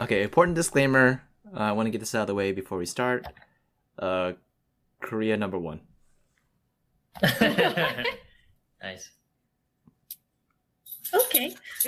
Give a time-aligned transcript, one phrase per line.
[0.00, 1.22] Okay, important disclaimer.
[1.56, 3.26] Uh, I want to get this out of the way before we start.
[3.98, 4.32] Uh,
[5.00, 5.80] Korea number one.
[8.82, 9.10] nice.
[11.14, 11.54] Okay.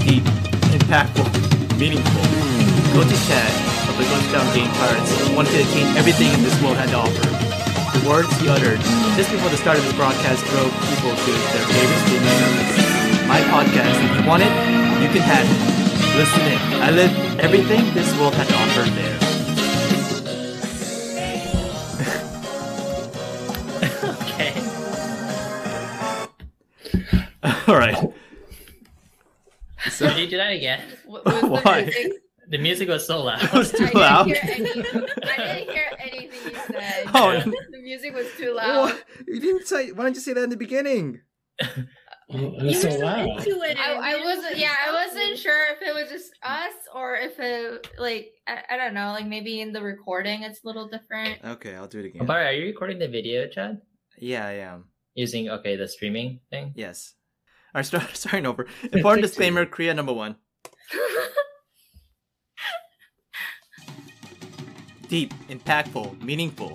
[0.00, 0.24] Deep,
[0.72, 2.22] impactful, meaningful.
[2.94, 6.96] Gochi Chan of the Gochujang Gang Pirates wanted to attain everything this world had to
[6.98, 7.26] offer.
[7.98, 8.80] The words he uttered
[9.14, 12.74] just before the start of his broadcast drove people to their favorite streaming service.
[13.30, 14.50] My podcast, if you want it,
[14.98, 15.58] you can have it.
[16.18, 16.58] Listen in.
[16.82, 19.14] I lived everything this world had to offer there.
[24.04, 24.52] Okay.
[27.68, 27.96] All right.
[29.90, 30.80] So, Could you do that again?
[31.06, 32.10] What was the Why?
[32.58, 32.86] Music?
[32.86, 33.42] The music was so loud.
[33.44, 34.26] it was too I loud.
[34.28, 34.70] didn't hear any.
[35.22, 37.04] I didn't hear anything you said.
[37.14, 38.90] Oh, The music was too loud.
[38.90, 39.04] What?
[39.26, 39.92] You didn't say.
[39.92, 41.20] Why don't you say that in the beginning?
[42.26, 43.28] It You was so were so loud.
[43.46, 43.78] into it.
[43.78, 44.56] I, I wasn't.
[44.56, 48.76] Yeah, I wasn't sure if it was just us or if it like I, I
[48.78, 49.08] don't know.
[49.12, 51.38] Like maybe in the recording it's a little different.
[51.44, 52.24] Okay, I'll do it again.
[52.26, 53.82] Barry, are you recording the video, Chad?
[54.18, 54.86] Yeah, I am.
[55.14, 56.72] Using okay the streaming thing?
[56.74, 57.12] Yes.
[57.74, 58.66] All right, start, starting over.
[58.90, 60.36] Important disclaimer: Korea number one.
[65.14, 66.72] Deep, impactful, meaningful.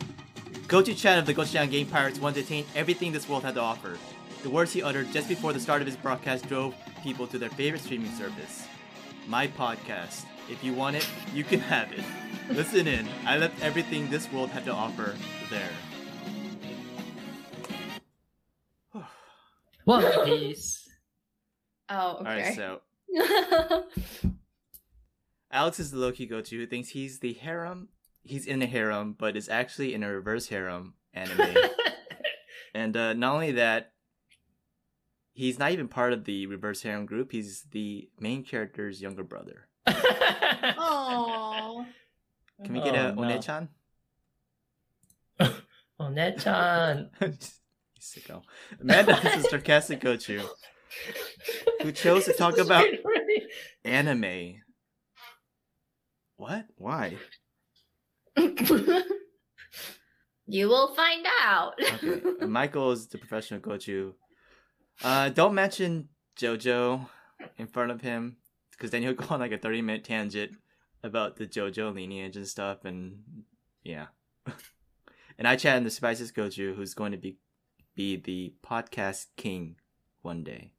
[0.69, 3.59] Gochu Chan of the Gochujang Gang Pirates wanted to attain everything this world had to
[3.59, 3.97] offer.
[4.43, 6.73] The words he uttered just before the start of his broadcast drove
[7.03, 8.65] people to their favorite streaming service.
[9.27, 10.23] My podcast.
[10.49, 11.99] If you want it, you can have it.
[12.49, 13.09] Listen in.
[13.25, 15.15] I left everything this world had to offer
[15.49, 15.71] there.
[19.83, 20.87] One Piece.
[21.89, 22.29] oh, okay.
[22.29, 23.83] Alright, okay.
[24.21, 24.23] so
[25.51, 27.89] Alex is the Loki Gochu who thinks he's the harem.
[28.29, 31.55] He's in a harem, but is actually in a reverse harem anime.
[32.75, 33.93] and uh, not only that,
[35.33, 37.31] he's not even part of the reverse harem group.
[37.31, 39.67] He's the main character's younger brother.
[39.87, 41.85] Aw.
[42.63, 43.21] Can we get a Oh, no.
[43.21, 43.69] One-chan?
[46.11, 47.09] Net-chan.
[47.99, 48.43] Sicko.
[48.79, 50.47] Amanda is a sarcastic Gochu
[51.81, 52.85] who chose to talk about
[53.83, 54.61] anime.
[56.37, 56.65] What?
[56.75, 57.17] Why?
[60.47, 61.73] you will find out.
[62.03, 62.45] Okay.
[62.45, 64.13] Michael is the professional gochu.
[65.03, 67.07] Uh, don't mention JoJo
[67.57, 68.37] in front of him
[68.71, 70.51] because then he'll go on like a 30 minute tangent
[71.03, 72.85] about the JoJo lineage and stuff.
[72.85, 73.19] And
[73.83, 74.07] yeah.
[75.37, 77.37] and I chat in the Spices Gochu, who's going to be
[77.95, 79.75] be the podcast king
[80.21, 80.71] one day.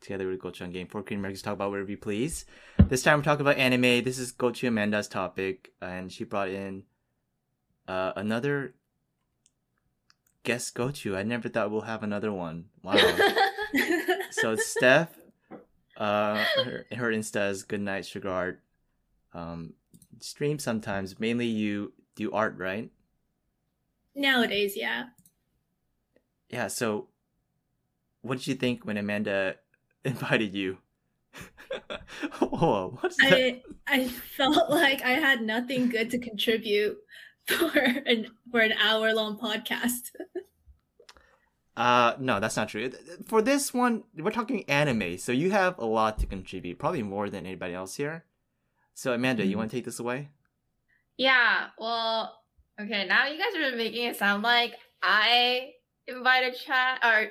[0.00, 2.44] Together with Gochujang Gang 4 Korean Americans talk about whatever you please.
[2.88, 4.04] This time we're talking about anime.
[4.04, 6.84] This is Gochu Amanda's topic, and she brought in
[7.88, 8.74] uh, another
[10.44, 11.16] guest Gochu.
[11.16, 12.66] I never thought we'll have another one.
[12.84, 12.94] Wow.
[14.30, 15.18] so it's Steph,
[15.96, 18.60] uh, her, her Insta is Goodnight Sugar Art.
[19.34, 19.72] Um,
[20.20, 21.18] stream sometimes.
[21.18, 22.88] Mainly you do art, right?
[24.14, 25.06] Nowadays, yeah.
[26.48, 26.68] Yeah.
[26.68, 27.08] So,
[28.22, 29.56] what did you think when Amanda
[30.04, 30.78] invited you?
[32.40, 33.32] Whoa, what's that?
[33.32, 36.96] I I felt like I had nothing good to contribute
[37.46, 40.10] for an for an hour long podcast.
[41.76, 42.90] Uh, no, that's not true.
[43.26, 47.28] For this one, we're talking anime, so you have a lot to contribute, probably more
[47.28, 48.24] than anybody else here.
[48.94, 49.58] So, Amanda, you Mhm.
[49.58, 50.30] want to take this away?
[51.18, 52.42] Yeah, well,
[52.80, 55.74] okay, now you guys are making it sound like I
[56.06, 57.30] invited chat or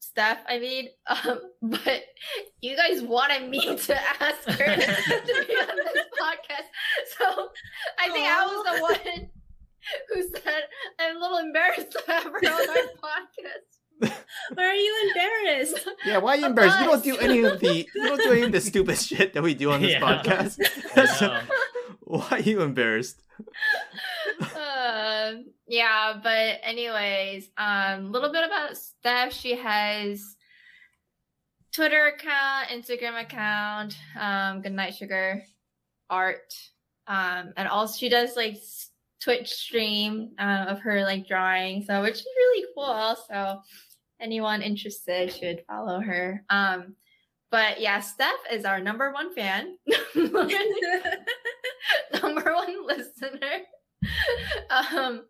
[0.00, 2.02] Steph, I mean, um, but
[2.60, 6.68] you guys wanted me to ask her to be on this podcast.
[7.18, 7.48] So
[7.98, 9.30] I think I was the one
[10.12, 10.62] who said
[10.98, 14.12] I'm a little embarrassed to have her on our podcast.
[14.54, 15.88] Why are you embarrassed?
[16.04, 16.80] Yeah, why are you embarrassed?
[16.80, 19.42] You don't do any of the you don't do any of the stupid shit that
[19.42, 20.00] we do on this Yeah.
[20.00, 20.58] podcast.
[20.96, 21.40] I So,
[22.00, 23.22] why are you embarrassed?
[24.40, 30.36] Um yeah but anyways um a little bit about steph she has
[31.72, 35.42] twitter account instagram account um good night sugar
[36.10, 36.52] art
[37.08, 38.56] Um, and also she does like
[39.22, 42.84] Twitch stream uh, of her like drawing, so which is really cool.
[42.84, 43.60] Also,
[44.20, 46.44] anyone interested should follow her.
[46.50, 46.94] Um,
[47.50, 49.76] but yeah, Steph is our number one fan,
[52.22, 53.62] number one listener.
[54.70, 55.24] um,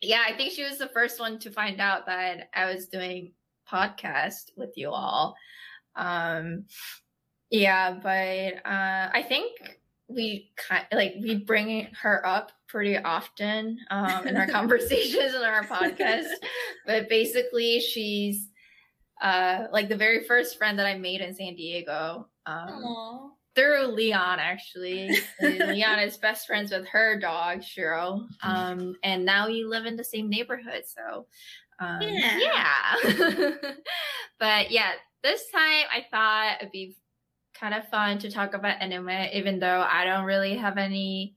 [0.00, 3.32] yeah, I think she was the first one to find out that I was doing
[3.70, 5.36] podcast with you all.
[5.94, 6.64] Um,
[7.50, 9.52] yeah, but uh, I think
[10.08, 15.64] we kind like we bring her up pretty often um, in our conversations in our
[15.64, 16.28] podcast.
[16.86, 18.48] But basically, she's
[19.20, 22.28] uh, like the very first friend that I made in San Diego.
[22.44, 23.32] Um.
[23.56, 25.16] Through Leon actually.
[25.40, 30.04] Leon is best friends with her dog Shiro, um, and now you live in the
[30.04, 30.84] same neighborhood.
[30.86, 31.26] So,
[31.80, 32.38] um, Yeah.
[32.38, 33.50] yeah.
[34.38, 34.92] but yeah,
[35.22, 36.96] this time I thought it'd be
[37.54, 41.34] kind of fun to talk about anime, even though I don't really have any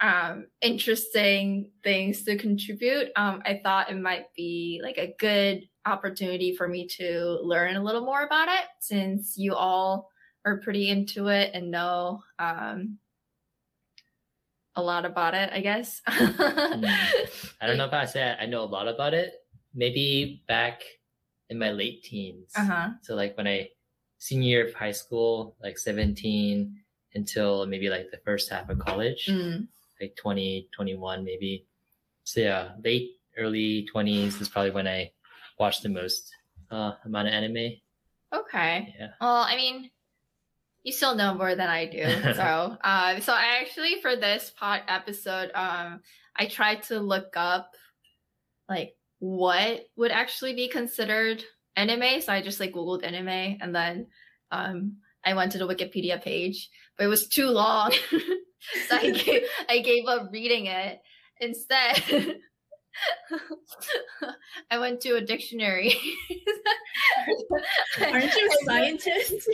[0.00, 6.54] um interesting things to contribute um i thought it might be like a good opportunity
[6.54, 10.10] for me to learn a little more about it since you all
[10.44, 12.98] are pretty into it and know um
[14.76, 18.66] a lot about it i guess I don't know if I say I know a
[18.68, 19.44] lot about it.
[19.74, 20.82] Maybe back
[21.48, 22.52] in my late teens.
[22.56, 23.70] uh-huh So like when I
[24.18, 26.76] senior year of high school, like 17
[27.14, 29.68] until maybe like the first half of college, Mm.
[30.00, 31.66] like 20, 21 maybe.
[32.24, 35.12] So yeah, late early 20s is probably when I
[35.58, 36.34] watched the most
[36.70, 37.78] uh, amount of anime.
[38.32, 39.12] okay Yeah.
[39.20, 39.90] Well, I mean,
[40.84, 42.04] you still know more than I do.
[42.34, 46.00] So, uh, so I actually for this pod episode, um,
[46.36, 47.72] I tried to look up
[48.68, 51.42] like what would actually be considered
[51.76, 52.20] anime.
[52.20, 54.06] So I just like googled anime, and then
[54.50, 57.92] um, I went to the Wikipedia page, but it was too long,
[58.88, 61.00] so I gave I gave up reading it.
[61.40, 62.36] Instead,
[64.70, 65.94] I went to a dictionary.
[68.00, 69.48] Aren't you a scientist?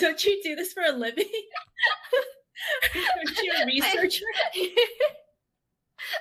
[0.00, 1.28] Don't you do this for a living?
[2.94, 4.24] Aren't you a researcher?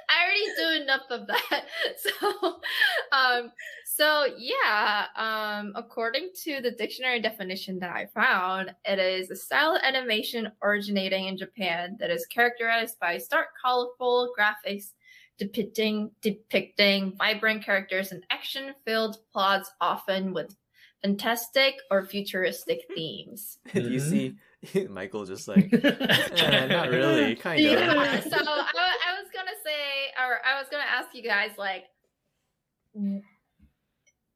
[0.10, 1.66] I already do enough of that.
[1.98, 2.60] So,
[3.12, 3.52] um,
[3.86, 9.76] so yeah, um, according to the dictionary definition that I found, it is a style
[9.76, 14.92] of animation originating in Japan that is characterized by stark, colorful graphics
[15.40, 20.56] depicting depicting vibrant characters and action-filled plots, often with
[21.02, 23.58] fantastic or futuristic themes.
[23.74, 24.36] Do you see
[24.90, 27.72] Michael just like, eh, not really, kind of.
[27.72, 27.94] Yeah.
[27.94, 31.86] Yeah, so I, I was gonna say, or I was gonna ask you guys, like,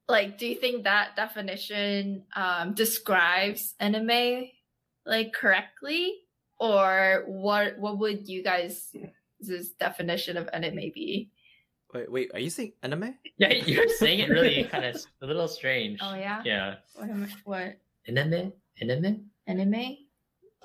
[0.10, 4.50] like, do you think that definition um, describes anime
[5.06, 6.14] like correctly,
[6.60, 7.78] or what?
[7.78, 8.94] What would you guys'
[9.80, 11.30] definition of anime be?
[11.94, 13.16] Wait, wait, are you saying anime?
[13.38, 16.00] yeah, you're saying it really kind of a little strange.
[16.02, 16.76] Oh yeah, Yeah.
[16.96, 17.10] What?
[17.10, 18.52] Am I, what Anime?
[18.82, 19.26] Anime?
[19.48, 19.98] anime?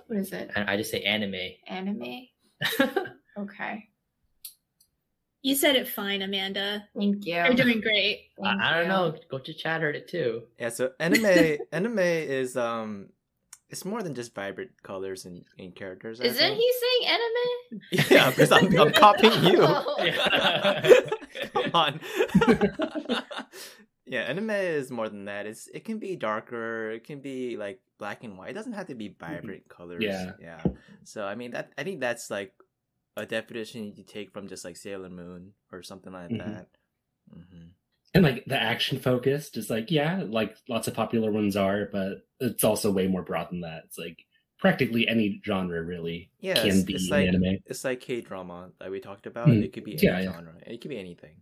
[0.07, 0.51] What is it?
[0.57, 1.35] I, I just say anime.
[1.67, 2.27] Anime?
[3.39, 3.89] Okay,
[5.41, 6.87] You said it fine, Amanda.
[6.95, 7.35] thank you.
[7.37, 8.29] You're doing great.
[8.45, 8.89] I, I don't you.
[8.89, 9.15] know.
[9.31, 10.43] Go to chat heard it too.
[10.59, 13.09] Yeah, so anime, anime is um,
[13.73, 16.21] it's more than just vibrant colors and, and characters.
[16.21, 16.57] I Isn't think.
[16.59, 17.81] he saying anime?
[18.11, 19.59] Yeah, because I'm, I'm copying you.
[19.63, 19.97] Oh.
[19.99, 21.01] Yeah.
[21.53, 22.01] Come on.
[24.07, 25.47] yeah, anime is more than that.
[25.47, 26.91] It's it can be darker.
[26.91, 28.51] It can be like black and white.
[28.51, 30.03] It doesn't have to be vibrant colors.
[30.05, 30.33] Yeah.
[30.41, 30.63] yeah.
[31.05, 32.53] So I mean that I think that's like
[33.17, 36.39] a definition you take from just like Sailor Moon or something like Mhm.
[36.39, 36.67] that.
[37.33, 37.73] hmm
[38.15, 42.27] And like the action focused is like, yeah, like lots of popular ones are, but
[42.41, 43.85] it's also way more broad than that.
[43.87, 44.25] It's like
[44.59, 47.57] practically any genre really Yeah, can it's, be it's like anime.
[47.67, 49.49] it's like K drama that we talked about.
[49.49, 49.65] Mm.
[49.65, 50.33] It could be any Yeah, yeah.
[50.33, 50.55] genre.
[50.67, 51.37] It could be anything.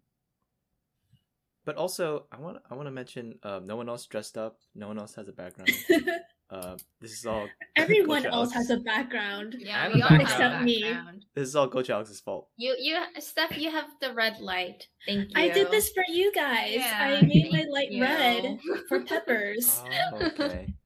[1.65, 4.59] But also, I want I want to mention, um, no one else dressed up.
[4.75, 5.71] No one else has a background.
[6.51, 8.69] uh, this is all Everyone Coach else Alex.
[8.69, 9.57] has a background.
[9.59, 10.23] Yeah, we all have background.
[10.23, 10.83] Except me.
[10.83, 11.25] background.
[11.35, 12.49] This is all Gochu Alex's fault.
[12.57, 14.87] You, you, Steph, you have the red light.
[15.07, 15.35] Thank you.
[15.37, 16.75] I did this for you guys.
[16.75, 18.03] Yeah, I made my light you.
[18.03, 19.81] red for peppers.
[20.13, 20.67] Oh, okay.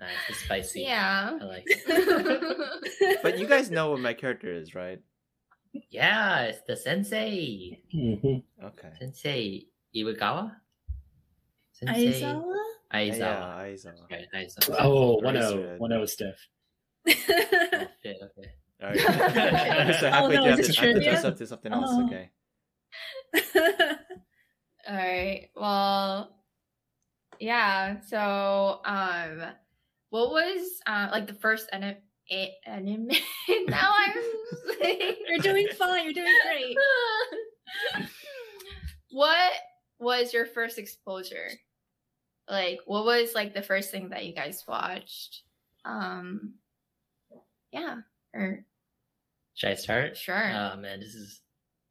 [0.00, 0.14] Nice.
[0.28, 0.82] It's spicy.
[0.82, 1.36] Yeah.
[1.40, 3.18] I like it.
[3.20, 5.00] but you guys know what my character is, right?
[5.90, 7.82] Yeah, it's the sensei.
[7.92, 8.44] Mhm.
[8.62, 8.90] Okay.
[9.00, 10.52] Sensei Iwagawa?
[11.72, 12.54] Sensei Aizawa?
[12.92, 13.18] Aizawa.
[13.18, 14.02] Yeah, Aizawa.
[14.04, 14.76] Okay, Aizawa.
[14.80, 15.80] Oh, Very 1 good.
[15.80, 16.48] 1 stiff.
[17.08, 17.12] Oh,
[18.02, 18.48] shit, okay.
[18.82, 19.96] All right.
[20.00, 21.46] so halfway no, through, I have is to, this I have to dress up to
[21.46, 21.90] something else.
[21.90, 22.06] Oh.
[22.06, 22.30] Okay.
[24.88, 25.48] All right.
[25.54, 26.34] Well,
[27.40, 28.00] yeah.
[28.06, 29.42] So, um,
[30.10, 31.98] what was uh like the first ani-
[32.30, 33.08] a- anime.
[33.66, 34.14] now I'm.
[35.28, 36.04] You're doing fine.
[36.04, 36.76] You're doing great.
[39.10, 39.52] what
[39.98, 41.50] was your first exposure?
[42.50, 45.42] Like, what was like the first thing that you guys watched?
[45.84, 46.54] Um,
[47.72, 47.96] yeah,
[48.34, 48.64] or
[49.54, 50.16] Should I start?
[50.16, 50.50] Sure.
[50.50, 51.42] Oh man, this is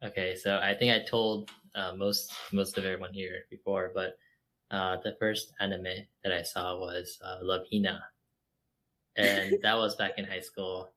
[0.03, 0.35] okay.
[0.35, 4.17] So I think I told uh, most most of everyone here before, but
[4.71, 8.03] uh, the first anime that I saw was uh, Love Hina,
[9.15, 10.89] and that was back in high school,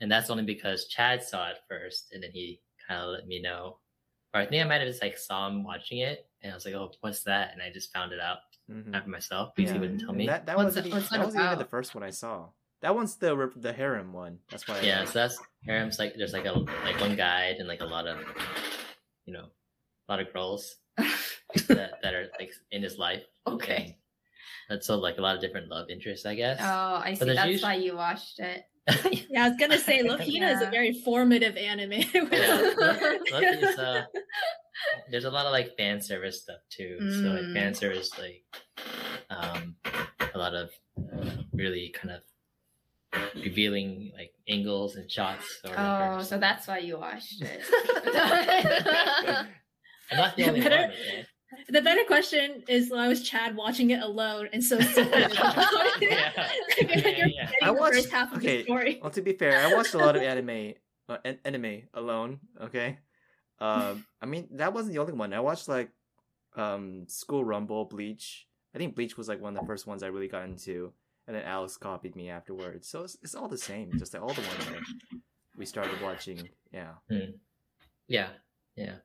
[0.00, 3.40] and that's only because Chad saw it first, and then he kind of let me
[3.40, 3.78] know,
[4.34, 6.64] or I think I might have just like saw him watching it, and I was
[6.64, 8.38] like, "Oh, what's that?" And I just found it out
[8.70, 8.94] Mhm.
[8.94, 10.26] after myself because he wouldn't tell And me.
[10.26, 12.48] That, that wasn't, it- that wasn't even the first one I saw.
[12.82, 14.38] That one's the re- the harem one.
[14.50, 14.78] That's why.
[14.78, 16.52] I yeah, like- so that's harem's like there's like a
[16.84, 18.18] like one guide and like a lot of
[19.24, 19.46] you know
[20.08, 23.24] a lot of girls that, that are like in his life.
[23.46, 23.96] Okay.
[24.68, 26.58] And that's so like a lot of different love interests, I guess.
[26.60, 27.24] oh, I see.
[27.24, 28.64] That's usu- why you watched it.
[29.30, 31.92] Yeah, I was gonna say Love Hina is a very formative anime.
[32.14, 34.02] Yeah, Love- Love uh,
[35.10, 36.98] there's a lot of like fan service stuff too.
[37.10, 37.54] So like Mm.
[37.54, 38.44] fan service like
[39.30, 39.76] um
[40.34, 42.22] a lot of uh, really kind of
[43.34, 45.60] revealing like angles and shots.
[45.64, 46.24] Or Oh, whatever.
[46.24, 47.62] so that's why you watched it.
[50.10, 50.68] I'm not the only one.
[50.70, 51.24] Better- Okay?
[51.68, 55.32] the better question is why was Chad watching it alone and so secretive?
[56.00, 56.32] Yeah.
[56.78, 57.50] Yeah, yeah, yeah.
[57.62, 58.98] I watched- half of okay, the story.
[59.00, 60.74] Well, to be fair, I watched a lot of anime,
[61.08, 62.40] uh, anime alone.
[62.60, 62.98] Okay,
[63.60, 65.32] um, I mean that wasn't the only one.
[65.32, 65.90] I watched like
[66.56, 68.46] um, School Rumble, Bleach.
[68.74, 70.92] I think Bleach was like one of the first ones I really got into,
[71.26, 72.88] and then Alex copied me afterwards.
[72.88, 75.20] So it's, it's all the same, just like all the ones that
[75.56, 76.48] we started watching.
[76.72, 76.92] Yeah,
[78.08, 78.28] Yeah.
[78.76, 78.96] Yeah.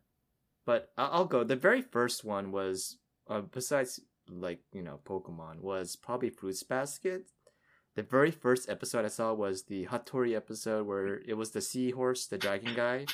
[0.66, 1.44] but I- I'll go.
[1.44, 2.98] The very first one was,
[3.30, 7.28] uh, besides like you know Pokemon, was probably Fruits Basket.
[7.96, 12.28] The very first episode I saw was the Hattori episode where it was the seahorse,
[12.28, 13.06] the dragon guy,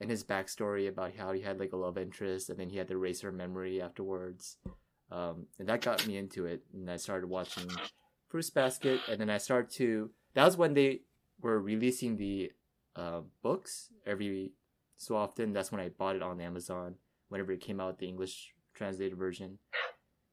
[0.00, 2.88] and his backstory about how he had like a love interest and then he had
[2.88, 4.58] to erase her memory afterwards.
[5.10, 7.68] Um, and that got me into it, and I started watching
[8.28, 10.10] Fruits Basket, and then I started to.
[10.34, 11.02] That was when they
[11.40, 12.50] were releasing the
[12.96, 14.52] uh, books every
[14.96, 15.52] so often.
[15.52, 16.96] That's when I bought it on Amazon
[17.28, 19.58] whenever it came out, the English translated version,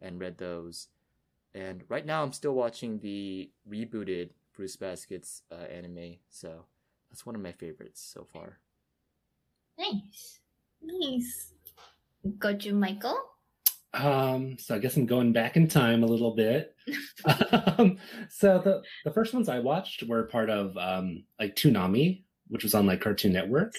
[0.01, 0.88] and read those.
[1.53, 6.65] And right now, I'm still watching the rebooted Fruits Baskets uh, anime, so
[7.10, 8.60] that's one of my favorites so far.
[9.77, 10.39] Nice.
[10.82, 11.53] Nice.
[12.39, 13.18] Got you, Michael.
[13.94, 16.75] Um, so I guess I'm going back in time a little bit.
[17.77, 17.98] um,
[18.30, 22.74] so the the first ones I watched were part of um like Toonami, which was
[22.74, 23.74] on like Cartoon Network.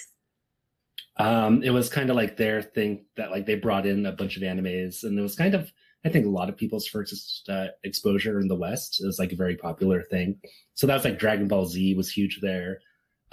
[1.17, 4.37] Um, it was kind of like their thing that like they brought in a bunch
[4.37, 5.73] of animes, and it was kind of
[6.05, 9.01] I think a lot of people's first uh, exposure in the West.
[9.03, 10.39] It was like a very popular thing.
[10.75, 12.81] So that was like Dragon Ball Z was huge there.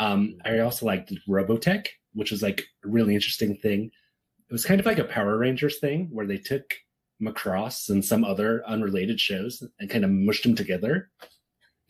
[0.01, 3.91] Um, I also liked Robotech, which was like a really interesting thing
[4.51, 6.74] it was kind of like a Power Rangers thing where they took
[7.24, 11.10] Macross and some other unrelated shows and kind of mushed them together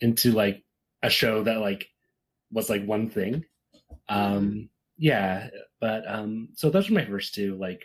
[0.00, 0.62] into like
[1.02, 1.88] a show that like
[2.52, 3.44] was like one thing.
[4.08, 5.48] Um yeah,
[5.80, 7.56] but um so those were my first two.
[7.56, 7.84] Like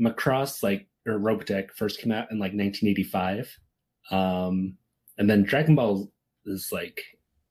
[0.00, 3.54] Macross like or Robotech first came out in like 1985.
[4.10, 4.78] Um
[5.18, 6.10] and then Dragon Ball
[6.46, 7.04] is like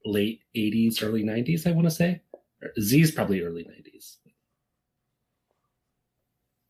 [0.06, 2.22] late 80s, early 90s, I want to say.
[2.80, 4.18] Z is probably early 90s.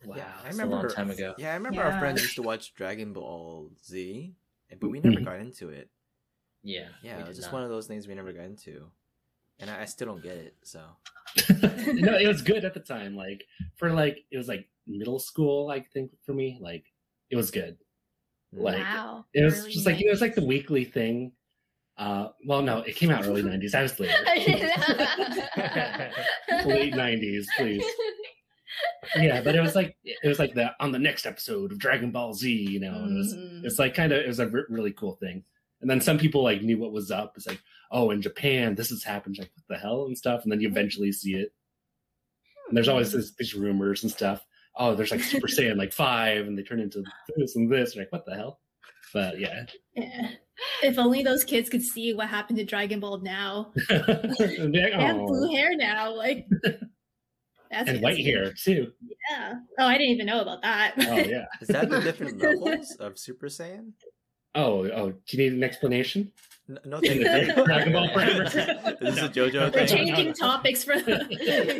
[0.06, 0.15] Wow.
[0.18, 1.34] yeah, I that's remember a long time ago.
[1.38, 1.94] Yeah, I remember Yeah.
[1.94, 4.36] our friends used to watch Dragon Ball Z,
[4.80, 5.25] but we never Mhm.
[5.25, 5.89] got into it.
[6.63, 6.89] Yeah.
[7.01, 7.54] Yeah, it was just not.
[7.54, 8.92] one of those things we never got into,
[9.60, 10.56] and I, I still don't get it.
[10.63, 10.82] So
[11.94, 13.15] no, it was good at the time.
[13.15, 16.86] Like for like it was like middle school, I think for me, like
[17.30, 17.77] it was good.
[18.54, 19.25] Like wow.
[19.34, 21.32] it was Early just like it was like the weekly thing.
[21.97, 23.73] Uh, well, no, it came out early '90s.
[23.73, 24.13] I was later,
[26.65, 27.85] late '90s, please.
[29.15, 32.11] Yeah, but it was like it was like the on the next episode of Dragon
[32.11, 32.51] Ball Z.
[32.51, 33.63] You know, it was Mhm.
[33.63, 35.43] it's like kind of it was a really cool thing.
[35.81, 37.33] And then some people like knew what was up.
[37.37, 37.61] It's like,
[37.91, 39.37] oh, in Japan, this has happened.
[39.37, 40.43] Like, what the hell and stuff.
[40.43, 41.53] And then you eventually see it.
[42.67, 44.43] And there's always this, these rumors and stuff.
[44.75, 47.03] Oh, there's like Super Saiyan like five, and they turn into
[47.37, 47.93] this and this.
[47.95, 48.59] You're like, what the hell?
[49.13, 50.31] But yeah, Yeah.
[50.83, 53.71] If only those kids could see what happened to Dragon Ball now.
[53.89, 56.47] and, they're have blue hair now, like
[57.71, 58.91] that's and white hair too.
[59.29, 59.55] Yeah.
[59.79, 60.93] Oh, I didn't even know about that.
[60.97, 61.45] Oh yeah.
[61.62, 63.91] is that the different levels of Super Saiyan?
[64.53, 65.12] Oh oh.
[65.12, 66.31] Do you need an explanation?
[66.67, 67.65] No, no thank you.
[67.65, 68.43] Dragon Ball forever.
[69.01, 69.25] This No.
[69.25, 69.88] a JoJo We're thing?
[69.88, 71.17] changing topics for the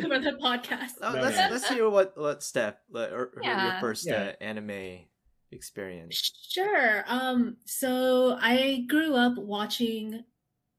[0.02, 0.92] for the podcast.
[1.02, 1.48] Oh, No, let's no.
[1.50, 4.32] let's hear what what step like, or, or your first Yeah.
[4.40, 5.06] uh, anime
[5.52, 6.32] experience.
[6.50, 7.04] Sure.
[7.06, 10.24] Um, so I grew up watching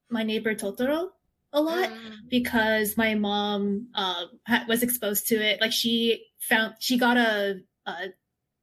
[0.10, 1.10] My Neighbor Totoro
[1.54, 2.30] a a lot Mm.
[2.30, 4.26] because my mom uh,
[4.68, 5.62] was exposed to it.
[5.62, 7.94] Like she found she got a, a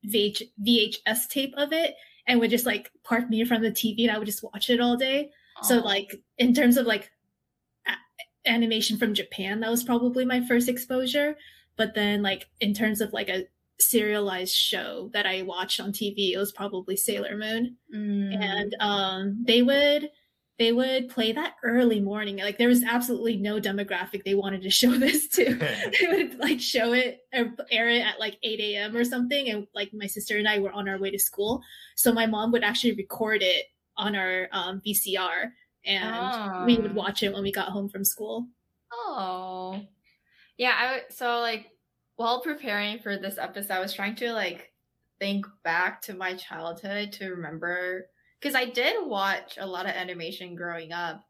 [0.07, 1.95] VH, VHS tape of it
[2.27, 4.43] and would just like park me in front of the TV and I would just
[4.45, 5.31] watch it all day.
[5.63, 7.11] So like in terms of like
[7.87, 11.37] a- animation from Japan, that was probably my first exposure.
[11.77, 13.47] But then like in terms of like a
[13.81, 17.77] serialized show that I watched on TV, it was probably Sailor Moon.
[17.95, 18.43] Mm.
[18.43, 20.11] and um they would
[20.57, 22.37] they would play that early morning.
[22.37, 25.57] Like there was absolutely no demographic they wanted to show this to.
[26.01, 29.49] They would like show it or air it at like 8 a.m or something.
[29.51, 31.61] And like my sister and i were on our way to school.
[31.97, 33.67] So my mom would actually record it
[33.97, 35.51] on our um, vcr
[35.85, 36.95] and we would Ah.
[36.95, 38.47] watch it when we got home from school.
[38.93, 39.81] Oh,
[40.57, 40.75] yeah.
[40.79, 41.67] I w- so like
[42.17, 44.73] while preparing for this episode, I was trying to like
[45.19, 48.07] think back to my childhood to remember
[48.41, 51.25] because I did watch a lot of animation growing up.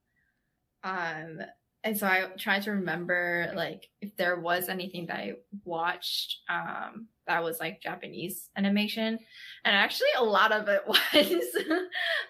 [0.82, 1.38] Um,
[1.82, 7.08] and so I tried to remember like if there was anything that I watched um
[7.26, 9.18] that was like Japanese animation,
[9.64, 11.44] and actually a lot of it was.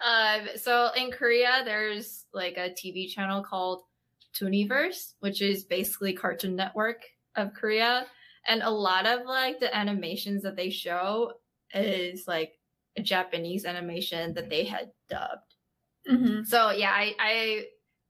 [0.05, 3.83] um, so in Korea, there's like a TV channel called
[4.39, 7.03] Tooniverse, which is basically Cartoon Network
[7.37, 8.07] of Korea.
[8.47, 11.33] And a lot of like the animations that they show
[11.73, 12.53] is like
[12.97, 15.55] a Japanese animation that they had dubbed.
[16.11, 16.45] mm-hmm.
[16.45, 17.65] So yeah, I, I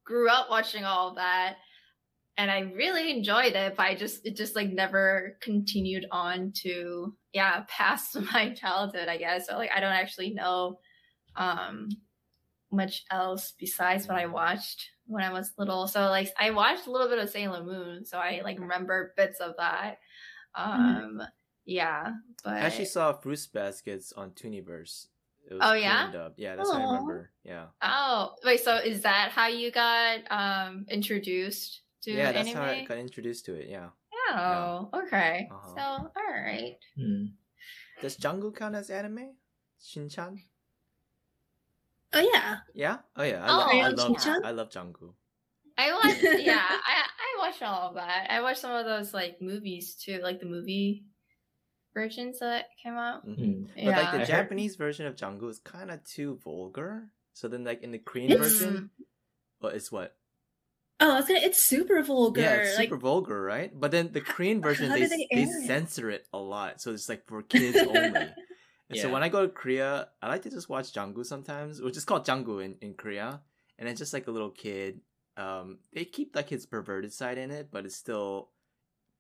[0.04, 1.56] grew up watching all of that
[2.36, 7.14] and I really enjoyed it, but I just it just like never continued on to
[7.32, 9.46] yeah, past my childhood, I guess.
[9.46, 10.78] So like I don't actually know
[11.36, 11.88] um
[12.70, 15.86] much else besides what I watched when I was little.
[15.86, 19.40] So like I watched a little bit of Sailor Moon, so I like remember bits
[19.40, 19.98] of that.
[20.54, 21.22] Um
[21.64, 22.12] yeah,
[22.44, 25.06] but I actually saw Fruits Baskets on Tooniverse.
[25.60, 26.10] Oh, yeah?
[26.10, 26.32] Korean.
[26.36, 27.30] Yeah, that's what I remember.
[27.42, 27.66] Yeah.
[27.82, 32.62] Oh, wait, so is that how you got um introduced to yeah, that's anime?
[32.62, 33.68] how I got introduced to it.
[33.68, 33.88] Yeah.
[34.30, 35.48] Oh, okay.
[35.50, 35.74] Uh-huh.
[35.76, 36.76] So, all right.
[36.96, 37.26] Hmm.
[38.00, 39.36] Does Jjanggu count as anime?
[39.80, 40.40] Shinchan?
[42.14, 42.98] oh yeah Yeah.
[43.16, 43.44] Oh yeah.
[43.44, 44.12] I, Oh, lo- I Crayon love.
[44.12, 44.44] Shinchan?
[44.44, 45.12] I love Jjanggu.
[45.76, 48.26] I watched, yeah, I I watched all of that.
[48.30, 51.04] I watched some of those like movies too, like the movie
[51.92, 53.26] versions that came out.
[53.26, 53.36] Mhm.
[53.36, 53.62] Hmm.
[53.74, 53.96] But Yeah.
[53.98, 57.10] like I the heard- Japanese version of Jjanggu is kind of too vulgar.
[57.32, 58.90] So then, like in the Korean It's- version,
[59.60, 60.16] well, it's what?
[61.00, 63.72] oh it's gonna, it's super vulgar Yeah, it's like super vulgar, right?
[63.78, 65.66] But then the Korean version, how they they they air it?
[65.66, 68.00] censor it a lot, so it's like for kids only.
[68.90, 71.96] And so when I go to Korea, I like to just watch Jjanggu sometimes, which
[71.96, 73.40] is called Jjanggu in, in Korea.
[73.76, 75.00] And it's just like a little kid.
[75.36, 78.50] Um, they keep like his perverted side in it, but it's still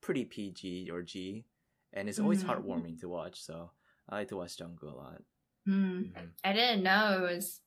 [0.00, 1.44] pretty PG or G.
[1.92, 2.48] And it's always Mhm.
[2.48, 3.40] heartwarming to watch.
[3.42, 3.70] So
[4.08, 5.22] I like to watch Jjanggu a lot.
[5.64, 6.02] Hmm.
[6.02, 6.30] Mhm.
[6.44, 7.60] I didn't know it was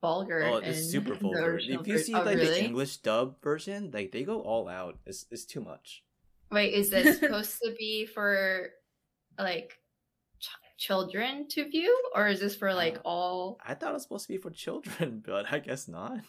[0.00, 0.42] vulgar.
[0.44, 1.58] Oh, it's super vulgar.
[1.58, 2.48] If you see oh, like really?
[2.48, 4.98] the English dub version, like they go all out.
[5.06, 6.04] It's it's too much.
[6.50, 8.70] Wait, is it supposed to be for
[9.38, 9.78] like
[10.38, 13.58] ch- children to view, or is this for like Uh, all?
[13.64, 16.20] I thought it was supposed to be for children, but I guess not.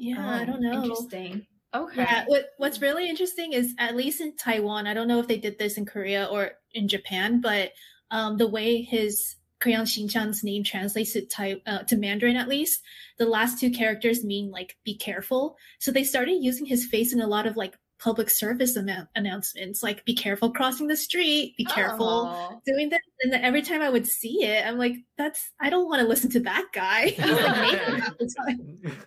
[0.00, 1.46] Yeah i don't know Interesting.
[1.72, 2.02] Okay.
[2.02, 5.36] Yeah, what what's really interesting is at least in Taiwan, I don't know if they
[5.38, 7.72] did this in Korea or in Japan, but
[8.10, 12.82] um, the way his Crayon Shinchan's name translates to Tai- uh, to Mandarin, at least
[13.18, 17.20] the last two characters mean like "be careful." So they started using his face in
[17.20, 21.64] a lot of like public service annou- announcements, like "be careful crossing the street," "be
[21.66, 22.60] careful." Oh.
[22.66, 25.88] Doing this, and then every time I would see it, I'm like, "That's I don't
[25.88, 27.14] want to listen to that guy."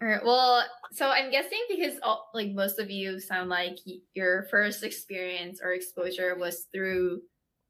[0.00, 0.24] All right.
[0.24, 4.82] Well, so I'm guessing because all, like most of you sound like y- your first
[4.82, 7.22] experience or exposure was through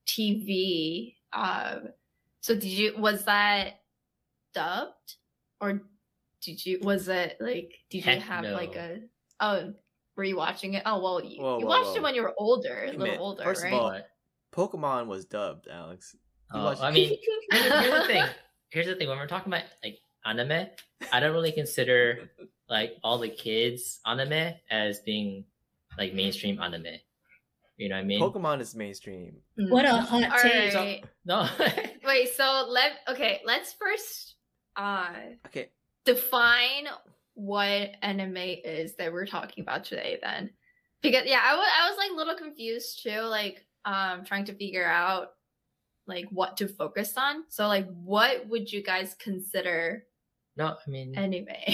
[0.06, 1.16] TV.
[1.32, 1.88] Um,
[2.40, 3.80] so did you was that
[4.54, 5.16] dubbed
[5.60, 5.82] or
[6.42, 8.52] did you was it like did you have no.
[8.52, 8.98] like a
[9.40, 9.72] oh
[10.16, 10.82] were you watching it?
[10.86, 11.96] Oh well, you, Whoa, you whoa, watched whoa.
[11.96, 13.20] it when you were older, a little minute.
[13.20, 13.98] older, First of all,
[14.52, 16.14] Pokemon was dubbed, Alex.
[16.54, 17.16] You oh, I mean,
[17.50, 18.26] here's, the- thing.
[18.70, 19.08] Here's the thing.
[19.08, 20.66] When we're talking about like anime,
[21.12, 22.30] I don't really consider
[22.68, 25.44] like all the kids anime as being
[25.98, 26.86] like mainstream anime.
[27.76, 28.20] You know what I mean?
[28.20, 29.36] Pokemon is mainstream.
[29.56, 30.74] What a hot All take!
[30.74, 31.04] right.
[31.24, 31.48] No.
[32.04, 34.36] Wait, so let okay, let's first
[34.76, 35.10] uh
[35.46, 35.70] Okay,
[36.04, 36.86] define
[37.34, 40.50] what anime is that we're talking about today then.
[41.02, 44.54] Because yeah, I was I was like a little confused too, like um trying to
[44.54, 45.28] figure out
[46.06, 47.44] like what to focus on.
[47.48, 50.04] So like what would you guys consider
[50.54, 51.64] no, I mean, anyway.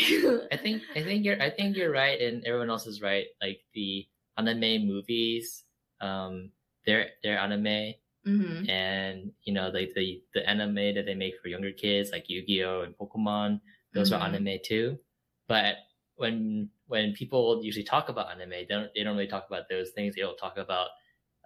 [0.52, 3.26] I think I think you're I think you're right, and everyone else is right.
[3.42, 5.64] Like the anime movies,
[6.00, 6.52] um,
[6.86, 7.94] they're they're anime.
[8.26, 8.68] Mm-hmm.
[8.68, 12.82] and you know like the the anime that they make for younger kids like yu-gi-oh
[12.82, 13.60] and pokemon
[13.94, 14.18] those Mhm.
[14.20, 14.98] are anime too
[15.46, 15.76] but
[16.16, 19.90] when when people usually talk about anime they don't they don't really talk about those
[19.90, 20.88] things they'll talk about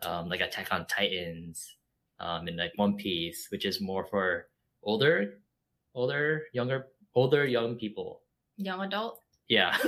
[0.02, 1.76] um, like attack on titans
[2.20, 4.48] um, and like one piece which is more for
[4.82, 5.38] older
[5.94, 8.20] older younger older young people
[8.56, 9.20] Young adult.
[9.48, 9.76] yeah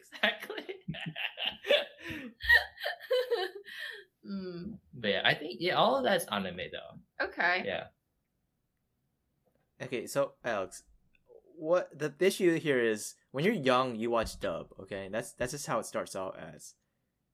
[0.00, 0.64] exactly
[4.26, 4.74] mm.
[4.94, 7.62] but yeah i think yeah all of that's anime though Okay.
[7.66, 7.84] yeah
[9.82, 10.82] Okay, so Alex,
[11.56, 14.68] what the issue here is when you're young, you watch dub.
[14.78, 16.74] Okay, that's that's just how it starts out as.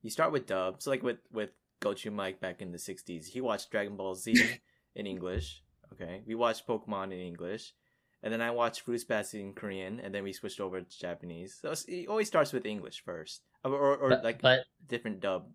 [0.02, 0.80] You start with dub.
[0.80, 4.58] So like with with Gochu Mike back in the '60s, he watched Dragon Ball Z
[4.94, 5.62] in English.
[5.92, 7.72] Okay, we watched Pokemon in English,
[8.22, 11.58] and then I watched Fruits Basket in Korean, and then we switched over to Japanese.
[11.60, 15.46] So it always starts with English first, or or, or but, like but different dub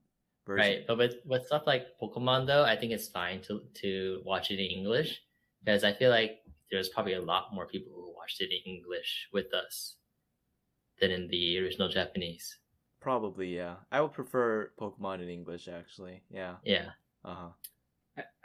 [0.45, 0.65] version.
[0.65, 4.51] Right, but with with stuff like Pokemon though, I think it's fine to to watch
[4.51, 5.21] it in English
[5.63, 6.39] because I feel like
[6.71, 9.97] there's probably a lot more people who watched it in English with us
[10.99, 12.57] than in the original Japanese.
[13.02, 13.76] Probably, yeah.
[13.92, 16.22] I would prefer Pokemon in English, actually.
[16.30, 16.56] Yeah.
[16.64, 16.90] Yeah,
[17.26, 17.50] Uh huh.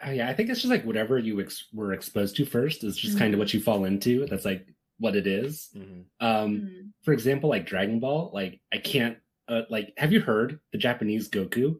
[0.07, 2.97] Uh, yeah, I think it's just like whatever you ex- were exposed to first is
[2.97, 3.35] just kind Mhm.
[3.35, 4.25] of what you fall into.
[4.27, 4.67] That's like
[4.99, 5.69] what it is.
[5.75, 6.93] hmm Um, Mm.
[7.03, 11.29] for example, like Dragon Ball, like I can't uh, like have you heard the Japanese
[11.31, 11.79] Goku?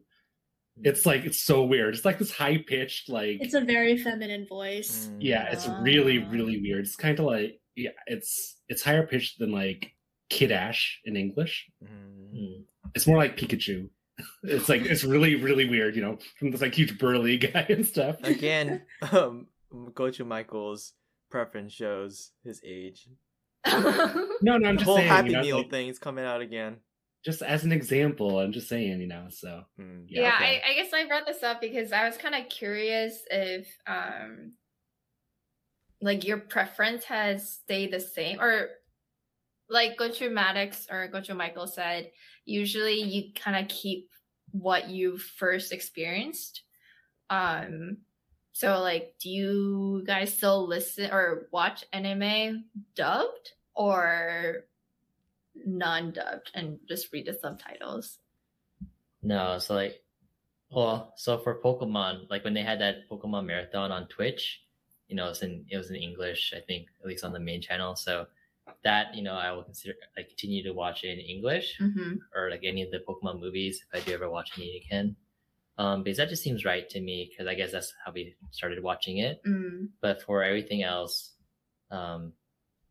[0.83, 1.95] It's like it's so weird.
[1.95, 5.07] It's like this high pitched like It's a very feminine voice.
[5.07, 5.17] Mm.
[5.21, 6.29] yeah, it's really Ah.
[6.29, 6.85] really weird.
[6.85, 9.91] It's kind of like yeah, it's it's higher pitched than like
[10.29, 11.67] Kid Ash in English.
[11.83, 12.63] Mm.
[12.95, 13.89] It's more like Pikachu.
[14.43, 17.85] It's like it's really really weird, you know, from this like huge burly guy and
[17.85, 18.15] stuff.
[18.23, 20.93] Again, um, Gochu Michael's
[21.29, 23.07] preference shows his age.
[23.67, 25.07] No, no, I'm The just whole saying.
[25.07, 26.77] Happy you know, Meal like, thing's coming out again.
[27.23, 29.27] just as an example, I'm just saying, you know.
[29.29, 30.61] So Mm, yeah, okay.
[30.65, 34.53] I, I guess I brought this up because I was kind of curious if um
[36.01, 38.69] like your preference has stayed the same or
[39.69, 42.11] like Gochu Maddox or Gochu Michael said,
[42.45, 44.09] usually you kind of keep
[44.51, 46.63] what you first experienced.
[47.29, 47.97] Um
[48.53, 54.65] so like do you guys still listen or watch anime dubbed or
[55.65, 58.19] non-dubbed and just read the subtitles?
[59.21, 60.01] no, so like,
[60.71, 64.61] well, so for Pokemon, like when they had that Pokemon marathon on Twitch,
[65.07, 67.61] you know, it's in it was in English, I think, at least on the main
[67.61, 67.95] channel.
[67.95, 68.27] So
[68.83, 71.77] that you know, I will consider like continue to watch it in English.
[71.79, 72.15] Mm-hmm.
[72.35, 75.15] or like any of the Pokemon movies if I do ever watch any again.
[75.77, 78.81] Um, because that just seems right to me because I guess that's how we started
[78.81, 79.43] watching it.
[79.45, 79.89] Mm.
[80.01, 81.33] But for everything else,
[81.91, 82.33] um,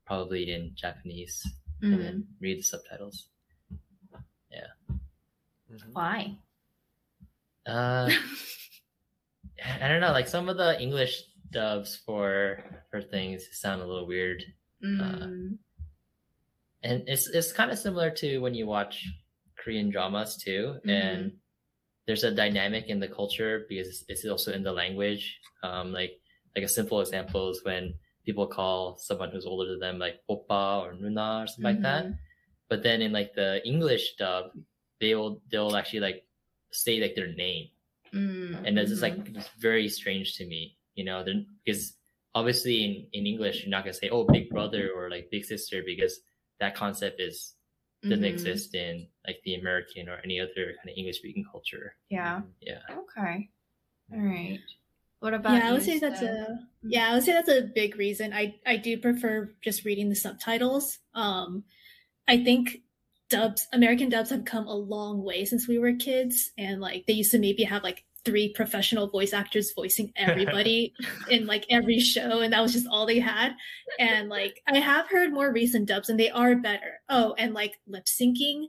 [0.05, 1.47] probably in Japanese
[1.83, 1.93] Mm.
[1.95, 3.29] and then read the subtitles.
[5.71, 5.93] Mhm.
[5.93, 6.39] Why?
[7.67, 8.09] Uh,
[9.83, 10.13] I don't know.
[10.13, 14.45] Like some of the English dubs for for things sound a little weird,
[14.85, 15.59] Mm.
[16.87, 18.95] And it's it's kind of similar to when you watch
[19.59, 21.33] Korean dramas too, and
[22.07, 25.25] there's a dynamic in the culture because it's also in the language.
[25.63, 26.13] Um, like
[26.55, 27.95] like a simple example is when
[28.25, 32.07] people call someone who's older than them like oppa or nuna or something like that.
[32.69, 34.51] But then in like the English dub,
[35.01, 36.25] they will they'll actually like
[36.73, 37.69] say like their name,
[38.15, 38.63] Mm.
[38.65, 41.25] and that's just like it's very strange to me, you know,
[41.65, 41.95] because
[42.35, 45.83] obviously in in English you're not gonna say oh big brother or like big sister
[45.85, 46.21] because
[46.61, 47.55] that concept is
[48.03, 48.29] doesn't Mhm.
[48.29, 51.97] exist in like the American or any other kind of English speaking culture.
[52.09, 52.43] Yeah.
[52.61, 52.81] Yeah.
[52.91, 53.49] Okay.
[54.13, 54.61] All right.
[55.21, 56.31] What about yeah, I would you, say that's Steph?
[56.31, 58.33] a yeah, I would say that's a big reason.
[58.33, 60.99] I I do prefer just reading the subtitles.
[61.15, 61.65] Um,
[62.29, 62.83] I think
[63.29, 67.15] dubs, American dubs, have come a long way since we were kids, and like they
[67.15, 70.93] used to maybe have like three professional voice actors voicing everybody
[71.31, 73.55] in like every show, and that was just all they had.
[73.99, 77.01] And like I have heard more recent dubs, and they are better.
[77.09, 78.67] Oh, and like lip syncing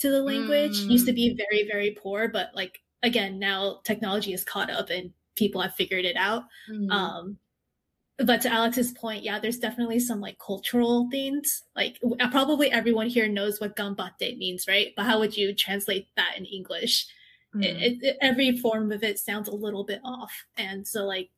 [0.00, 4.44] to the language used to be very very poor, but like again now technology is
[4.44, 6.42] caught up and people have figured it out.
[6.70, 6.90] Mm.
[6.90, 7.38] Um,
[8.18, 11.62] but to Alex's point, yeah, there's definitely some like cultural things.
[11.76, 14.92] Like w- probably everyone here knows what gambate means, right?
[14.96, 17.06] But how would you translate that in English?
[17.56, 17.64] Mm.
[17.64, 21.30] It, it, it- every form of it sounds a little bit off, and so like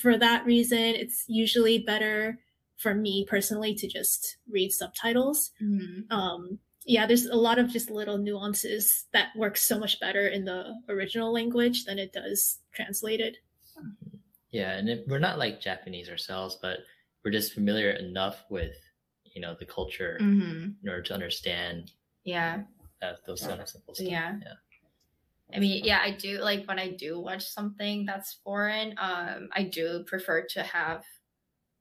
[0.00, 2.38] for that reason, it's usually better
[2.78, 5.50] for me personally to just read subtitles.
[5.62, 6.10] Mm.
[6.10, 10.44] Um, yeah, there's a lot of just little nuances that work so much better in
[10.44, 13.36] the original language than it does translated.
[14.50, 16.78] Yeah, and it, we're not like Japanese ourselves, but
[17.24, 18.74] we're just familiar enough with
[19.24, 20.74] you know the culture Mhm.
[20.82, 21.90] in order to understand
[22.24, 22.62] Yeah.
[23.00, 24.06] that, those kind of simple stuff.
[24.06, 24.38] Yeah.
[24.42, 24.52] yeah.
[25.52, 29.64] I mean, yeah, I do like when I do watch something that's foreign, um, I
[29.64, 31.04] do prefer to have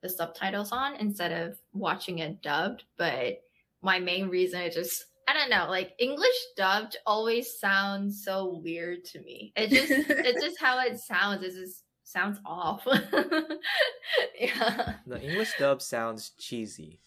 [0.02, 2.84] the subtitles on instead of watching it dubbed.
[2.98, 3.42] But
[3.82, 9.06] my main reason is just I don't know, like English dubbed always sounds so weird
[9.06, 9.54] to me.
[9.56, 11.44] It just it's just how it sounds.
[11.44, 12.86] It just sounds off.
[14.40, 14.96] yeah.
[15.08, 17.00] The English dub sounds cheesy.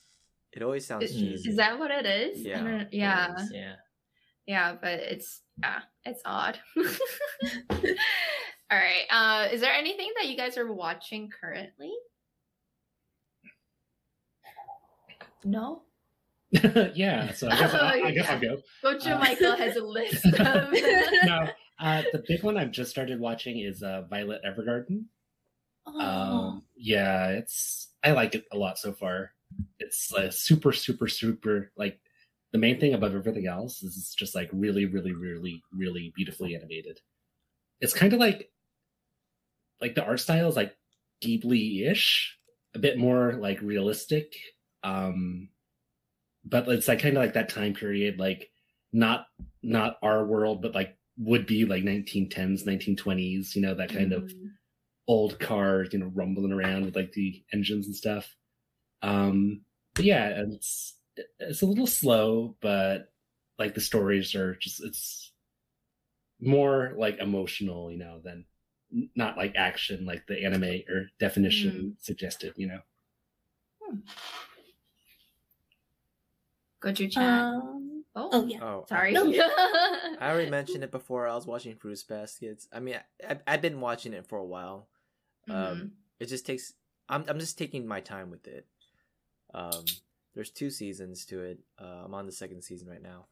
[0.52, 1.50] It always sounds Is, cheesy.
[1.50, 2.40] is that what it is?
[2.40, 3.34] Yeah, yeah.
[3.36, 3.52] is.
[3.52, 3.74] Yeah.
[4.46, 6.58] Yeah, but it's yeah, it's odd.
[7.70, 9.04] All right.
[9.10, 11.92] Uh is there anything that you guys are watching currently?
[15.44, 15.82] No?
[16.94, 18.56] yeah, so I guess, I, I guess I'll go.
[18.84, 20.72] Gochu Uh, Michael has a list of
[21.24, 21.48] no,
[21.80, 25.04] uh, the big one I've just started watching is uh, Violet Evergarden.
[25.86, 29.32] Oh, Um, yeah, it's I like it a lot so far.
[29.78, 31.70] It's uh, super, super, super.
[31.76, 31.98] Like
[32.56, 36.54] the main thing above everything else is it's just like really, really, really, really beautifully
[36.54, 36.98] animated.
[37.82, 38.50] It's kind of like
[39.78, 40.74] like the art style is like
[41.22, 42.34] Ghibli-ish,
[42.74, 44.34] a bit more like realistic.
[44.82, 45.50] Um,
[46.46, 48.48] but it's like kind of like that time period, like
[48.90, 49.26] not
[49.62, 53.54] not our world, but like would be like 1910s, 1920s.
[53.54, 54.52] You know that kind of Mm.
[55.08, 58.34] old cars, you know, rumbling around with like the engines and stuff.
[59.02, 59.60] Um,
[59.94, 60.95] but yeah, it's
[61.38, 63.12] it's a little slow, but
[63.58, 65.32] like the stories are just it's
[66.40, 68.44] more like emotional, you know, than
[69.14, 72.80] not like action like the anime or definition suggested, you know.
[76.82, 77.44] Gochu Chan.
[77.44, 78.62] Um, oh, oh yeah.
[78.62, 79.12] Oh, sorry.
[79.12, 79.24] No.
[79.32, 81.26] I already mentioned it before.
[81.26, 82.68] I was watching Fruits Baskets.
[82.72, 82.96] I mean,
[83.28, 84.88] I, I've been watching it for a while.
[85.48, 85.90] Um, Mhm.
[86.20, 86.74] it just takes.
[87.08, 88.66] I'm I'm just taking my time with it.
[89.54, 89.84] Um,
[90.36, 91.58] there's two seasons to it.
[91.80, 93.26] Uh, I'm on the second season right now.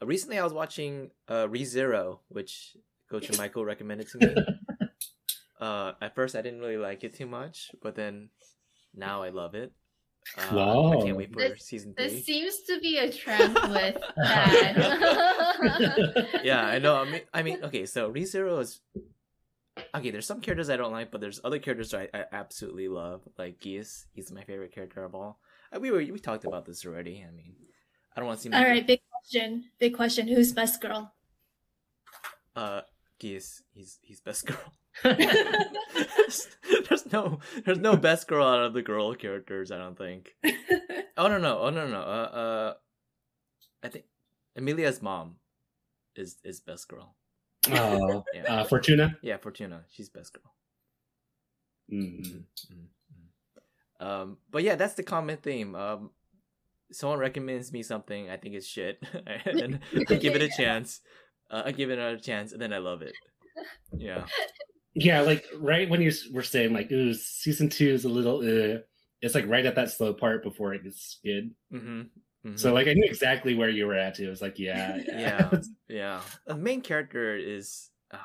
[0.00, 2.76] Uh, recently, I was watching uh ReZero, which
[3.10, 4.34] Gochu Michael recommended to me.
[5.60, 8.28] uh, at first, I didn't really like it too much, but then
[8.94, 9.72] now I love it.
[10.36, 12.08] Uh, I can't wait for This- season three.
[12.08, 14.76] This seems to be a trend with that.
[16.44, 16.96] yeah, I know.
[16.96, 17.86] I mean, I mean, okay.
[17.86, 18.80] So ReZero is
[19.94, 20.10] okay.
[20.10, 23.22] There's some characters I don't like, but there's other characters I, I absolutely love.
[23.38, 25.40] Like Geuse, he's my favorite character of all.
[25.74, 27.24] Uh, we were we talked about this already.
[27.26, 27.54] I mean,
[28.14, 29.64] I don't want to seem All like big question.
[29.78, 30.28] Big question.
[30.28, 31.12] Who's best girl?
[32.56, 32.82] uh
[33.20, 33.62] Geuse.
[33.72, 34.72] He's he's best girl.
[35.04, 36.48] there's,
[36.88, 39.70] there's no there's no best girl out of the girl characters.
[39.70, 40.30] I don't think.
[41.16, 42.74] Oh no no oh no no uh uh
[43.82, 44.04] I think
[44.56, 45.36] Emilia's mom
[46.16, 47.14] is is best girl.
[47.70, 48.42] Oh, Yeah.
[48.60, 49.18] uh, Fortuna.
[49.22, 49.84] Yeah, Fortuna.
[49.90, 50.54] She's best girl.
[51.92, 52.20] Mm.
[52.20, 52.84] Mm-hmm.
[54.00, 55.74] Um, but yeah, that's the common theme.
[55.74, 56.10] Um,
[56.90, 58.98] someone recommends me something, I think it's shit,
[59.44, 61.00] and I give it a chance.
[61.50, 63.12] Uh, I give it another chance, and then I love it.
[63.92, 64.24] Yeah,
[64.94, 68.78] Yeah, like right when you were saying like, ooh, season two is a little, uh,
[69.22, 71.54] it's like right at that slow part before it gets good.
[71.72, 72.56] mm-hmm.
[72.56, 74.26] So like I knew exactly where you were at too.
[74.26, 75.50] It was like, yeah, yeah,
[75.88, 76.20] yeah.
[76.46, 78.18] The main character is uh,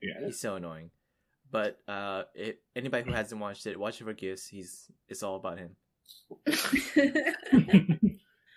[0.00, 0.26] yeah.
[0.26, 0.90] he's so annoying,
[1.50, 4.46] but uh, it, anybody who hasn't watched it, watch it for gifts.
[4.48, 5.76] He's it's all about him.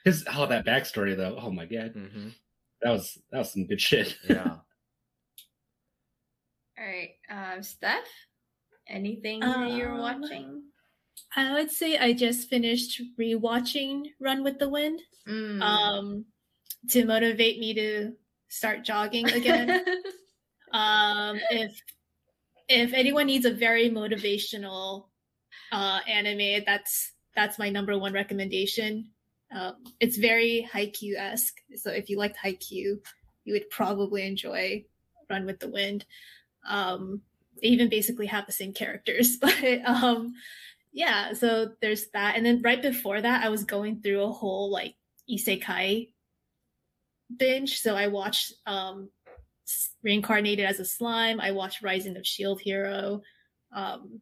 [0.03, 1.37] His oh that backstory though.
[1.39, 2.29] Oh my god, hmm
[2.81, 4.17] that was that was some good shit.
[4.27, 4.55] Yeah.
[6.79, 8.07] All right, um, Steph.
[8.87, 10.63] Anything that you're Um, watching?
[11.35, 15.61] I would say I just finished rewatching Run with the Wind Mm.
[15.61, 16.25] um,
[16.89, 18.13] to motivate me to
[18.49, 19.69] start jogging again.
[20.73, 21.79] um, if
[22.67, 25.05] if anyone needs a very motivational
[25.71, 29.09] uh, anime, that's that's my number one recommendation.
[29.53, 32.99] Um, it's very Haikyuu esque, so if you liked Haikyuu,
[33.43, 34.85] you would probably enjoy
[35.29, 36.05] Run with the Wind.
[36.67, 37.21] Um,
[37.61, 40.33] they even basically have the same characters, but um,
[40.91, 41.33] yeah.
[41.33, 44.95] So there's that, and then right before that, I was going through a whole like
[45.29, 46.09] isekai
[47.37, 47.79] binge.
[47.79, 49.09] So I watched um,
[50.03, 51.39] Reincarnated as a Slime.
[51.39, 53.21] I watched Rising of Shield Hero,
[53.73, 54.21] um,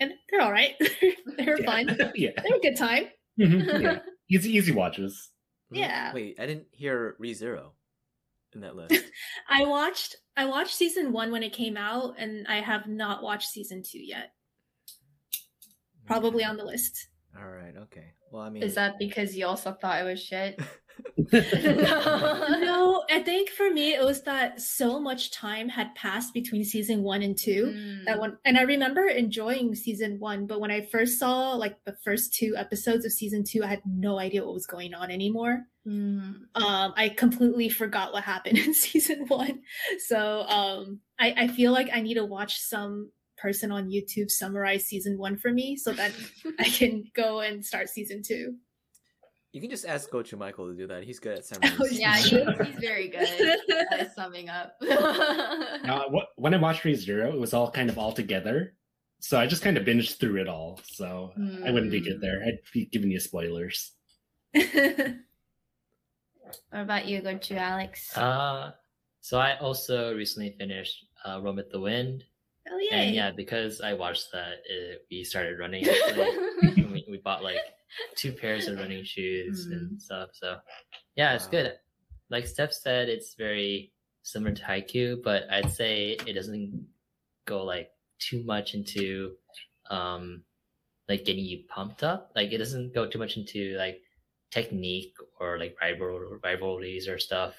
[0.00, 0.74] and they're all right.
[1.38, 1.66] they're yeah.
[1.66, 2.12] fun.
[2.14, 2.30] yeah.
[2.42, 3.06] They're a good time.
[3.38, 3.98] Mhm, yeah.
[4.30, 5.30] Easy easy watches.
[5.70, 6.12] Yeah.
[6.12, 7.70] Wait, I didn't hear ReZero
[8.54, 9.04] in that list.
[9.48, 13.48] I watched I watched season one when it came out, and I have not watched
[13.48, 14.32] season two yet.
[16.06, 17.08] Probably on the list.
[17.38, 17.74] All right.
[17.76, 18.12] Okay.
[18.30, 20.60] Well, I mean, Is that because you also thought it was shit?
[21.32, 27.02] no, I think for me it was that so much time had passed between season
[27.02, 28.04] one and two Mm.
[28.06, 31.96] that one, and I remember enjoying season one, but when I first saw like the
[32.04, 35.64] first two episodes of season two, I had no idea what was going on anymore.
[35.86, 36.34] Mm.
[36.54, 39.60] Um, I completely forgot what happened in season one,
[40.06, 44.84] so um, I, I feel like I need to watch some person on YouTube summarize
[44.84, 46.12] season one for me so that
[46.58, 48.56] I can go and start season two.
[49.52, 51.04] You can just ask Gochu Michael to do that.
[51.04, 51.98] He's good at Oh, summaries.
[51.98, 53.58] yeah, he, he's very good
[53.92, 54.74] at summing up.
[54.82, 58.74] Now, wh- when I watched ReZero, it was all kind of all together.
[59.20, 60.80] So I just kind of binged through it all.
[60.84, 61.32] So
[61.64, 62.42] I wouldn't be good there.
[62.46, 63.92] I'd be giving you spoilers.
[64.52, 65.16] What
[66.72, 67.20] about you?
[67.20, 68.16] Go to Alex.
[68.16, 68.72] Uh,
[69.20, 72.24] so I also recently finished uh, Run with the Wind,
[72.70, 75.84] oh yeah, and yeah, because I watched that, it, we started running.
[77.28, 77.46] Actually.
[77.46, 80.30] we, we bought like two pairs of running shoes and stuff.
[80.32, 80.58] So
[81.16, 81.50] yeah, it's Wow.
[81.50, 81.78] good.
[82.30, 86.86] Like Steph said, it's very similar to Haikyuu, but I'd say it doesn't
[87.46, 89.36] go like too much into
[89.90, 90.44] um
[91.08, 92.30] like getting you pumped up.
[92.36, 94.02] Like it doesn't go too much into like
[94.50, 97.54] technique or like rival rivalries or stuff.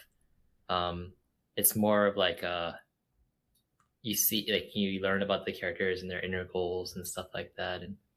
[0.70, 1.14] Um
[1.56, 2.74] it's more of like uh
[4.02, 7.54] you see like you learn about the characters and their inner goals and stuff like
[7.58, 8.09] that and it-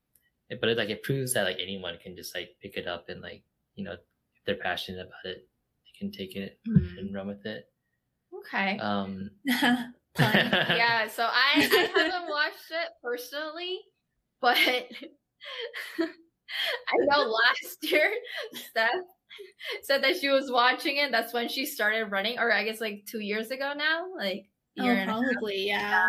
[0.60, 3.20] but it like it proves that like anyone can just like pick it up and
[3.20, 3.42] like
[3.74, 4.00] you know if
[4.46, 5.48] they're passionate about it
[5.84, 6.98] they can take it Mm.
[6.98, 7.66] and run with it
[8.34, 8.78] Okay.
[8.78, 9.30] um
[10.18, 13.78] yeah, so I, I haven't watched it personally,
[14.40, 14.56] but
[15.98, 18.10] I know last year
[18.52, 18.90] Steph
[19.84, 21.10] said that she was watching it.
[21.12, 24.44] That's when she started running, or I guess like two years ago now, like
[24.80, 25.22] oh, and a half.
[25.22, 25.80] probably yeah.
[25.80, 26.08] Yeah,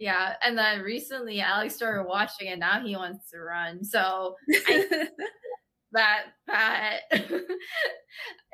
[0.00, 2.58] and then recently Alex started watching it.
[2.58, 3.84] Now he wants to run.
[3.84, 4.36] So
[5.92, 7.00] that that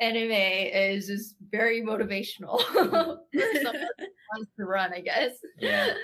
[0.00, 5.33] anime is just very motivational for someone who wants to run, I guess.
[5.59, 5.94] Yeah.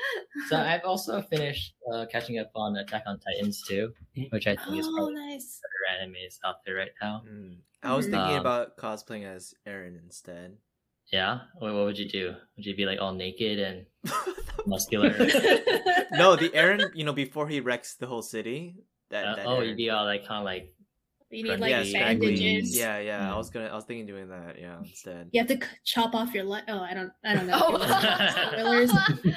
[0.49, 3.93] so i've also finished uh, catching up on attack on titans too
[4.31, 5.61] which i think is oh, probably nice.
[5.61, 7.57] better animes out there right now Mm.
[7.83, 10.59] I was thinking Um, about cosplaying as Eren instead.
[11.13, 13.87] Yeah what, what would you do would you be like all naked and
[14.67, 15.11] muscular
[16.13, 18.77] no, the Eren, you know, before he wrecks the whole city.
[19.11, 19.69] That, Uh, that oh Eren.
[19.69, 20.75] you'd be all like kind of like
[21.31, 22.77] You need like yeah, bandages.
[22.77, 23.31] Yeah, yeah.
[23.31, 23.39] I Mm.
[23.39, 23.67] was gonna.
[23.71, 24.59] I was thinking doing that.
[24.59, 25.31] Yeah, instead.
[25.33, 26.65] You have to chop off your leg.
[26.67, 27.13] Oh, I don't.
[27.25, 27.55] I don't know.
[27.63, 27.79] Oh.
[28.51, 28.91] spoilers.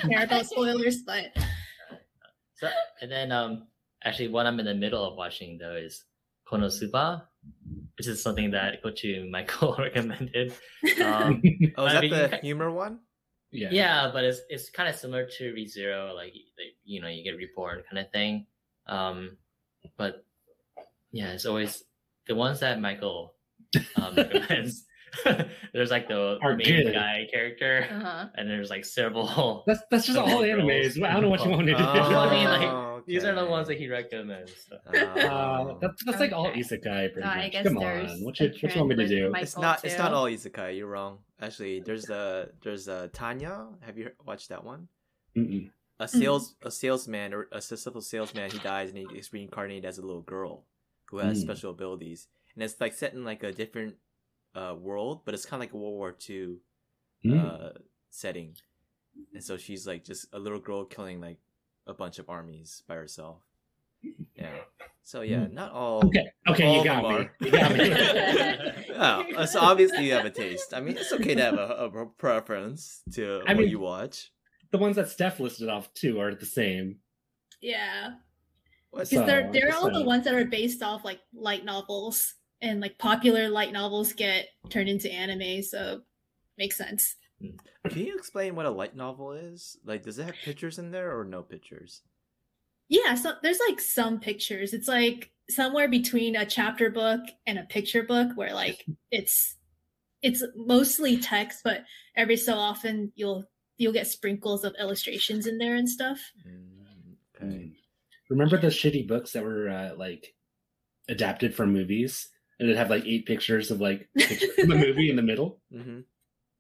[0.09, 1.25] Care about spoilers, but
[2.57, 2.69] So,
[3.01, 3.67] and then, um,
[4.03, 6.03] actually, what I'm in the middle of watching though is
[6.49, 7.29] Konosuba,
[7.97, 10.53] which is something that Gochu Michael recommended.
[11.03, 11.41] Um,
[11.77, 12.99] Oh, is I that mean, the you ca- humor one?
[13.51, 13.69] Yeah.
[13.71, 17.37] yeah, but it's it's kind of similar to ReZero, like like, you know, you get
[17.37, 18.47] reborn kind of thing.
[18.87, 19.37] Um,
[19.97, 20.25] but
[21.11, 21.83] yeah, it's always
[22.27, 23.35] the ones that Michael
[23.95, 24.85] um, recommends.
[25.73, 26.93] there's like the Are main good.
[26.95, 28.25] guy character, Uh-huh.
[28.35, 29.63] and there's like several.
[29.67, 30.43] That's that's just all Girls.
[30.97, 31.03] animes.
[31.05, 31.83] I don't know what you want me to do.
[31.85, 34.51] I mean, like, Oh, These are the ones that he recommends.
[34.71, 35.77] Uh, Oh.
[35.81, 36.59] that's that's like all Okay.
[36.61, 37.63] isekai, pretty So I much.
[37.63, 39.29] Come on, what you, what you want me to do?
[39.29, 39.85] my- it's Michael, not.
[39.85, 40.77] It's not all isekai.
[40.77, 41.19] You're wrong.
[41.41, 43.67] Actually, there's a there's a Tanya.
[43.81, 44.87] Have you watched that one?
[45.37, 45.69] Mm-mm.
[45.99, 48.49] A sales a salesman or a successful salesman.
[48.51, 50.65] He dies and he is reincarnated as a little girl
[51.09, 51.41] who has Mm.
[51.47, 53.95] special abilities, and it's like set in like a different
[54.55, 56.57] uh, world, but it's kind of like a World War II
[57.25, 57.39] Mm.
[57.39, 58.55] uh, setting,
[59.33, 61.37] and so she's like just a little girl killing like
[61.87, 63.39] a bunch of armies by herself.
[64.35, 64.51] Yeah.
[65.03, 65.53] So yeah, hmm.
[65.53, 66.05] not all.
[66.05, 67.17] Okay, okay, all you of got them me.
[67.17, 67.35] are.
[67.39, 68.85] You got me.
[69.37, 70.73] oh, so obviously you have a taste.
[70.73, 74.31] I mean, it's okay to have a, a preference to I what mean- you watch.
[74.71, 76.97] the ones that Steph listed off too are the same.
[77.61, 78.13] yeah,
[78.91, 82.33] because So, they're they're it's all the ones that are based off like light novels,
[82.61, 86.01] and like popular light novels get turned into anime, so
[86.57, 87.15] makes sense.
[87.89, 89.77] Can you explain what a light novel is?
[89.83, 92.01] Like, does it have pictures in there or no pictures?
[92.89, 94.73] Yeah, so there's like some pictures.
[94.73, 99.55] It's like somewhere between a chapter book and a picture book where like it's
[100.21, 101.83] it's mostly text, but
[102.15, 103.45] every so often you'll
[103.77, 106.19] you'll get sprinkles of illustrations in there and stuff.
[106.47, 107.45] Mm, okay.
[107.45, 107.73] Mm.
[108.29, 110.33] Remember those shitty books that were uh, like
[111.09, 112.29] adapted from movies,
[112.59, 115.59] and it'd have like eight pictures of like pictures from the movie in the middle?
[115.71, 116.01] hmm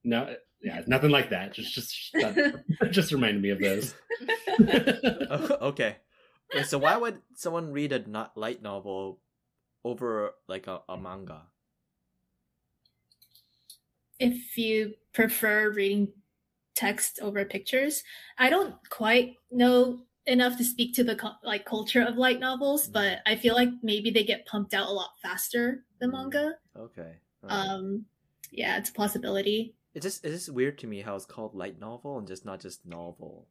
[0.03, 1.53] No, yeah, nothing like that.
[1.53, 3.93] Just just that, just reminded me of those.
[4.59, 5.97] Oh, okay.
[6.53, 9.19] Wait, so why would someone read a not light novel
[9.83, 11.43] over like a, a manga?
[14.19, 16.07] if you prefer reading
[16.75, 18.03] text over pictures.
[18.37, 23.19] I don't quite know enough to speak to the like culture of light novels, but
[23.25, 26.13] I feel like maybe they get pumped out a lot faster than Mm.
[26.13, 26.57] manga.
[26.75, 27.19] Okay.
[27.43, 27.69] Alright.
[27.69, 28.05] Um,
[28.51, 29.75] yeah, it's a possibility.
[29.93, 32.59] It's just it's just weird to me how it's called light novel and just not
[32.59, 33.47] just novel.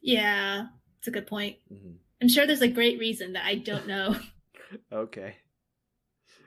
[0.00, 0.66] Yeah,
[0.98, 1.56] it's a good point.
[1.68, 4.16] hmm I'm sure there's a great reason that I don't know.
[4.90, 5.36] Okay.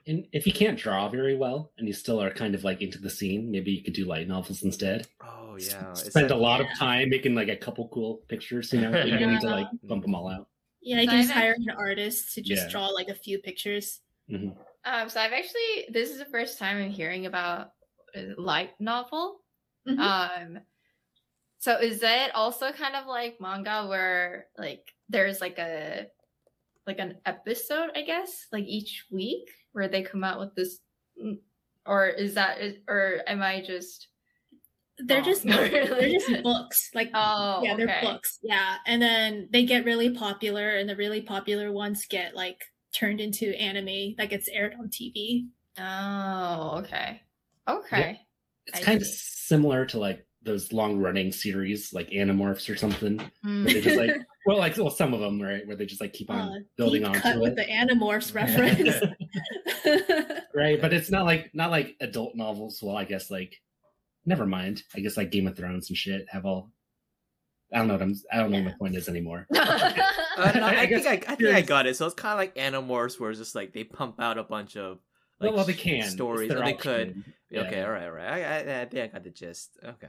[0.08, 2.98] And if you can't draw very well and you still are kind of like into
[2.98, 5.06] the scene, maybe you could do light novels instead.
[5.22, 5.92] Oh yeah.
[5.92, 6.74] It's Spend a like- lot of Yeah.
[6.80, 9.04] time making like a couple cool pictures, you know.
[9.04, 9.78] You don't need to like Yeah.
[9.88, 10.48] bump them all out.
[10.82, 12.70] yeah, you So can just I've hire act- an artist to just Yeah.
[12.72, 14.00] draw like a few pictures.
[14.28, 14.50] hmm
[14.86, 17.79] Um, so I've actually this is the first time I'm hearing about a
[18.38, 19.42] light novel.
[19.88, 20.00] Mhm.
[20.00, 20.60] Um,
[21.60, 26.08] so is that also kind of like manga where like there's like a
[26.88, 30.80] like an episode, I guess, like each week where they come out with this,
[31.22, 31.40] mm,
[31.86, 34.08] or is that is, or am I just?
[35.00, 36.90] They're Oh, just they're just books.
[36.94, 38.02] Like Oh, yeah, they're okay.
[38.02, 38.40] books.
[38.42, 43.22] Yeah, and then they get really popular, and the really popular ones get like turned
[43.22, 45.48] into anime that gets aired on TV.
[45.78, 47.22] Oh, okay,
[47.78, 48.20] okay.
[48.68, 53.18] It's I kind of similar to like those long running series like Animorphs or something.
[53.44, 54.12] Where they just like
[54.46, 55.66] well, like well, some of them, right?
[55.68, 57.42] Where they just like keep on Uh, building on onto cut it.
[57.42, 59.04] with the Animorphs reference.
[60.54, 63.56] right but it's not like not like adult novels well i guess like
[64.26, 66.70] never mind i guess like game of thrones and shit have all
[67.74, 70.62] i don't know what i'm i don't know what my point is anymore Uh, no,
[70.66, 71.98] I, I guess think I, I think I got it.
[71.98, 74.78] So it's kind of like Animorphs, where it's just like they pump out a bunch
[74.78, 75.00] of
[75.40, 76.50] like well, well they sh- can stories.
[76.50, 77.08] It's Oh, their they could.
[77.10, 77.34] option.
[77.56, 78.28] Okay, all right, all right.
[78.28, 78.42] I,
[78.78, 79.78] I, I think I got the gist.
[79.84, 80.08] Okay.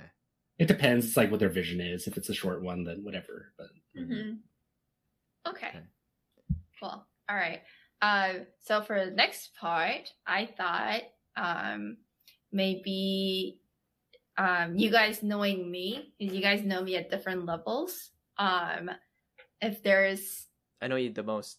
[0.59, 3.53] it depends it's like what their vision is if it's a short one then whatever
[3.57, 3.69] but
[3.99, 4.39] Mhm.
[5.49, 5.69] Okay.
[5.69, 5.81] Okay.
[6.79, 7.07] Cool.
[7.29, 7.61] All right.
[8.03, 11.03] Um, so for the next part, I thought
[11.37, 11.97] um,
[12.53, 13.61] maybe
[14.37, 18.11] um, you guys knowing me, and you guys know me at different levels.
[18.39, 18.91] Um,
[19.61, 20.47] if there's
[20.81, 21.59] I know you the most.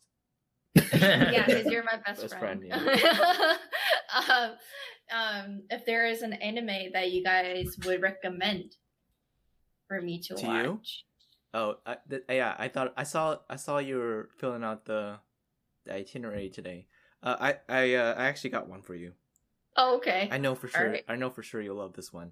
[0.76, 2.64] Yeah, because you're my best, Best friend.
[2.68, 3.02] friend,
[4.30, 4.52] um,
[5.14, 8.76] um, if there is an anime that you guys would recommend
[9.88, 10.64] for me to, To watch.
[10.64, 10.80] you?
[11.54, 12.56] Oh, I, th- yeah.
[12.58, 15.20] I thought I saw I saw you were filling out the,
[15.86, 16.88] the itinerary today.
[17.22, 19.12] Uh, I I uh, I actually got one for you.
[19.76, 20.30] Oh, okay.
[20.32, 20.86] I know for sure.
[20.86, 21.04] Alright.
[21.10, 22.32] I know for sure you'll love this one.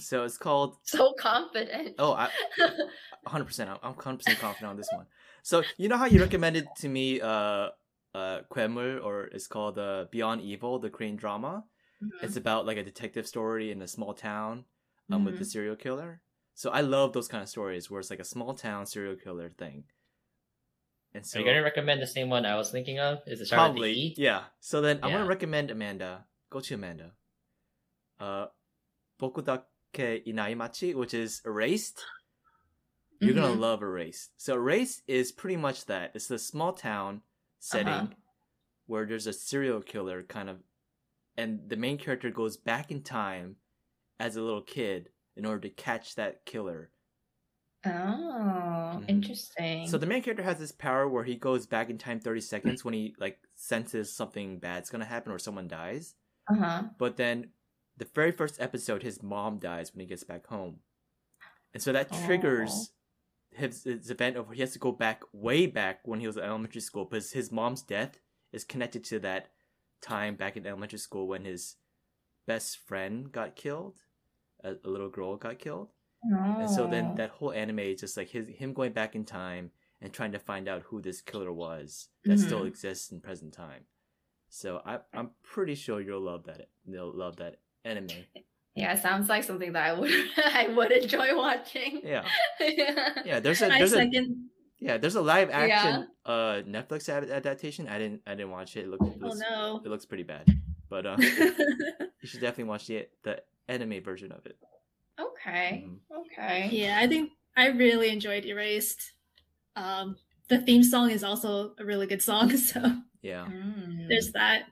[0.00, 0.76] So it's called.
[0.84, 1.94] so confident.
[1.98, 2.28] Oh, I,
[3.26, 3.68] 100%.
[3.68, 5.06] I'm, I'm 100% confident on this one.
[5.46, 7.70] So, you know how you recommended to me uh
[8.12, 11.64] uh Kwemul or it's called uh Beyond Evil, the Korean drama?
[12.02, 12.24] Mhm.
[12.24, 14.64] It's about like a detective story in a small town
[15.12, 16.20] um with the serial killer.
[16.54, 19.48] So I love those kind of stories where it's like a small town serial killer
[19.50, 19.84] thing.
[21.14, 23.22] And so Are you gonna recommend the same one I was thinking of?
[23.28, 24.14] Is it probably E?
[24.18, 24.46] yeah.
[24.58, 26.26] So then I'm gonna recommend Amanda.
[26.50, 27.12] Go to Amanda.
[28.18, 28.46] Uh
[29.20, 32.04] Bokudake Inai Machi, which is Erased.
[33.20, 33.60] You're gonna Mhm.
[33.60, 34.32] love Erased.
[34.40, 36.12] So Erased is pretty much that.
[36.14, 37.22] It's a small town
[37.58, 38.16] setting Uh-huh.
[38.86, 40.64] where there's a serial killer kind of
[41.36, 43.58] and the main character goes back in time
[44.20, 46.92] as a little kid in order to catch that killer.
[47.86, 49.08] Oh, Mhm.
[49.08, 49.56] interesting.
[49.82, 52.84] So the main character has this power where he goes back in time 30 seconds
[52.84, 56.16] when he like senses something bad's gonna happen or someone dies.
[56.48, 56.90] uh huh.
[56.98, 57.54] But then
[57.96, 60.82] the very first episode, his mom dies when he gets back home.
[61.74, 62.92] And so that triggers
[63.56, 66.42] his, his event of he has to go back way back when he was in
[66.44, 68.18] elementary school because his mom's death
[68.52, 69.48] is connected to that
[70.00, 71.76] time back in elementary school when his
[72.46, 74.02] best friend got killed.
[74.64, 75.90] A, a little girl got killed.
[76.58, 77.14] And so then Oh.
[77.16, 80.38] that whole anime is just like his him going back in time and trying to
[80.38, 82.68] find out who this killer was that still Mhm.
[82.68, 83.84] exists in present time.
[84.48, 86.68] So I I'm pretty sure you'll love that.
[86.86, 88.24] You'll love that anime.
[88.76, 92.00] Yeah, it sounds like something that I would I would enjoy watching.
[92.04, 92.24] Yeah,
[92.60, 93.22] yeah.
[93.24, 93.40] yeah.
[93.40, 94.06] There's a I there's a
[94.78, 97.88] yeah there's a live action uh Netflix ad- adaptation.
[97.88, 98.84] I didn't I didn't watch it.
[98.84, 99.80] It, look, it Oh looks no.
[99.84, 100.44] it looks pretty bad,
[100.90, 101.16] but uh
[102.20, 104.56] you should definitely watch the the anime version of it.
[105.18, 105.86] Okay.
[105.88, 105.98] Mhm.
[106.26, 106.68] Okay.
[106.70, 109.12] yeah, I think I really enjoyed Erased.
[109.74, 110.16] Um,
[110.48, 112.80] the theme song is also a really good song, so
[113.22, 113.46] Yeah.
[113.48, 114.08] Mm.
[114.08, 114.64] there's that.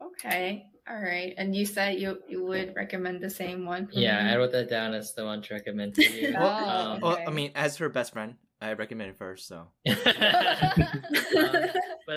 [0.00, 0.66] Okay.
[0.88, 1.32] All right.
[1.38, 4.30] And you said you you would recommend the same one for Yeah, me?
[4.30, 6.34] I wrote that down as the one to recommend to you.
[6.38, 7.18] Oh, Um, Well.
[7.26, 9.48] I mean, as her best friend, I recommend it first.
[9.48, 9.96] So but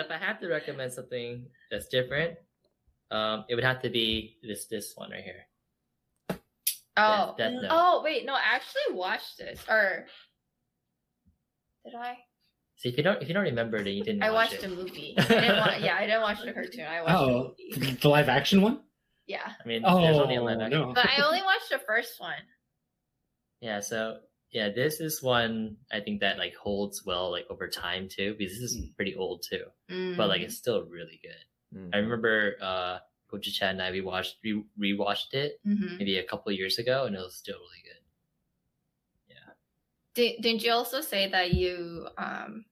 [0.04, 2.36] if I have to recommend something that's different,
[3.12, 5.48] um, it would have to be this this one right here.
[6.98, 7.36] oh.
[7.38, 7.72] Death Note.
[7.72, 9.64] Oh wait, no, I actually watched this.
[9.70, 10.08] Or
[11.86, 12.18] did I?
[12.78, 14.22] See, if you don't if you don't remember, then you didn't.
[14.24, 14.70] I watch watched it.
[14.70, 15.16] the movie.
[15.18, 16.86] I didn't wa- yeah, I didn't watch the cartoon.
[16.86, 17.98] I watched oh the movie.
[18.02, 18.82] the live action one
[19.26, 19.52] Yeah.
[19.64, 20.80] I mean, oh there's only a live action.
[20.80, 22.38] no But I only watched the first one.
[23.62, 24.20] Yeah, so
[24.52, 28.54] yeah, this is one I think that like holds well like over time too, because
[28.54, 28.96] this is Mm.
[28.96, 30.16] pretty old too, Mm.
[30.18, 31.78] but like it's still really good.
[31.78, 31.90] Mm.
[31.94, 33.00] I remember uh
[33.34, 35.98] Gochu Chad and I we watched we rewatched it Mhm.
[35.98, 37.87] maybe a couple years ago and it was still really good.
[40.18, 42.66] Did, didn't you also say that you um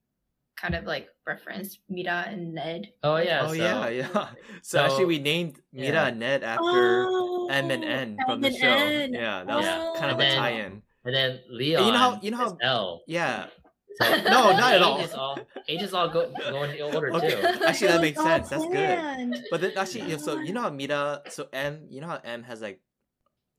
[0.58, 2.90] kind of like referenced Mira and Ned?
[3.04, 4.08] Oh yeah, oh so, yeah, yeah.
[4.10, 4.28] So,
[4.64, 6.08] so- actually, we named Mira yeah.
[6.10, 8.74] and Ned after Oh, M and N from M the and show.
[8.74, 9.14] N.
[9.14, 9.94] Yeah, that was Oh.
[10.00, 10.74] kind of And a then- tie-in.
[11.06, 13.02] And then Leon you know how- you know how- L.
[13.08, 13.46] Yeah.
[14.02, 15.00] So No, not at all.
[15.00, 15.40] Ages all
[15.70, 17.30] ages all go go in order Okay.
[17.40, 17.64] too.
[17.64, 18.50] Actually, that makes was all sense.
[18.52, 19.46] That's good.
[19.52, 22.44] But then, actually, yeah, so you know how Mira, so M, you know how M
[22.44, 22.82] has like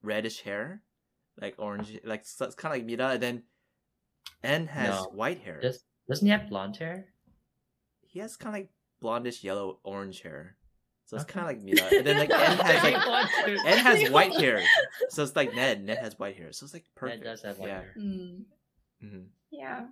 [0.03, 0.83] reddish hair,
[1.41, 3.37] like orange, like so it's kind of like Mira, and then
[4.45, 5.11] N has No.
[5.13, 5.61] white hair.
[5.61, 7.07] Does doesn't he have blonde hair?
[8.03, 8.71] He has kind of like
[9.03, 10.57] blondish yellow orange hair,
[11.05, 11.33] so it's Okay.
[11.35, 11.99] kind of like Mira.
[11.99, 14.63] And then like N has like N has white hair,
[15.11, 15.85] so it's like Ned.
[15.85, 17.25] Ned has white hair, so it's like perfect.
[17.25, 17.81] Ned does have white yeah.
[17.81, 17.95] hair.
[17.99, 18.43] Mm,
[19.01, 19.19] hmm
[19.51, 19.87] yeah.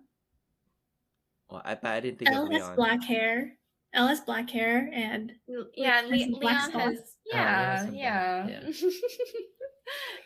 [1.50, 3.56] Well, I, I didn't think L of has black hair.
[3.92, 5.32] L has black hair, and
[5.74, 6.64] Yeah, Le- Leon has.
[6.70, 6.72] spots.
[6.74, 8.74] Oh, Leon has Yeah, some yeah, black-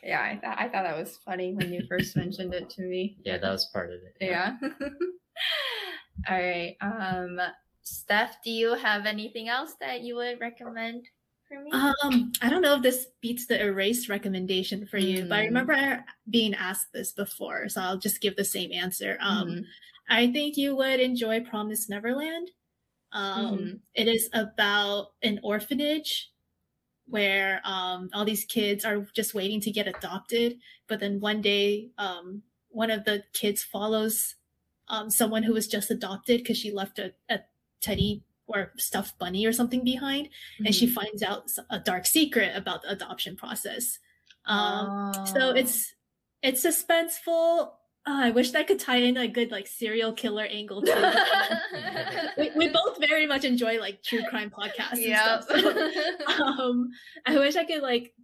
[0.03, 0.21] yeah.
[0.23, 3.17] I thought I thought that was funny when you first mentioned it to me.
[3.25, 4.17] Yeah, that was part of it.
[4.21, 4.57] Yeah.
[6.29, 6.77] All right.
[6.81, 7.41] Um,
[7.83, 11.07] Steph, do you have anything else that you would recommend
[11.47, 11.71] for me?
[11.73, 15.47] um, I don't know if this beats the erase recommendation for you, but I Mm.
[15.47, 19.17] remember being asked this before, so I'll just give the same answer.
[19.21, 19.65] Um, Mhm.
[20.11, 22.51] I think you would enjoy Promise Neverland.
[23.13, 23.81] Um, Mhm.
[23.95, 26.31] it is about an orphanage
[27.09, 31.91] where um, all these kids are just waiting to get adopted, but then one day
[31.99, 34.35] um, one of the kids follows
[34.89, 37.41] um, someone who was just adopted because she left a, a
[37.81, 40.29] teddy or stuffed bunny or something behind,
[40.65, 40.93] and she Mhm.
[40.95, 43.99] finds out a dark secret about the adoption process.
[44.47, 45.55] Um, so Oh.
[45.55, 45.95] it's
[46.43, 47.73] it's suspenseful.
[48.09, 50.95] Uh, I wish that could tie in a good like serial killer angle too.
[52.39, 55.05] we, we both very much enjoy like true crime podcasts.
[55.15, 55.93] Stuff, so,
[56.43, 56.89] um,
[57.27, 58.15] I wish I could like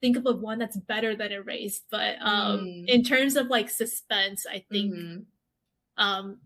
[0.00, 2.84] think of a one that's better than Erased, but um, Mm.
[2.88, 5.24] in terms of like suspense, I think Mhm.
[5.96, 6.38] um,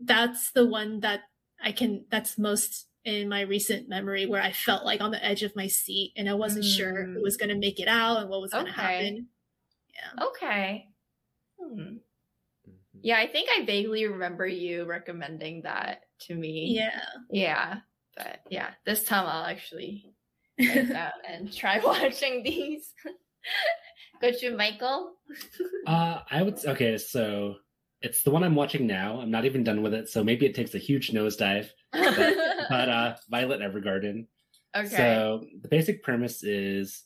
[0.00, 1.20] that's the one that
[1.62, 2.06] I can.
[2.10, 5.68] That's most in my recent memory where I felt like on the edge of my
[5.68, 7.14] seat and I wasn't sure Mm.
[7.14, 8.80] who was going to make it out and what was going to Okay.
[8.82, 9.28] happen.
[9.94, 10.24] Yeah.
[10.26, 10.88] Okay.
[11.74, 11.96] Hmm.
[13.02, 16.74] Yeah, I think I vaguely remember you recommending that to me.
[16.74, 17.00] Yeah.
[17.30, 17.76] Yeah.
[18.16, 20.06] But yeah, this time I'll actually
[20.58, 22.92] write and try watching these.
[24.20, 25.14] Go to Michael.
[25.86, 26.98] Uh, I would okay.
[26.98, 27.56] So
[28.02, 29.20] it's the one I'm watching now.
[29.20, 31.68] I'm not even done with it, so maybe it takes a huge nosedive.
[31.92, 34.26] But uh, Violet Evergarden.
[34.76, 34.88] okay.
[34.88, 37.04] So the basic premise is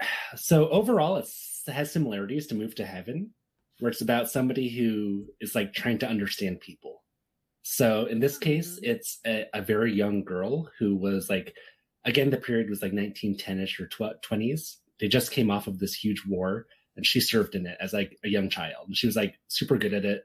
[0.36, 3.30] so overall it's, it has similarities to Move to Heaven,
[3.80, 7.02] where it's about somebody who is like trying to understand people.
[7.62, 8.88] So in this case, Mhm.
[8.90, 11.54] it's a, a very young girl who was like,
[12.04, 14.76] again, the period was like 1910ish or tw- 20s.
[15.00, 16.66] They just came off of this huge war,
[16.96, 18.86] and she served in it as like a young child.
[18.88, 20.24] And she was like super good at it.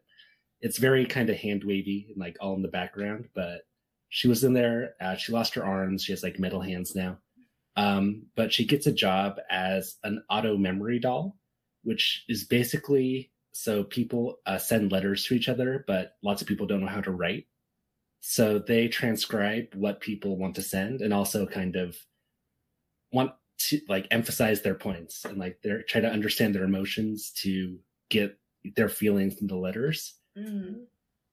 [0.61, 3.61] It's very kind of hand wavy and like all in the background, but
[4.09, 4.95] she was in there.
[4.99, 6.03] Uh, she lost her arms.
[6.03, 7.19] She has like metal hands now.
[7.77, 11.37] Um, but she gets a job as an auto memory doll,
[11.83, 16.67] which is basically so people uh, send letters to each other, but lots of people
[16.67, 17.47] don't know how to write.
[18.21, 21.95] So they transcribe what people want to send and also kind of
[23.11, 27.77] want to like emphasize their points and like they're try to understand their emotions to
[28.09, 28.37] get
[28.75, 30.85] their feelings in the letters Mm.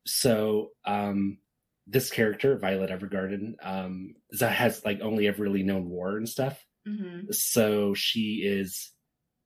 [0.06, 1.38] so um
[1.86, 7.32] this character violet evergarden um has like only ever really known war and stuff Mhm.
[7.34, 8.90] so she is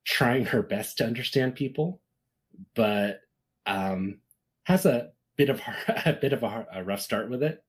[0.05, 2.01] trying her best to understand people
[2.75, 3.21] but
[3.65, 4.19] um
[4.63, 5.61] has a bit of
[6.05, 7.63] a bit of a, a rough start with it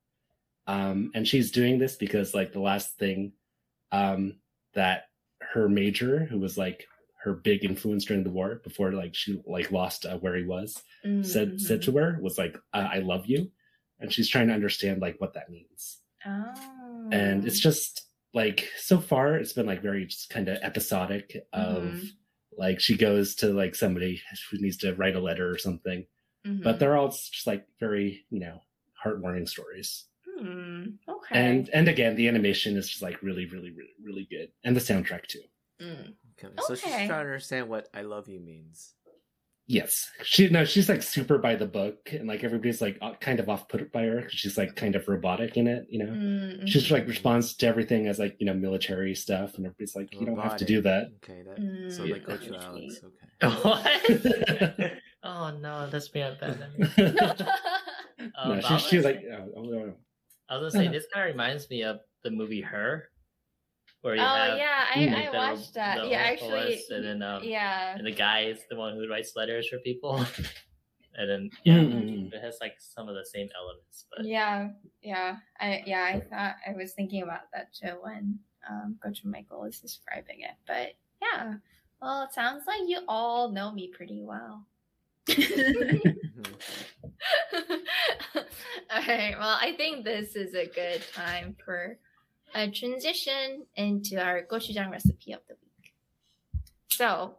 [0.66, 3.32] um and she's doing this because like the last thing
[3.90, 4.36] um
[4.74, 5.04] that
[5.40, 6.86] her major who was like
[7.24, 10.82] her big influence during the war before like she like lost uh, where he was
[11.22, 11.84] said said Mhm.
[11.84, 13.50] to her was like uh, i love you
[14.00, 17.08] and she's trying to understand like what that means Oh.
[17.10, 21.82] and it's just like so far it's been like very just kind of episodic of
[21.94, 22.06] Mhm.
[22.56, 26.06] Like she goes to like somebody who needs to write a letter or something
[26.46, 26.62] Mhm.
[26.64, 28.60] but they're all just like very you know
[29.04, 30.06] heartwarming stories
[30.38, 30.84] Hmm.
[31.08, 31.34] Okay.
[31.38, 34.80] and and again the animation is just like really really really really good and the
[34.80, 35.42] soundtrack too
[35.80, 36.14] Mm.
[36.38, 38.94] Okay, so she's trying to understand what "I love you" means.
[39.68, 43.48] Yes she no she's like super by the book and like everybody's like kind of
[43.48, 46.66] off put by her because she's like kind of robotic in it you know Mm,
[46.66, 50.12] she just like responds to everything as like you know military stuff and everybody's like
[50.12, 51.58] you don't have to do that Okay, that.
[51.60, 52.64] Mm, so like, go to okay.
[52.64, 53.00] Alex.
[53.04, 53.56] Okay.
[53.62, 54.92] what?
[55.22, 56.22] oh no, that's me.
[56.22, 56.58] I'm bad.
[56.98, 59.92] no, Um, she, I she was like gonna oh, oh, oh.
[60.48, 63.08] I was gonna say this kind of reminds me of the movie Her,
[64.02, 65.14] where you oh have yeah, I, Mm.
[65.14, 66.02] I the- watched that.
[66.02, 67.96] the yeah, horse, actually, and then um, yeah.
[67.96, 70.16] and the guy is the one who writes letters for people,
[71.16, 72.32] and then yeah, Mm-mm.
[72.32, 74.68] it has like some of the same elements, but Yeah,
[75.02, 78.38] yeah, I yeah, I thought I was thinking about that too when
[78.70, 80.54] um, Gochu Michael was describing it.
[80.66, 81.54] But yeah,
[82.00, 84.66] well, it sounds like you all know me pretty well.
[85.28, 86.16] Mhm.
[88.90, 91.98] all right, well, I think this is a good time for
[92.53, 95.93] a transition into our gochujang recipe of the week.
[96.89, 97.37] So,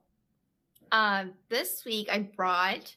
[0.92, 2.94] um, this week I brought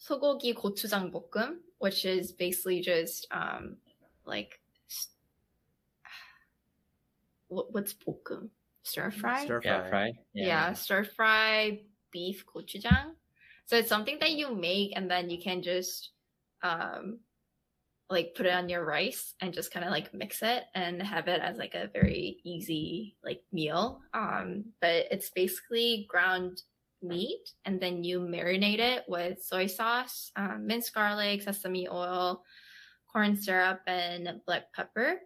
[0.00, 3.76] 소고기 고추장 볶음, which is basically just um
[4.24, 5.08] like s-
[7.48, 8.48] what, what's 볶음?
[8.82, 9.44] Stir fry?
[9.44, 9.90] Stir yeah, fry.
[9.90, 11.80] fry, yeah, stir fry
[12.10, 13.14] beef gochujang.
[13.66, 16.10] So it's something that you make and then you can just
[16.62, 17.20] um
[18.09, 21.27] like put it on your rice and just kind of like mix it and have
[21.27, 24.01] it as like a very easy like meal.
[24.13, 26.61] Um but it's basically ground
[27.01, 32.43] meat and then you marinate it with soy sauce, um, minced garlic, sesame oil,
[33.11, 35.19] corn syrup, and black pepper.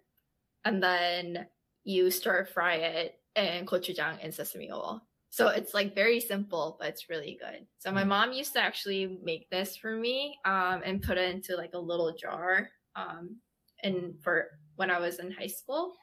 [0.66, 1.48] And then
[1.84, 5.02] you stir fry it in gochujang and sesame oil.
[5.30, 7.66] So it's like very simple, but it's really good.
[7.80, 8.08] So my Mm.
[8.10, 11.80] mom used to actually make this for me um, and put it into like a
[11.80, 13.38] little jar um,
[13.84, 15.94] and for when I was in high school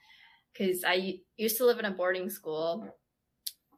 [0.53, 2.89] because I used to live in a boarding school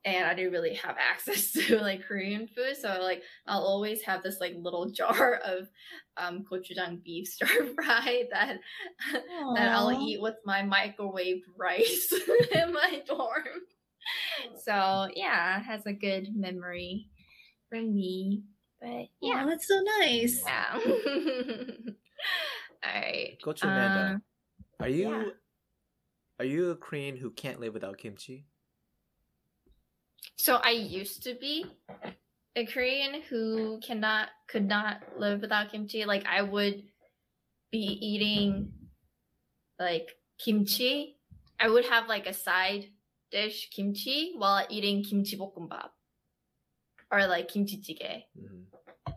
[0.05, 2.77] and I didn't really have access to like Korean food.
[2.77, 5.69] So like I'll always have this like little jar of
[6.17, 8.59] um gochujang beef stir fry that
[9.55, 12.13] that I'll eat with my microwaved rice
[12.53, 13.63] in my dorm.
[14.65, 17.09] So yeah, has a good memory
[17.69, 18.43] for me.
[18.81, 19.47] But Yeah, yeah.
[19.47, 20.43] that's so nice.
[20.45, 20.73] Yeah.
[22.85, 23.39] All right.
[23.43, 24.23] Gochu Amanda, Um,
[24.81, 25.25] are you yeah.
[26.39, 28.47] are you a Korean who can't live without kimchi?
[30.37, 31.67] So I used to be
[32.55, 36.05] a Korean who cannot could not live without kimchi.
[36.05, 36.85] Like I would
[37.71, 38.73] be eating
[39.79, 41.17] like kimchi.
[41.61, 42.87] I would have like a side
[43.31, 45.91] dish kimchi while eating kimchi bokkeumbap
[47.11, 48.25] or like kimchi jjigae.
[48.39, 48.65] Mhm.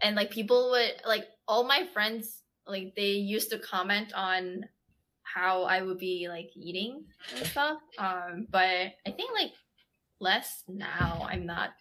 [0.01, 4.65] And like people would like all my friends like they used to comment on
[5.23, 7.05] how I would be like eating
[7.35, 7.77] and stuff.
[7.97, 9.53] Um, but I think like
[10.19, 11.25] less now.
[11.29, 11.71] I'm not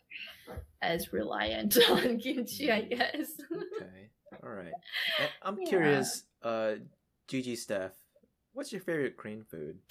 [0.83, 3.33] as reliant on kimchi, I guess.
[3.77, 4.11] Okay,
[4.43, 4.73] all right.
[5.43, 5.69] I'm Yeah.
[5.69, 6.75] curious, uh,
[7.29, 7.95] Gigi Steph,
[8.53, 9.79] what's your favorite Korean food?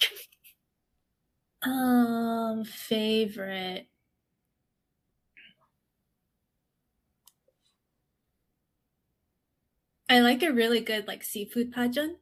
[1.62, 3.88] Um, favorite.
[10.10, 12.16] I like a really good like seafood pajeon.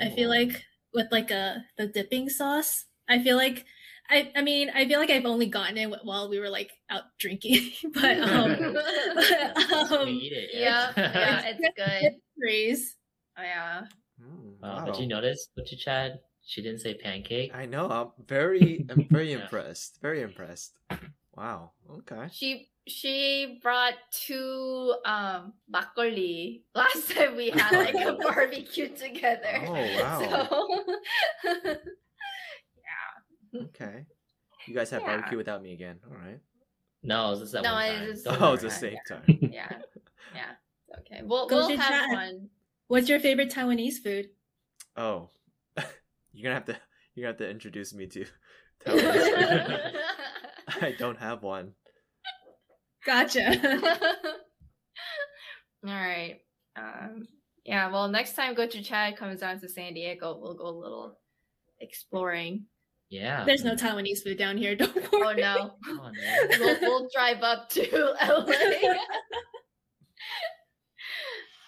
[0.00, 0.30] I feel Oh.
[0.30, 2.86] like with like a the dipping sauce.
[3.08, 3.64] I feel like
[4.08, 7.04] I I mean I feel like I've only gotten it while we were like out
[7.18, 8.56] drinking, but um,
[9.70, 10.50] You um it.
[10.54, 12.12] yeah, yeah, it's good.
[12.38, 12.96] praise.
[13.38, 13.82] Oh, yeah.
[14.20, 14.84] Mm, Wow, wow.
[14.84, 16.20] Did you notice, Gochu Chad?
[16.50, 17.54] She didn't say pancake.
[17.54, 17.88] I know.
[17.88, 19.42] I'm very, I'm very Yeah.
[19.42, 20.00] impressed.
[20.02, 20.72] Very impressed.
[21.36, 21.70] Wow.
[21.98, 22.26] Okay.
[22.32, 29.62] She she brought two um makgeolli last time we had like a barbecue together.
[29.64, 30.48] Oh, wow.
[31.44, 31.66] So
[33.54, 33.60] yeah.
[33.66, 34.06] Okay.
[34.66, 35.06] You guys have Yeah.
[35.06, 36.00] barbecue without me again.
[36.10, 36.40] All right.
[37.04, 38.06] No, it's just that No, one it's time.
[38.10, 38.54] just- Don't Oh, worry.
[38.54, 38.80] it's the right.
[38.80, 38.98] same
[39.38, 39.50] time.
[39.52, 39.72] yeah,
[40.34, 40.52] yeah.
[40.98, 42.10] Okay, we'll Go we'll to have chat.
[42.10, 42.50] one.
[42.88, 44.30] What's your favorite Taiwanese food?
[44.96, 45.30] Oh,
[46.40, 46.76] you're gonna have to,
[47.14, 48.24] you're gonna have to introduce me to.
[48.86, 49.92] Taiwanese.
[50.82, 51.72] I don't have one.
[53.04, 53.56] Gotcha.
[55.86, 56.38] All right.
[56.76, 57.26] Um,
[57.64, 57.90] yeah.
[57.90, 61.18] Well, next time Gochu Chad comes down to San Diego, we'll go a little
[61.80, 62.66] exploring.
[63.10, 63.44] Yeah.
[63.44, 64.76] There's no Taiwanese food down here.
[64.76, 65.42] Don't worry.
[65.44, 66.14] Oh no, Come on,
[66.58, 68.94] we'll, we'll drive up to LA.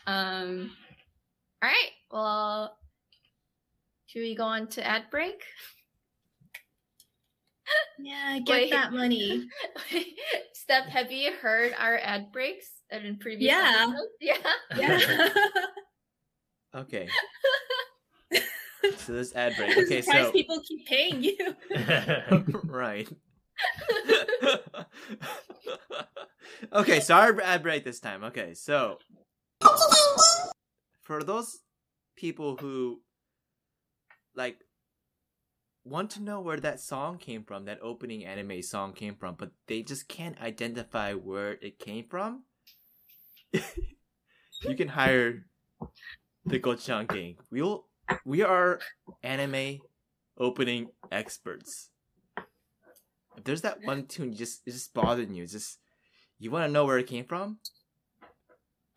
[0.07, 0.71] um.
[1.63, 1.91] All right.
[2.11, 2.77] Well,
[4.13, 5.43] should we go on to ad break?
[7.99, 8.71] Yeah, get Wait.
[8.71, 9.47] that money.
[10.53, 13.87] Steph, have you heard our ad breaks in previous Yeah.
[13.89, 14.13] episodes?
[14.21, 14.37] Yeah.
[14.77, 15.29] Yeah.
[16.75, 17.07] Okay.
[18.97, 19.77] So this ad break.
[19.77, 21.37] Okay, Surprised so people keep paying you.
[22.65, 23.07] right.
[26.73, 28.25] okay, so our ad break this time.
[28.25, 28.99] Okay, so
[31.03, 31.59] for those
[32.17, 33.03] people who
[34.37, 34.59] like
[35.85, 39.51] want to know where that song came from, that opening anime song came from, but
[39.67, 42.45] they just can't identify where it came from,
[43.53, 45.47] you can hire
[46.45, 47.37] the Gochujang Gang.
[47.51, 47.87] We'll
[48.25, 48.81] we are
[49.23, 49.79] anime
[50.39, 51.91] opening experts.
[53.37, 55.79] If there's that one tune you just it's just bothering you, it's just
[56.39, 57.59] you want to know where it came from,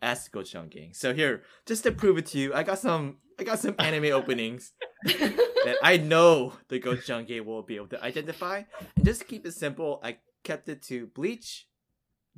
[0.02, 0.92] ask Gochujang Gang.
[0.94, 4.04] So here, just to prove it to you, I got some I got some anime
[4.12, 4.72] openings
[5.04, 8.62] that I know the Gochujang Gang will be able to identify.
[8.96, 11.66] And just to keep it simple, I kept it to Bleach,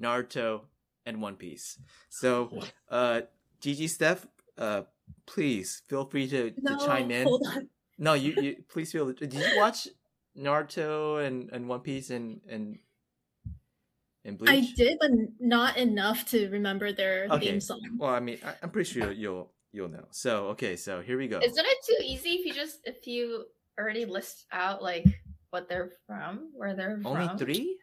[0.01, 0.63] Naruto,
[1.07, 1.79] and One Piece.
[2.09, 2.51] So,
[2.91, 3.23] uh,
[3.61, 4.83] Gigi Steph, uh,
[5.27, 7.25] please feel free to, to No, chime in.
[7.25, 7.69] hold on.
[7.99, 9.13] No, you, you please feel.
[9.13, 9.89] Did you watch
[10.37, 12.79] Naruto and, and One Piece and and
[14.29, 14.51] and Bleach?
[14.51, 15.11] I did, but
[15.41, 17.47] not enough to remember their Okay.
[17.51, 17.81] theme song.
[17.97, 20.05] Well, I mean, I, I'm pretty sure you'll you'll know.
[20.11, 21.39] So okay, so here we go.
[21.41, 23.45] Isn't it too easy if you just if you
[23.79, 25.05] already list out like
[25.51, 27.39] what they're from, where they're from Only from?
[27.39, 27.79] three?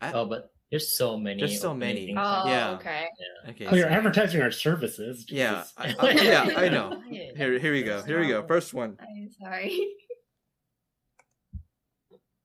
[0.00, 1.40] I, Oh, but there's so many.
[1.40, 2.06] There's so many.
[2.06, 2.18] things.
[2.20, 2.70] Oh, Yeah.
[2.72, 3.06] okay.
[3.50, 3.66] okay.
[3.66, 5.24] Oh, you're advertising our services.
[5.28, 7.00] yeah, I, I- oh, yeah, I know.
[7.10, 8.02] Here, here we go.
[8.02, 8.46] Here we go.
[8.46, 8.96] First one.
[9.00, 9.88] I'm sorry.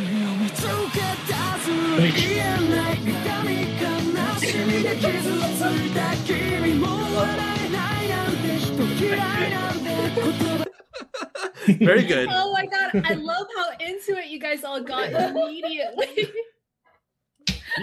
[11.69, 12.29] Very good.
[12.31, 16.33] Oh my god, I love how into it you guys all got immediately.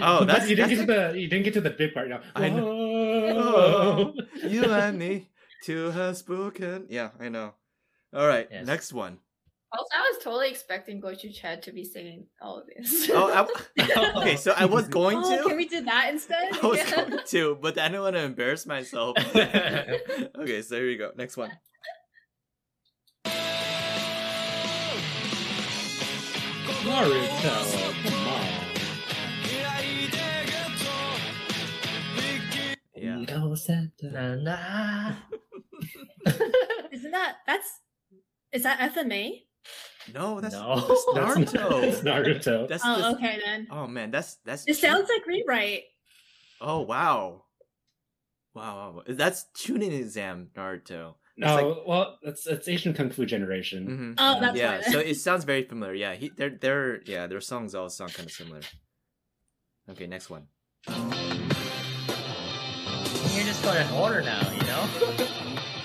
[0.00, 2.08] Oh, that's, you didn't that's get to the you didn't get to the big part
[2.08, 2.20] now.
[2.36, 2.68] I know.
[2.68, 4.14] Oh,
[4.46, 5.30] you and me
[5.64, 6.86] to have spoken.
[6.88, 7.54] Yeah, I know.
[8.14, 8.66] All right, Yes.
[8.66, 9.18] next one.
[9.76, 13.10] Also, I was totally expecting Gochu Chad to be singing all of this.
[13.10, 13.30] Oh,
[13.78, 14.36] I, okay.
[14.36, 15.48] So I was going oh, to.
[15.48, 16.52] can we do that instead?
[16.62, 17.04] I was Yeah.
[17.08, 19.16] going to, but I didn't want to embarrass myself.
[19.36, 21.10] okay, so here we go.
[21.16, 21.50] Next one.
[26.86, 28.46] Naruto, come on.
[32.94, 33.16] Yeah.
[33.16, 34.12] Naruto said that.
[34.12, 35.14] Na, na.
[36.92, 37.80] Isn't that that's
[38.52, 39.45] is that FMA?
[40.14, 40.76] No, that's, No.
[40.76, 41.80] that's That's Naruto.
[41.80, 42.68] That's Naruto.
[42.68, 43.66] That's Oh, the- okay then.
[43.70, 44.66] Oh man, that's that's.
[44.68, 45.84] It sounds like rewrite.
[46.60, 47.44] Oh wow.
[48.54, 49.02] Wow, wow.
[49.08, 51.14] That's tuning exam Naruto.
[51.36, 53.86] No, like- well, it's it's Asian Kung Fu generation.
[53.86, 54.82] hmm Oh, that's yeah, why.
[54.82, 55.94] so it sounds very familiar.
[55.94, 58.60] Yeah, he, their their yeah, their songs all sound kind of similar.
[59.90, 60.46] Okay, next one.
[60.88, 60.96] You're
[63.44, 64.88] just going in order now, you know?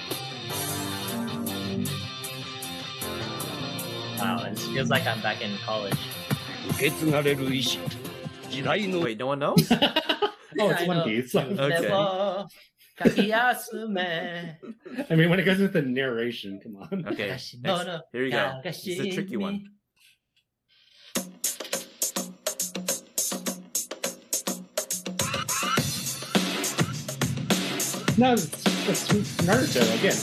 [4.21, 5.97] wow, it feels like I'm back in college.
[6.71, 7.79] 受け継がれる意志
[8.51, 9.55] 時代の Wait, no one knows?
[10.59, 11.05] Oh, it's I One know.
[11.05, 11.35] Piece.
[11.35, 11.55] Okay.
[11.55, 12.47] Never
[12.99, 14.57] kakiyasume.
[15.11, 17.07] I mean, when it goes with the narration, come on.
[17.09, 18.61] Okay, Kagashi next, no no here we go.
[18.65, 19.65] It's a tricky one.
[28.19, 30.17] No, it's, it's Naruto again.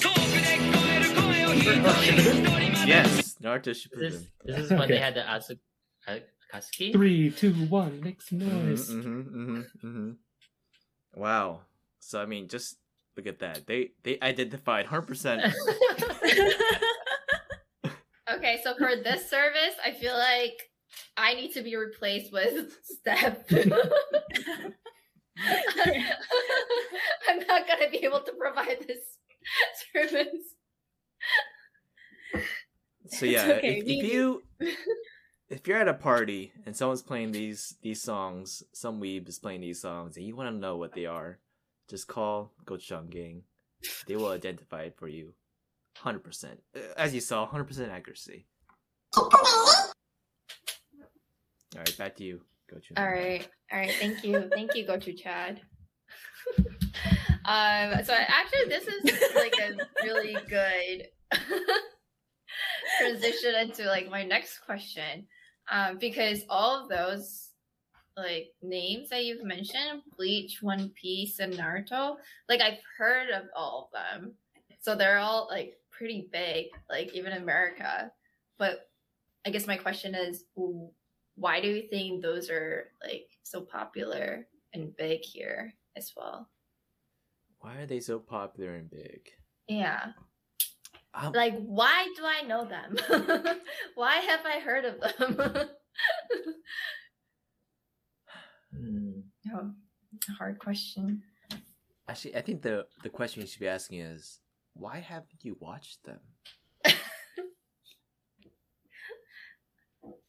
[2.88, 3.91] Yes, Naruto This, Is
[4.45, 4.95] this is when Okay.
[4.95, 5.59] they had the Asu-
[6.09, 6.93] Akatsuki.
[6.93, 8.89] Three, two, one, makes Mhm, noise.
[8.91, 10.16] mhm, mhm, mhm.
[11.14, 11.62] Wow.
[12.01, 12.76] So I mean, just
[13.16, 13.66] look at that.
[13.66, 15.07] They they identified 100.
[15.07, 15.43] percent
[18.30, 20.70] okay, so for this service, I feel like
[21.16, 23.45] I need to be replaced with Steph.
[27.28, 28.99] I'm not gonna be able to provide this
[29.93, 30.55] service.
[33.09, 34.42] So yeah, okay, if, if you
[35.48, 39.62] if you're at a party and someone's playing these these songs, some weeb is playing
[39.62, 41.38] these songs, and you want to know what they are,
[41.88, 43.42] just call Gochujang Gang.
[44.06, 45.34] They will identify it for you,
[45.96, 46.61] hundred percent.
[46.96, 48.46] As you saw, hundred percent accuracy.
[49.16, 49.30] All
[51.76, 52.42] right, back to you,
[52.72, 52.98] Gochujang.
[52.98, 53.92] All right, all right.
[53.98, 54.84] Thank you, thank you.
[54.84, 55.61] Gochu Chad.
[57.44, 58.04] um.
[58.04, 61.09] So actually, this is like a really good
[62.99, 65.26] transition into like my next question,
[65.70, 67.51] um, because all of those
[68.16, 72.16] like names that you've mentioned, Bleach, One Piece, and Naruto,
[72.49, 74.34] like I've heard of all of them,
[74.80, 78.11] so they're all like pretty big, like even in America.
[78.59, 78.88] But
[79.46, 80.44] I guess my question is,
[81.36, 86.49] why do you think those are like so popular and big here as well?
[87.61, 89.30] Why are they so popular and big?
[89.68, 90.12] Yeah.
[91.20, 92.96] Um, Like, why do I know them?
[93.94, 95.68] why have I heard of them?
[98.72, 99.10] Hmm.
[99.54, 99.70] oh,
[100.38, 101.22] hard question.
[102.08, 104.40] actually, I think the the question you should be asking is,
[104.74, 106.20] why haven't you watched them?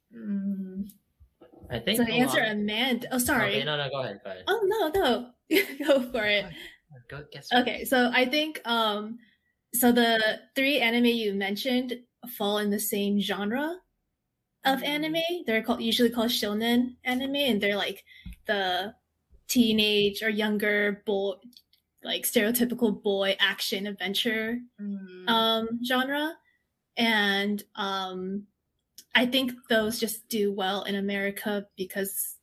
[0.09, 0.89] Mm,
[1.69, 3.07] I think So answer lot- Amanda.
[3.11, 3.57] Oh, sorry.
[3.57, 4.43] Okay, no, no, go ahead, go ahead.
[4.47, 5.29] Oh no, no.
[5.85, 6.45] Go for it.
[7.09, 9.19] Go get Okay, so I think um
[9.73, 11.93] so the three anime you mentioned
[12.37, 13.77] fall in the same genre
[14.65, 15.21] of anime.
[15.45, 18.03] They're called usually called shonen anime, and they're like
[18.45, 18.93] the
[19.47, 21.33] teenage or younger boy,
[22.03, 25.29] like stereotypical boy action adventure Mm.
[25.29, 26.33] um genre
[26.97, 28.47] and um
[29.15, 32.37] i think those just do well in america because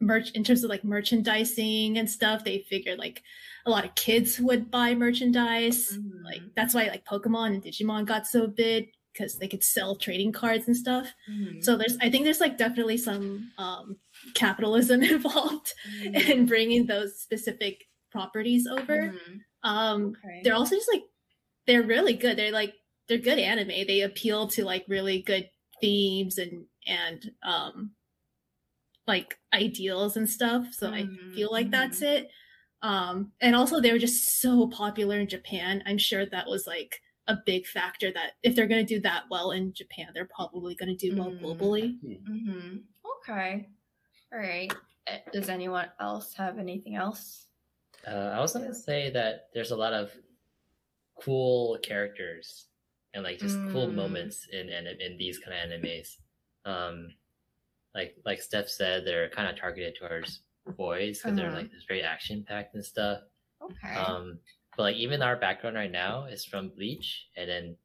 [0.00, 3.22] merch in terms of like merchandising and stuff they figured like
[3.66, 6.24] a lot of kids would buy merchandise Mhm.
[6.24, 10.32] like that's why like pokemon and digimon got so big because they could sell trading
[10.32, 11.62] cards and stuff Mhm.
[11.62, 13.96] so there's i think there's like definitely some um
[14.34, 16.30] capitalism involved Mhm.
[16.30, 19.40] in bringing those specific properties over Mhm.
[19.62, 20.40] um Okay.
[20.44, 21.02] they're also just like
[21.66, 22.36] they're really good.
[22.38, 22.74] They're like
[23.06, 23.68] they're good anime.
[23.86, 25.48] They appeal to like really good
[25.80, 27.92] themes and and um
[29.14, 30.62] like ideals and stuff.
[30.72, 32.28] So I Mhm, feel like that's it.
[32.82, 35.82] Um and also they were just so popular in Japan.
[35.86, 36.92] I'm sure that was like
[37.26, 40.74] a big factor that if they're going to do that well in Japan, they're probably
[40.74, 41.40] going to do well Mm.
[41.42, 41.88] globally.
[42.02, 42.78] Mm-hmm.
[43.18, 43.68] Okay.
[44.32, 44.72] All right.
[45.06, 47.46] Uh, Does anyone else have anything else?
[48.06, 50.10] Uh, I was gonna say that there's a lot of
[51.22, 52.66] cool characters
[53.14, 53.96] and like just cool Mm.
[53.96, 56.08] moments in in, in these kind of animes.
[56.64, 57.14] Um,
[57.94, 60.42] like like Steph said, they're kind of targeted towards
[60.76, 61.56] boys because they're Uh-huh.
[61.58, 63.20] like it's very action packed and stuff.
[63.62, 63.94] Okay.
[63.94, 64.38] Um,
[64.76, 67.76] but like even our background right now is from Bleach, and then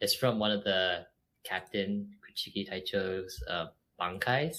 [0.00, 1.06] it's from one of the
[1.44, 3.66] Captain Kuchiki Taicho's uh,
[4.00, 4.56] bankais.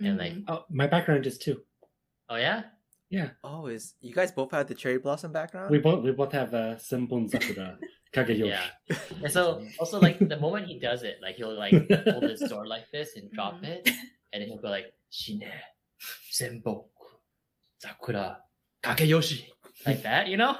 [0.00, 0.44] and, like, Mhm.
[0.48, 1.62] Oh, my background is too.
[2.28, 2.62] Oh yeah.
[3.10, 5.70] yeah, Oh, is you guys both have the cherry blossom background?
[5.70, 7.78] We both we both have uh, Senbon Sakura
[8.12, 8.48] Kageyoshi.
[8.48, 8.66] yeah.
[9.22, 11.72] And so also like the moment he does it, like he'll like
[12.08, 13.64] hold his sword like this and drop Mhm.
[13.64, 13.88] it,
[14.32, 15.42] and then he'll go like Shine,
[16.30, 16.84] Senbon,
[17.78, 18.38] Sakura,
[18.82, 19.46] Kageyoshi,
[19.86, 20.56] like that, you know.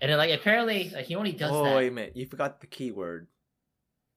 [0.00, 1.76] And then like apparently like he only does oh that.
[1.76, 3.28] wait a minute, you forgot the keyword.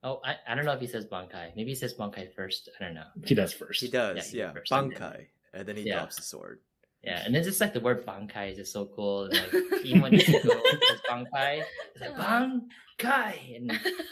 [0.02, 1.56] Oh, I, I don't know if he says Bankai.
[1.56, 2.68] Maybe he says Bankai first.
[2.78, 3.02] I don't know.
[3.24, 3.80] He does first.
[3.80, 4.62] He does, Yeah, he yeah.
[4.70, 5.94] Bankai, and then he Yeah.
[5.96, 6.60] drops the sword.
[7.04, 9.24] Yeah, and then just like the word Bankai is just so cool.
[9.24, 9.52] And, like
[9.84, 11.62] even when Ichigo says Bankai,
[11.94, 13.68] it's like Bankai, and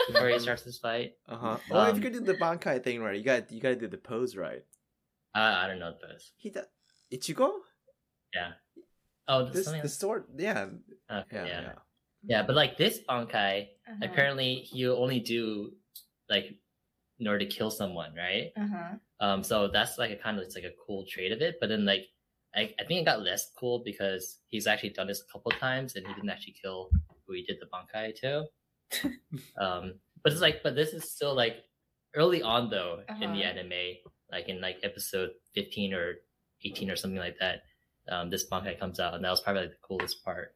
[0.07, 1.15] before he starts this fight.
[1.29, 1.57] Uh huh.
[1.71, 3.77] Well, if Um, you could do the Bankai thing right, you got you got to
[3.77, 4.63] do the pose right.
[5.35, 6.33] Uh, I don't know those.
[6.37, 6.67] He does.
[7.13, 7.51] Ichigo?
[8.35, 8.53] Yeah.
[9.29, 10.25] Oh, This something the sword?
[10.39, 10.67] Yeah,
[11.11, 11.73] Okay, yeah, yeah, yeah.
[12.25, 12.43] yeah.
[12.47, 13.99] But like this Bankai, Uh-huh.
[14.03, 15.73] apparently you only do
[16.31, 16.55] like
[17.19, 18.53] in order to kill someone, right?
[18.57, 18.95] Uh-huh.
[19.21, 21.57] Um, so that's like a kind of it's like a cool trait of it.
[21.61, 22.07] But then like
[22.57, 25.95] I, I think it got less cool because he's actually done this a couple times
[25.97, 26.91] and he didn't actually kill
[27.27, 28.45] who he did the bankai to.
[29.59, 31.57] um, but it's like, but this is still like
[32.15, 33.59] early on though in the Uh-huh.
[33.59, 33.97] anime,
[34.33, 36.15] like in like episode fifteen or
[36.65, 37.63] eighteen or something like that.
[38.09, 40.55] Um, this bankai comes out and that was probably like the coolest part.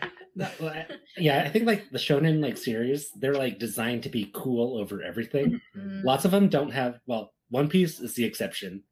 [0.37, 4.09] No, well, I- yeah, I think like the shonen like series, they're like designed to
[4.09, 5.61] be cool over everything.
[5.77, 6.05] Mm.
[6.05, 7.01] Lots of them don't have.
[7.07, 8.83] Well, One Piece is the exception,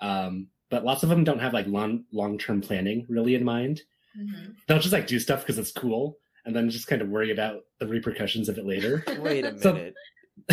[0.00, 3.80] um, but lots of them don't have like long long term planning really in mind.
[4.18, 4.54] Mhm.
[4.68, 7.62] They'll just like do stuff because it's cool, and then just kind of worry about
[7.80, 9.04] the repercussions of it later.
[9.20, 9.94] Wait a So- minute.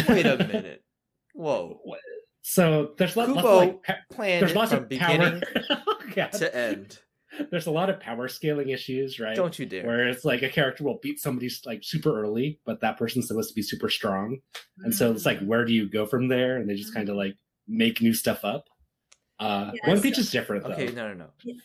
[0.07, 0.83] Wait a minute.
[1.33, 1.79] Whoa.
[2.43, 5.41] So there's lots, lots of Kubo like pa- Planned there's it lots from of beginning
[5.67, 5.83] power.
[5.87, 6.97] Oh, to end.
[7.49, 9.35] There's a lot of power scaling issues, right?
[9.35, 9.85] Don't you dare.
[9.87, 13.49] where it's like a character will beat somebody like super early, but that person's supposed
[13.49, 14.39] to be super strong.
[14.79, 15.45] And so it's like, Mm.
[15.47, 16.57] where do you go from there?
[16.57, 18.67] And they just kind of like make new stuff up.
[19.39, 20.71] Uh, Yeah, One Piece is different though.
[20.73, 21.27] Okay, no, no, no.
[21.43, 21.55] Yeah.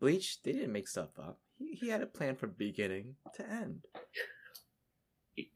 [0.00, 1.38] Bleach, they didn't make stuff up.
[1.58, 3.86] He, he had a plan from beginning to end.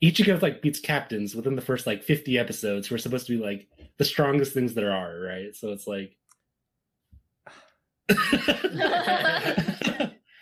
[0.02, 3.42] Ichigo like beats captains within the first like 50 episodes who are supposed to be
[3.42, 5.54] like the strongest things there are, right?
[5.54, 6.16] So it's like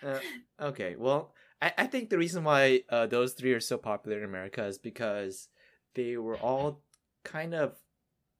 [0.02, 0.20] Uh,
[0.60, 4.24] okay, well, I, I think the reason why uh, those three are so popular in
[4.24, 5.48] America is because
[5.94, 6.82] they were all
[7.24, 7.76] kind of,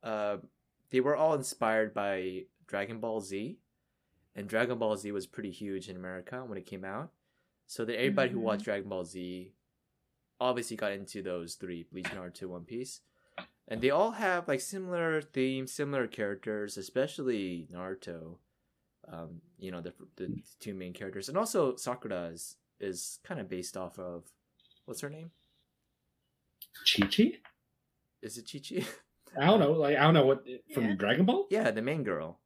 [0.05, 0.37] uh,
[0.91, 3.59] they were all inspired by Dragon Ball Z,
[4.37, 7.11] and Dragon Ball Z was pretty huge in America when it came out.
[7.67, 8.43] So that everybody who Mhm.
[8.43, 9.53] watched Dragon Ball Z
[10.39, 13.01] obviously got into those three: Bleach, Naruto, One Piece,
[13.67, 18.39] and they all have like similar themes, similar characters, especially Naruto
[19.13, 23.49] um, you know the the two main characters, and also Sakura is is kind of
[23.49, 24.25] based off of
[24.85, 25.31] what's her name?
[26.85, 27.33] Chi Chi?
[28.23, 28.87] Is it Chi Chi?
[29.41, 29.73] I don't know.
[29.73, 30.95] Like I don't know what from Yeah.
[30.95, 31.47] Dragon Ball?
[31.51, 32.41] yeah, the main girl.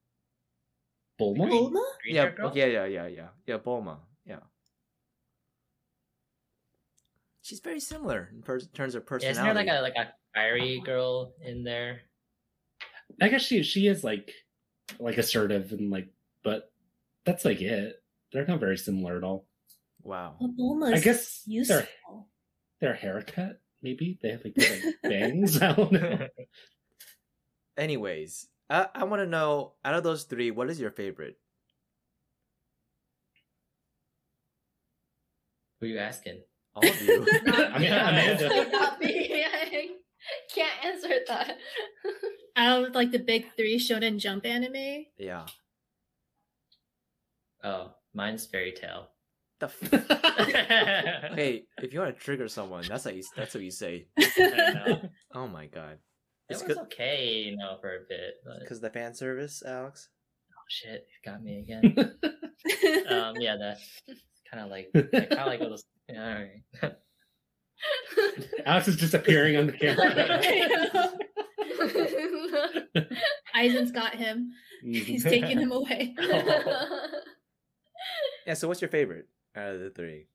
[1.20, 1.50] Bulma?
[1.50, 1.84] Bulma?
[2.04, 2.52] Yeah, girl?
[2.54, 3.58] yeah, yeah, yeah, yeah, yeah.
[3.58, 3.98] Bulma.
[4.24, 4.40] Yeah,
[7.42, 9.30] she's very similar in per- terms of Yeah, personality.
[9.40, 12.02] isn't there like a like a fiery girl in there?
[13.20, 14.32] I guess she she is like
[14.98, 16.08] like assertive and like
[16.42, 16.70] but
[17.24, 17.94] that's like it.
[18.32, 19.46] They're not very similar at all.
[20.02, 20.36] Wow.
[20.40, 21.76] Well, Bulma's I guess useful.
[21.76, 21.88] their
[22.80, 25.60] their haircut, maybe they have like different bangs.
[25.60, 26.28] I don't know.
[27.76, 31.36] Anyways, I, I want to know out of those three, what is your favorite?
[35.80, 36.40] Who are you asking?
[36.74, 37.26] All of you.
[37.46, 38.70] I mean, Amanda.
[38.70, 39.44] Not me.
[39.44, 39.88] I
[40.54, 41.56] can't answer that.
[42.56, 45.46] Out of like the big three Shonen Jump anime, yeah.
[47.64, 49.08] Oh, mine's Fairy Tail.
[49.60, 53.70] The f- hey, if you want to trigger someone, that's how you, that's what you
[53.70, 54.06] say.
[55.34, 55.98] Oh my god.
[56.48, 58.34] It It's was good okay, you know, for a bit.
[58.44, 60.08] But, oh because the fan service, Alex.
[60.50, 61.94] Oh shit, it got me again.
[63.08, 64.00] um, yeah, that's
[64.50, 65.84] kind of like, I kind of like all those.
[66.08, 66.94] Yeah, all right.
[68.66, 70.40] Alex is disappearing on the camera.
[73.54, 74.50] Aizen's got him.
[74.82, 76.14] He's taking him away.
[78.50, 78.54] Yeah.
[78.54, 80.26] So, what's your favorite out of the three?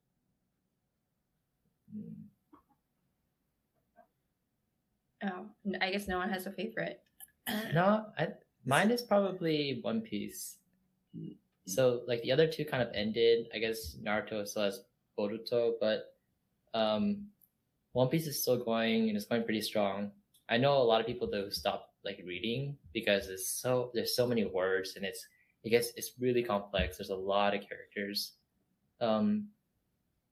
[5.22, 7.02] Oh, n- I guess no one has a favorite.
[7.74, 8.30] No, I
[8.66, 10.60] mine is probably One Piece.
[11.66, 13.48] So like the other two kind of ended.
[13.54, 14.86] I guess Naruto still has
[15.20, 16.16] Boruto, but
[16.74, 17.28] um,
[17.92, 20.12] One Piece is still going and it's going pretty strong.
[20.48, 24.26] I know a lot of people that stop like reading because it's so there's so
[24.26, 25.28] many words and it's
[25.66, 26.98] it gets it's really complex.
[26.98, 28.34] There's a lot of characters.
[29.02, 29.50] Um,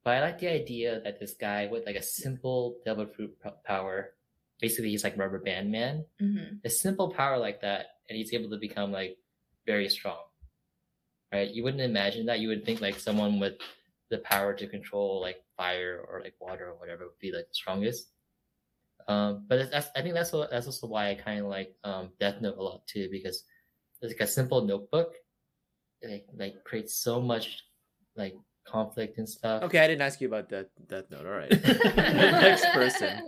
[0.04, 4.14] but I like the idea that this guy with like a simple devil fruit power,
[4.62, 6.56] basically he's like rubber band man Mm-hmm.
[6.64, 9.18] a simple power like that and he's able to become like
[9.66, 10.24] very strong
[11.34, 13.56] right you wouldn't imagine that you would think like someone with
[14.10, 17.54] the power to control like fire or like water or whatever would be like the
[17.54, 18.10] strongest
[19.08, 22.10] um but that's i think that's what that's also why i kind of like um
[22.20, 23.44] death note a lot too because
[24.02, 25.16] it's like a simple notebook
[26.08, 27.64] like like creates so much
[28.16, 28.36] like
[28.68, 30.70] conflict and stuff Okay, I didn't ask you about that.
[30.88, 31.26] That note.
[31.26, 31.52] All right.
[31.96, 33.28] Next person.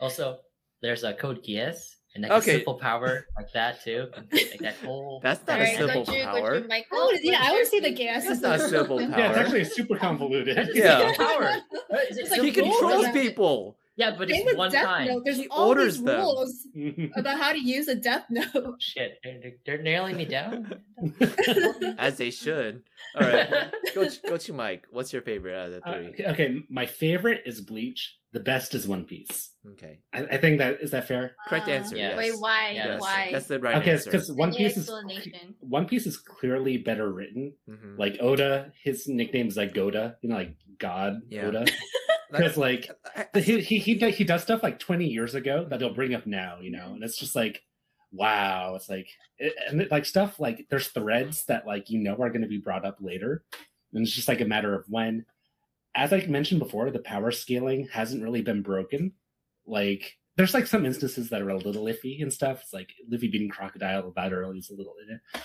[0.00, 0.38] also
[0.82, 2.50] there's a code Geass and like Okay.
[2.52, 6.24] a simple power like that too like that whole That's not a simple got you,
[6.24, 6.64] power.
[6.68, 6.86] Michael.
[6.92, 8.24] Oh, yeah, I What's would your see the gas.
[8.26, 9.18] That's not a simple power.
[9.18, 10.70] Yeah, it's actually super convoluted.
[10.74, 11.12] Yeah.
[11.16, 11.56] power
[11.90, 13.22] It's It's like he controls about it.
[13.22, 13.78] people.
[13.96, 15.06] Yeah, but Same it's one Death time.
[15.08, 15.22] Note.
[15.24, 16.20] There's He all orders these them.
[16.20, 16.66] rules
[17.16, 18.76] about how to use a Death Note.
[18.80, 20.80] Shit, they're, they're, they're nailing me down.
[21.98, 22.82] As they should.
[23.18, 23.72] All right.
[23.94, 24.84] Go to, go to Mike.
[24.90, 26.06] What's your favorite out of the Uh, three?
[26.08, 28.16] okay, okay, my favorite is Bleach.
[28.32, 29.52] The best is One Piece.
[29.72, 30.00] Okay.
[30.12, 31.34] I, I think that is that fair.
[31.48, 31.96] Correct Uh, answer.
[31.96, 32.08] Yeah.
[32.10, 32.18] Yes.
[32.18, 32.70] Wait, why?
[32.74, 33.00] Yes.
[33.00, 33.28] Why?
[33.32, 34.10] That's the right answer.
[34.10, 34.90] okay, because One Piece is?
[35.60, 37.54] One Piece is clearly better written.
[37.66, 37.98] Mhm.
[37.98, 41.46] Like Oda, his nickname is like Goda, you know, like God Yeah.
[41.46, 41.64] Oda.
[42.30, 42.90] Because like
[43.34, 46.26] he, he he does- he does stuff like 20 years ago that he'll bring up
[46.26, 47.62] now, you know, and it's just like,
[48.12, 49.08] wow, it's like
[49.38, 52.48] it, and it, like stuff like there's threads that like you know are going to
[52.48, 53.44] be brought up later,
[53.92, 55.24] and it's just like a matter of when.
[55.94, 59.12] As I mentioned before, the power scaling hasn't really been broken.
[59.66, 62.60] Like there's like some instances that are a little iffy and stuff.
[62.62, 65.42] It's like Luffy beating Crocodile that early is a little in it,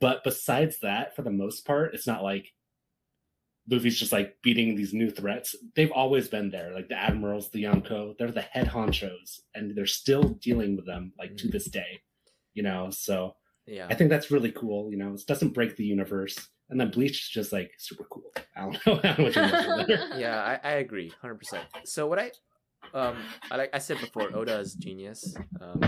[0.00, 2.52] but besides that, for the most part, it's not like
[3.68, 5.54] Luffy's just like beating these new threats.
[5.74, 8.16] They've always been there, like the admirals, the Yonko.
[8.18, 12.00] They're the head honchos, and they're still dealing with them like to this day.
[12.52, 13.36] You know, so
[13.66, 13.86] yeah.
[13.88, 14.90] I think that's really cool.
[14.90, 16.36] You know, it doesn't break the universe,
[16.68, 18.30] and then Bleach is just like super cool.
[18.56, 20.08] I don't know, I don't know what you mentioned there.
[20.18, 21.64] yeah, I, I agree, hundred percent.
[21.84, 22.30] So what I,
[22.92, 23.16] um,
[23.50, 25.34] I like I said before, Oda is genius.
[25.60, 25.80] Um,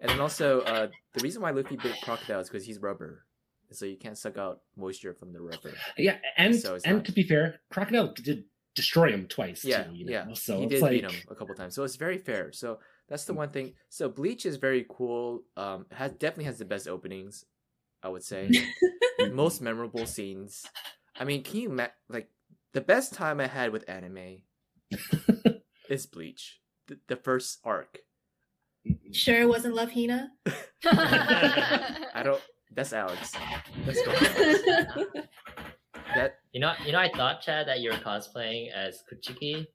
[0.00, 3.24] and then also uh, the reason why Luffy bit crocodile is because he's rubber,
[3.72, 5.72] so you can't suck out moisture from the rubber.
[5.96, 8.44] Yeah, and So and not- to be fair, Crocodile did
[8.74, 9.64] destroy him twice.
[9.64, 10.12] Yeah, too, you know?
[10.12, 10.26] yeah.
[10.34, 12.52] So he did like, beat him a couple times, so it's very fair.
[12.52, 13.72] So that's the one thing.
[13.88, 15.42] So Bleach is very cool.
[15.56, 17.44] Um, has definitely has the best openings,
[18.02, 18.50] I would say.
[19.32, 20.64] Most memorable scenes.
[21.18, 22.28] I mean, can you ma- like
[22.74, 24.42] the best time I had with anime
[25.88, 28.00] is Bleach, the, the first arc.
[29.12, 30.30] Sure, it wasn't Love Hina.
[30.84, 32.40] I don't.
[32.76, 33.32] That's Alex.
[33.86, 34.12] Let's go.
[36.14, 39.66] That You know, you know, I thought Chad that you were cosplaying as Kuchiki.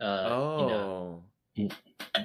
[0.00, 1.22] Uh, you know,
[1.58, 1.68] oh,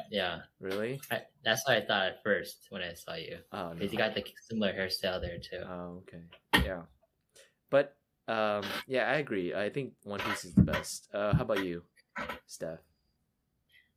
[0.09, 1.01] yeah, really?
[1.11, 3.37] I, that's what I thought at first when I saw you.
[3.51, 3.73] Oh no.
[3.75, 5.65] Because you got the similar hairstyle there too.
[5.67, 6.23] Oh, okay.
[6.65, 6.83] Yeah.
[7.69, 7.95] But
[8.27, 9.53] um yeah, I agree.
[9.53, 11.09] I think One Piece is the best.
[11.13, 11.83] Uh how about you,
[12.47, 12.79] Steph?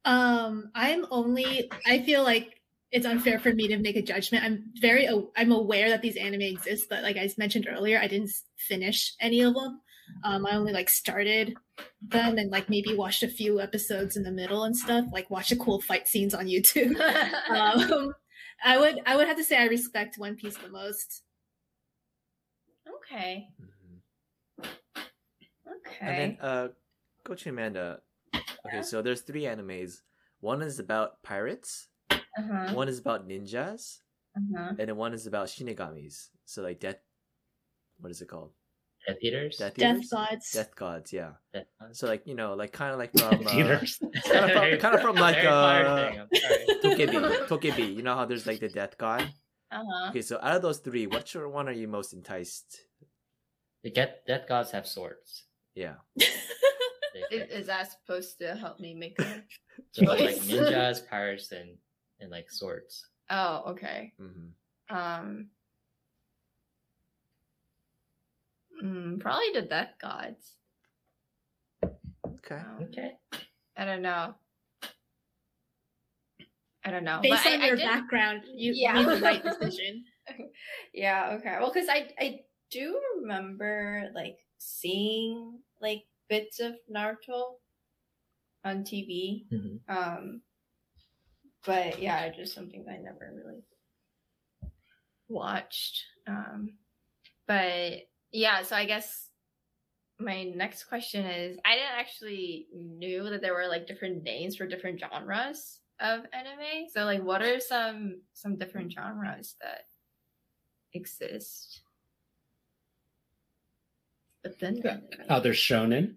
[0.05, 1.71] Um, I'm only.
[1.87, 2.60] I feel like
[2.93, 4.45] it's unfair for me to make a judgment.
[4.45, 5.09] I'm very.
[5.37, 9.43] I'm aware that these anime exist, but like I mentioned earlier, I didn't finish any
[9.43, 9.81] of them.
[10.25, 11.55] Um, I only like started
[12.03, 15.05] them and like maybe watched a few episodes in the middle and stuff.
[15.13, 16.99] Like watch the cool fight scenes on YouTube.
[17.49, 18.13] um,
[18.65, 21.23] I would I would have to say I respect One Piece the most.
[23.07, 23.49] Okay.
[24.61, 25.99] Okay.
[26.01, 26.69] And then, uh,
[27.25, 28.01] Gochu Amanda.
[28.67, 30.01] Okay, so there's three animes.
[30.41, 31.89] One is about pirates.
[32.41, 32.75] Uh-huh.
[32.75, 33.99] One is about ninjas,
[34.37, 34.75] Uh-huh.
[34.79, 36.29] and then one is about shinigamis.
[36.45, 36.97] So like death.
[37.99, 38.53] What is it called?
[39.07, 39.57] Death Eaters.
[39.57, 40.53] Death Death gods.
[40.53, 41.13] Death gods.
[41.13, 41.33] Yeah.
[41.53, 41.99] Death Gods?
[41.99, 43.99] So like you know, like kind of like from uh, Eaters.
[44.25, 46.67] kind of from, kind of from like Very hard uh, thing, I'm sorry.
[47.09, 47.49] Tokebi.
[47.49, 47.97] Tokebi.
[47.97, 49.29] You know how there's like the death god.
[49.73, 50.11] Uh-huh.
[50.11, 52.83] Okay, so out of those three, which one are you most enticed?
[53.85, 55.45] The get Death Gods have swords.
[55.75, 55.95] Yeah.
[57.31, 59.43] Is, is that supposed to help me make a
[59.93, 61.77] so like ninjas, pirates, and
[62.21, 63.07] and like swords.
[63.31, 64.13] Oh, okay.
[64.19, 64.49] hmm
[64.95, 65.49] Um
[68.83, 70.55] mm, probably the death gods.
[71.85, 72.57] Okay.
[72.57, 73.13] Um, Okay.
[73.77, 74.35] I don't know.
[76.85, 77.21] I don't know.
[77.23, 78.95] Based But on I- I your did- background, you Yeah.
[78.95, 80.05] made the right decision.
[80.95, 82.39] yeah okay well because i i
[82.71, 87.55] do remember like seeing like bits of naruto
[88.65, 89.81] on tv Mhm.
[89.89, 90.41] um
[91.67, 93.61] but yeah just something that i never really
[95.29, 96.71] watched um
[97.47, 97.93] but
[98.33, 99.29] yeah so i guess
[100.19, 104.67] my next question is i didn't actually knew that there were like different names for
[104.67, 109.83] different genres of anime so like what are some some different genres that
[110.95, 111.83] exist
[114.43, 114.81] but then
[115.29, 116.15] Oh, there's shonen.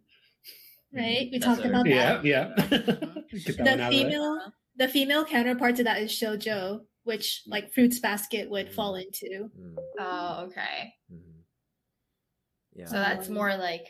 [0.93, 1.27] Right?
[1.29, 2.25] We That's talked about Yeah, that.
[2.25, 2.53] yeah.
[3.45, 4.09] Get that one The out of the way.
[4.09, 8.73] female the female counterpart to that is shojo, which like Fruits Basket would Mm.
[8.73, 9.49] fall into.
[9.57, 11.43] mm oh okay mhm.
[12.75, 12.85] Yeah.
[12.87, 13.87] so that's more like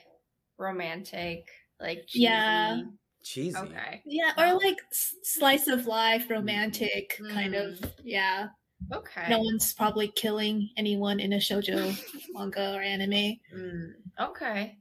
[0.58, 1.48] romantic
[1.80, 2.24] like cheesy.
[2.24, 2.82] Yeah.
[3.24, 3.58] cheesy.
[3.58, 7.80] okay Yeah, or like slice of life, romantic kind of.
[8.04, 8.48] Yeah,
[8.92, 11.96] okay no one's probably killing anyone in a shojo
[12.34, 13.40] manga or anime.
[13.56, 14.78] Mm, okay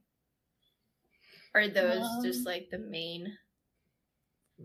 [1.55, 3.37] are those Um, just like the main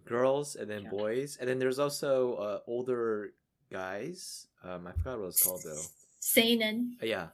[0.06, 0.90] Girls and then Yeah.
[0.90, 3.34] boys, and then there's also uh, older
[3.72, 4.48] guys.
[4.64, 5.82] Um, I forgot what it's called though.
[6.20, 6.98] Seinen.
[7.02, 7.28] Uh, yeah,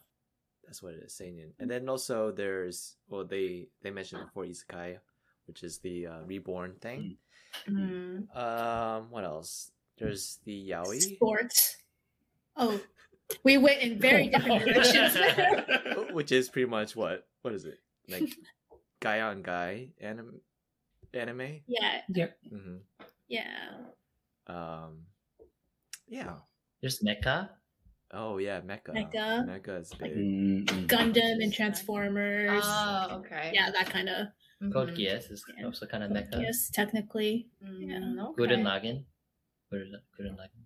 [0.65, 1.53] that's what it is, seinen.
[1.59, 4.99] And then also there's well they they mentioned before isekai,
[5.47, 7.17] which is the uh, reborn thing.
[7.69, 9.71] Mm, Um, what else?
[9.97, 11.77] There's the yaoi, Sports.
[12.57, 12.79] Oh,
[13.43, 15.17] we went in very different directions.
[16.13, 18.29] which is pretty much what what is it like
[18.99, 20.41] guy on guy anime
[21.13, 21.61] anime.
[21.67, 22.77] yeah, Mm-hmm.
[23.27, 23.69] yeah.
[24.47, 25.05] Um,
[26.07, 26.35] yeah.
[26.81, 27.49] There's Mecha.
[28.11, 28.89] Oh yeah, mecha.
[28.93, 29.45] Mecha.
[29.47, 30.11] Mecha is big.
[30.13, 30.87] Mm, mm.
[30.87, 32.61] Gundam and Transformers.
[32.65, 34.27] oh okay yeah, that kind of.
[34.71, 34.97] Code Mhm.
[34.97, 35.65] Geass is Yeah.
[35.65, 36.39] also kind of Mecha.
[36.41, 37.49] Yes, technically.
[37.63, 38.43] Mm, okay.
[38.43, 39.05] Gurren Lagann.
[39.71, 40.63] Gurren Gurren Lagann.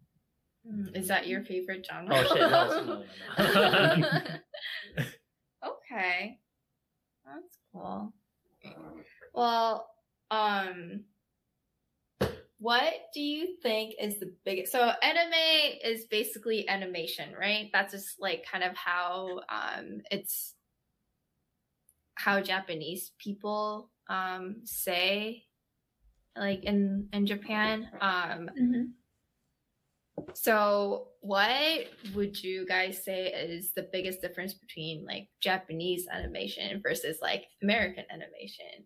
[0.68, 2.42] Mm, is that your favorite genre Oh shit!
[2.42, 5.06] No, no, no, no.
[5.64, 6.40] okay
[7.26, 8.12] that's cool
[9.34, 9.88] well
[10.32, 11.04] um
[12.60, 18.20] what do you think is the biggest so anime is basically animation right that's just
[18.20, 20.56] like kind of how um it's
[22.16, 25.44] how japanese people um say
[26.36, 28.92] like in in japan um Mhm.
[30.34, 37.18] so, what would you guys say is the biggest difference between like Japanese animation versus
[37.22, 38.86] like American animation?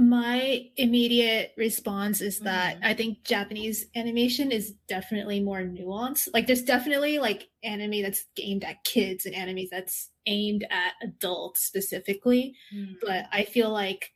[0.00, 2.84] My immediate response is that Mhm.
[2.84, 6.28] I think Japanese animation is definitely more nuanced.
[6.32, 11.62] Like, there's definitely like anime that's aimed at kids and anime that's aimed at adults
[11.62, 12.54] specifically.
[13.02, 14.12] But I feel like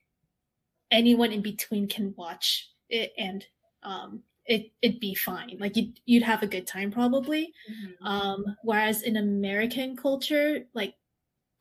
[0.91, 3.47] anyone in between can watch it and
[3.83, 5.57] um, it it'd be fine.
[5.59, 7.53] Like you'd you'd have a good time probably.
[7.71, 7.97] Mhm.
[8.03, 10.97] Um, whereas in American culture, like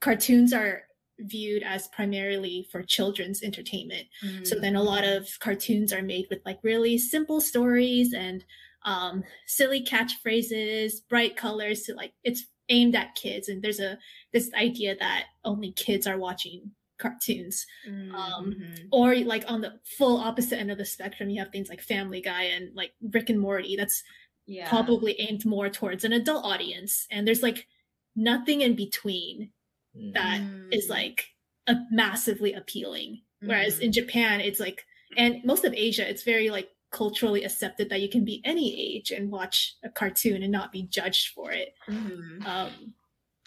[0.00, 0.84] cartoons are
[1.24, 4.06] viewed as primarily for children's entertainment.
[4.44, 8.44] So then a lot of cartoons are made with like really simple stories and
[8.84, 11.86] um, silly catchphrases, bright colors.
[11.86, 13.98] So like it's aimed at kids, and there's a
[14.32, 17.66] this idea that only kids are watching cartoons.
[18.14, 18.88] um, Mhm.
[18.92, 22.20] Or like on the full opposite end of the spectrum, you have things like Family
[22.20, 23.76] Guy and like Rick and Morty.
[23.76, 24.02] That's
[24.46, 27.66] yeah, probably aimed more towards an adult audience, and there's like
[28.14, 29.50] nothing in between
[29.96, 30.14] Mm.
[30.14, 30.40] that
[30.74, 30.90] is Mm.
[30.90, 31.28] like
[31.66, 33.22] a massively appealing.
[33.40, 33.82] Whereas Mhm.
[33.82, 34.84] in Japan, it's like,
[35.16, 39.10] and most of Asia, it's very like culturally accepted that you can be any age
[39.10, 41.74] and watch a cartoon and not be judged for it.
[41.88, 42.44] Mhm.
[42.46, 42.94] Um,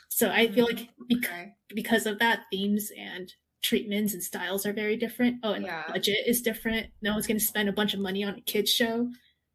[0.10, 1.54] so I feel like bec- Okay.
[1.70, 5.40] because of that, themes and treatments and styles are very different.
[5.44, 5.88] Oh, and the Yeah.
[5.88, 6.92] budget is different.
[7.02, 9.12] No one's going to spend a bunch of money on a kids show.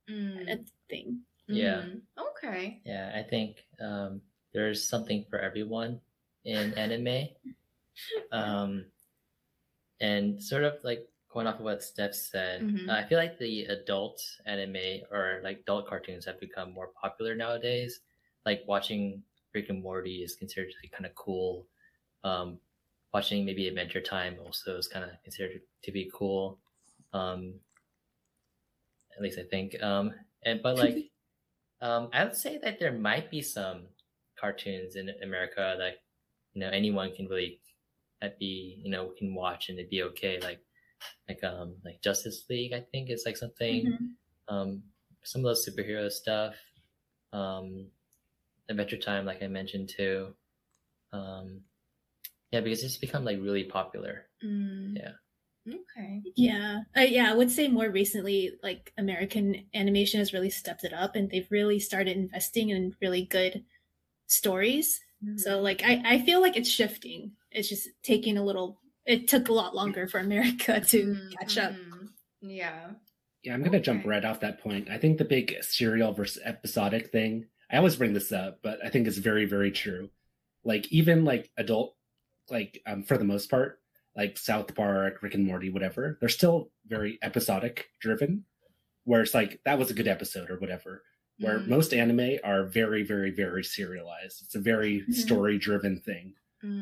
[0.09, 1.23] Mm, That thing.
[1.47, 1.83] Yeah.
[1.83, 2.81] mm, Okay.
[2.85, 4.23] Yeah, I think um,
[4.53, 6.01] there's something for everyone
[6.45, 7.29] in anime.
[8.33, 8.87] Um,
[10.01, 12.89] and sort of like going off of what Steph said, Mhm.
[12.89, 18.01] I feel like the adult anime or like adult cartoons have become more popular nowadays.
[18.45, 19.23] Like watching
[19.55, 21.69] Rick and Morty is considered to be kind of cool.
[22.25, 22.61] Um,
[23.15, 26.61] watching maybe Adventure Time also is kind of considered to be cool.
[27.13, 27.61] Um,
[29.17, 29.81] at least I think.
[29.83, 30.15] Um,
[30.45, 31.05] and but like,
[31.81, 33.89] um, I would say that there might be some
[34.37, 35.99] cartoons in America that
[36.55, 37.61] you know anyone can really
[38.21, 40.41] that be you know can watch and it'd be okay.
[40.41, 40.61] Like
[41.29, 43.87] like um like Justice League, I think is like something.
[43.87, 44.09] Mhm.
[44.49, 44.83] Um,
[45.23, 46.55] some of those superhero stuff.
[47.33, 47.87] Um,
[48.69, 50.35] Adventure Time, like I mentioned too.
[51.13, 51.61] Um,
[52.51, 54.27] yeah, because it's become like really popular.
[54.45, 54.97] Mm.
[54.97, 55.13] Yeah.
[55.69, 56.23] Okay.
[56.37, 57.31] Yeah, uh, yeah.
[57.31, 61.51] I would say more recently, like American animation has really stepped it up, and they've
[61.51, 63.65] really started investing in really good
[64.27, 65.01] stories.
[65.25, 65.37] Mm-hmm.
[65.39, 67.33] So, like, I I feel like it's shifting.
[67.51, 68.79] It's just taking a little.
[69.07, 71.73] It took a lot longer for America to Mm, catch up.
[71.73, 72.09] mhm.
[72.43, 72.91] Yeah.
[73.43, 74.91] Yeah, I'm gonna jump right off that point.
[74.91, 77.47] I think the big serial versus episodic thing.
[77.71, 80.11] I always bring this up, but I think it's very, very true.
[80.65, 81.97] Like even like adult,
[82.51, 83.81] like um, for the most part,
[84.17, 88.45] like South Park, Rick and Morty, whatever, they're still very episodic driven.
[89.05, 91.03] Where it's like that was a good episode or whatever.
[91.41, 91.69] Where Mhm.
[91.69, 94.43] most anime are very, very, very serialized.
[94.45, 95.15] It's a very Mhm.
[95.15, 96.35] story driven thing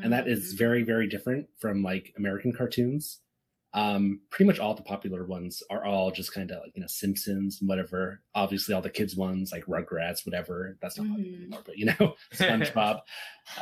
[0.02, 0.58] and that is Mhm.
[0.58, 3.20] very very different from like american cartoons
[3.74, 6.86] um pretty much all the popular ones are all just kind of like you know
[6.86, 8.22] simpsons and whatever.
[8.34, 10.78] Obviously all the kids ones like rugrats whatever.
[10.80, 11.36] That's not popular Mhm.
[11.36, 13.00] anymore but you know spongebob.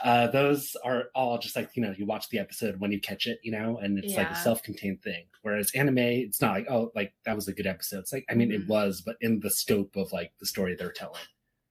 [0.05, 3.27] Uh those are all just like you know you watch the episode when you catch
[3.27, 5.24] it you know and it's like a self-contained thing.
[5.43, 8.01] Whereas anime it's not like oh like that was a good episode.
[8.01, 8.55] It's like i mean Mhm.
[8.62, 11.20] it was but in the scope of like the story they're telling.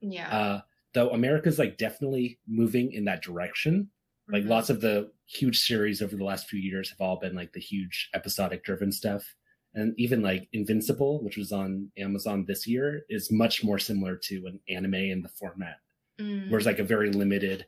[0.02, 0.30] Yeah.
[0.38, 0.62] uh
[0.94, 3.90] though america's like definitely moving in that direction
[4.30, 4.50] like Mhm.
[4.50, 7.60] lots of the huge series over the last few years have all been like the
[7.60, 9.36] huge episodic driven stuff
[9.74, 14.46] and even like invincible which was on amazon this year is much more similar to
[14.48, 15.78] an anime in the format
[16.20, 16.50] Mm.
[16.50, 17.68] whereas like a very limited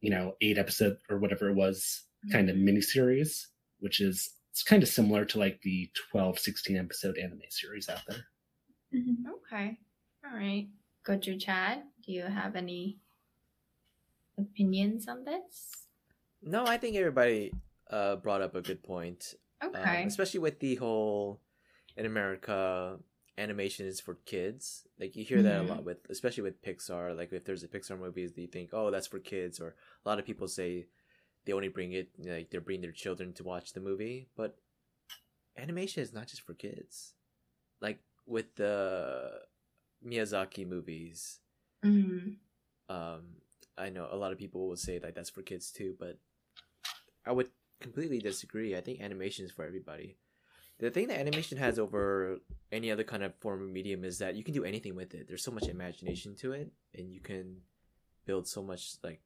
[0.00, 2.62] you know eight episode or whatever it was kind of Mhm.
[2.62, 3.48] mini series
[3.80, 8.02] which is it's kind of similar to like the 12 16 episode anime series out
[8.08, 8.26] there
[8.92, 9.26] Mhm.
[9.26, 9.78] Okay.
[10.24, 10.68] All right.
[11.02, 11.82] Go to Chad.
[12.02, 13.00] Do you have any
[14.38, 15.83] opinions on this?
[16.44, 17.52] No, I think everybody
[17.90, 19.34] uh, brought up a good point.
[19.62, 20.04] Um, Okay.
[20.04, 21.40] especially with the whole
[21.96, 22.98] in America
[23.38, 24.86] animation is for kids.
[25.00, 25.64] Like you hear that Mhm.
[25.68, 27.16] a lot with especially with Pixar.
[27.16, 30.18] Like if there's a Pixar movie you think, oh that's for kids or a lot
[30.18, 30.86] of people say
[31.44, 34.28] they only bring it like they're bringing their children to watch the movie.
[34.36, 34.58] But
[35.56, 37.14] animation is not just for kids.
[37.80, 39.40] Like with the
[40.04, 41.40] Miyazaki movies,
[41.82, 42.36] Mm.
[42.88, 43.40] um,
[43.76, 46.18] I know a lot of people will say like that's for kids too, but
[47.26, 48.76] I would completely disagree.
[48.76, 50.16] I think animation is for everybody.
[50.78, 52.38] The thing that animation has over
[52.72, 55.28] any other kind of form of medium is that you can do anything with it.
[55.28, 57.62] There's so much imagination to it, and you can
[58.26, 59.20] build so much like.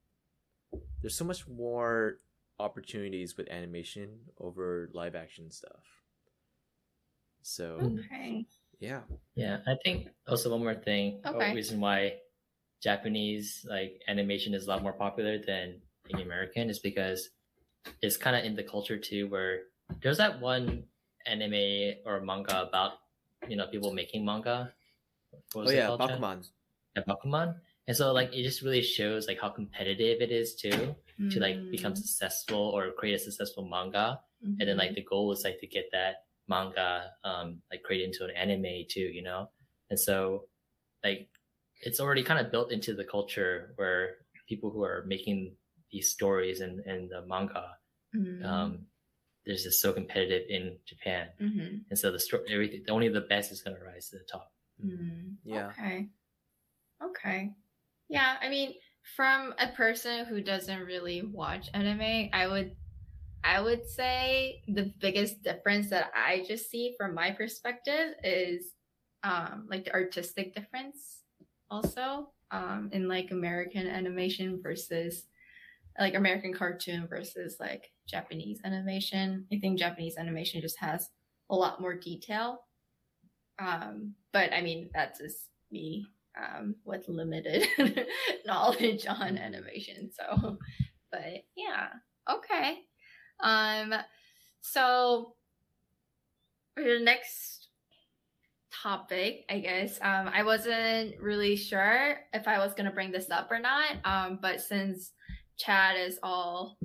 [1.01, 2.19] There's so much more
[2.59, 5.85] opportunities with animation over live action stuff.
[7.43, 8.47] So Okay.
[8.79, 9.01] yeah,
[9.35, 11.20] Yeah, I think also one more thing.
[11.25, 11.55] a Okay.
[11.55, 12.19] reason why
[12.83, 17.31] Japanese like animation is a lot more popular than being American is because
[18.02, 19.28] it's kind of in the culture too.
[19.28, 19.62] Where
[20.02, 20.85] there's that one
[21.27, 22.93] anime or manga about
[23.48, 24.73] you know people making manga.
[25.52, 26.20] What was oh yeah, called, Chad?
[26.20, 26.47] Bakuman.
[26.97, 27.55] Yeah, Bakuman.
[27.86, 30.94] And so like it just really shows like how competitive it is too
[31.31, 31.97] to like become Mm.
[31.98, 34.20] successful or create a successful manga
[34.60, 38.24] and then like the goal is like to get that manga um like created into
[38.24, 39.51] an anime too you know
[39.90, 40.44] and so
[41.02, 41.28] like
[41.82, 45.56] it's already kind of built into the culture where people who are making
[45.90, 47.77] these stories and and the manga
[48.16, 48.44] Mm.
[48.44, 48.86] um
[49.44, 51.85] there's just so competitive in japan Mhm.
[51.90, 54.52] and so the story everything only the best is going to rise to the top
[54.85, 55.35] Mm.
[55.44, 55.68] Yeah.
[55.70, 56.09] Okay.
[57.02, 57.52] Okay.
[58.09, 58.74] Yeah, I mean,
[59.16, 62.76] from a person who doesn't really watch anime, I would
[63.44, 68.74] I would say the biggest difference that I just see from my perspective is
[69.24, 71.22] um like the artistic difference
[71.70, 75.26] also um in like American animation versus
[75.98, 79.47] like American cartoon versus like Japanese animation.
[79.52, 81.10] I think Japanese animation just has
[81.51, 82.60] a lot more detail.
[83.59, 86.06] Um, but I mean, that's just me
[86.36, 87.66] um, with limited
[88.47, 90.10] knowledge on animation.
[90.12, 90.59] So,
[91.10, 91.89] but yeah,
[92.30, 92.78] okay.
[93.40, 93.94] Um,
[94.60, 95.35] so
[96.74, 97.68] for the next
[98.82, 103.51] topic, I guess, um, I wasn't really sure if I was gonna bring this up
[103.51, 103.97] or not.
[104.05, 105.12] Um, but since
[105.56, 106.78] Chad is all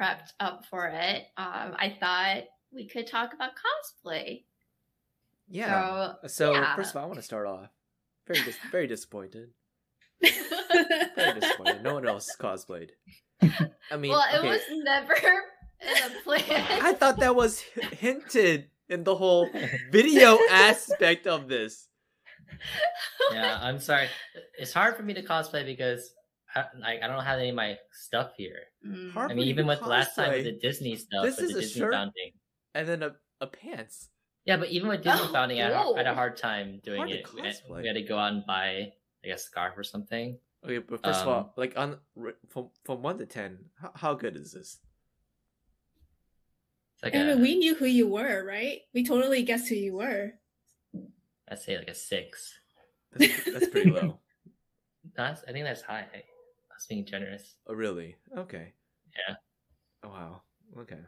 [0.00, 4.44] prepped up for it, um, I thought we could talk about cosplay.
[5.48, 6.12] Yeah.
[6.22, 6.76] So, So, yeah.
[6.76, 7.68] first of all, I want to start off
[8.26, 9.50] very dis- very disappointed.
[11.16, 11.82] Very disappointed.
[11.82, 12.90] No one else cosplayed.
[13.40, 16.42] I mean, well, it okay, was never in a plan.
[16.82, 19.48] I thought that was h- hinted in the whole
[19.92, 21.88] video aspect of this.
[23.32, 24.08] yeah, I'm sorry.
[24.58, 26.17] It's hard for me to cosplay because I,
[26.80, 28.60] like I don't have any of my stuff here.
[28.86, 29.16] Mm.
[29.16, 31.60] I mean, even to with last time with the Disney stuff, This is the a
[31.62, 31.92] Disney shirt.
[31.92, 32.32] bounding.
[32.74, 34.10] And then a, a pants.
[34.44, 36.98] Yeah, but even with Disney Oh, bounding, I had, I had a hard time doing
[36.98, 37.26] Hard it.
[37.34, 38.92] We had- We had to go out and buy
[39.24, 40.38] like a scarf or something.
[40.64, 41.98] Okay, but first of Um, all, like on
[42.48, 44.78] from from one to ten, how, how good is this?
[46.94, 48.80] It's like I a, mean, we knew who you were, right?
[48.92, 50.32] We totally guessed who you were.
[51.48, 52.52] I'd say like a six.
[53.12, 54.18] That's, that's pretty low.
[55.16, 56.06] That's I think that's high.
[56.78, 57.56] I was being generous.
[57.66, 58.14] Oh, really?
[58.36, 58.72] Okay.
[59.28, 59.34] Yeah.
[60.04, 60.42] Oh, wow.
[60.78, 61.00] Okay.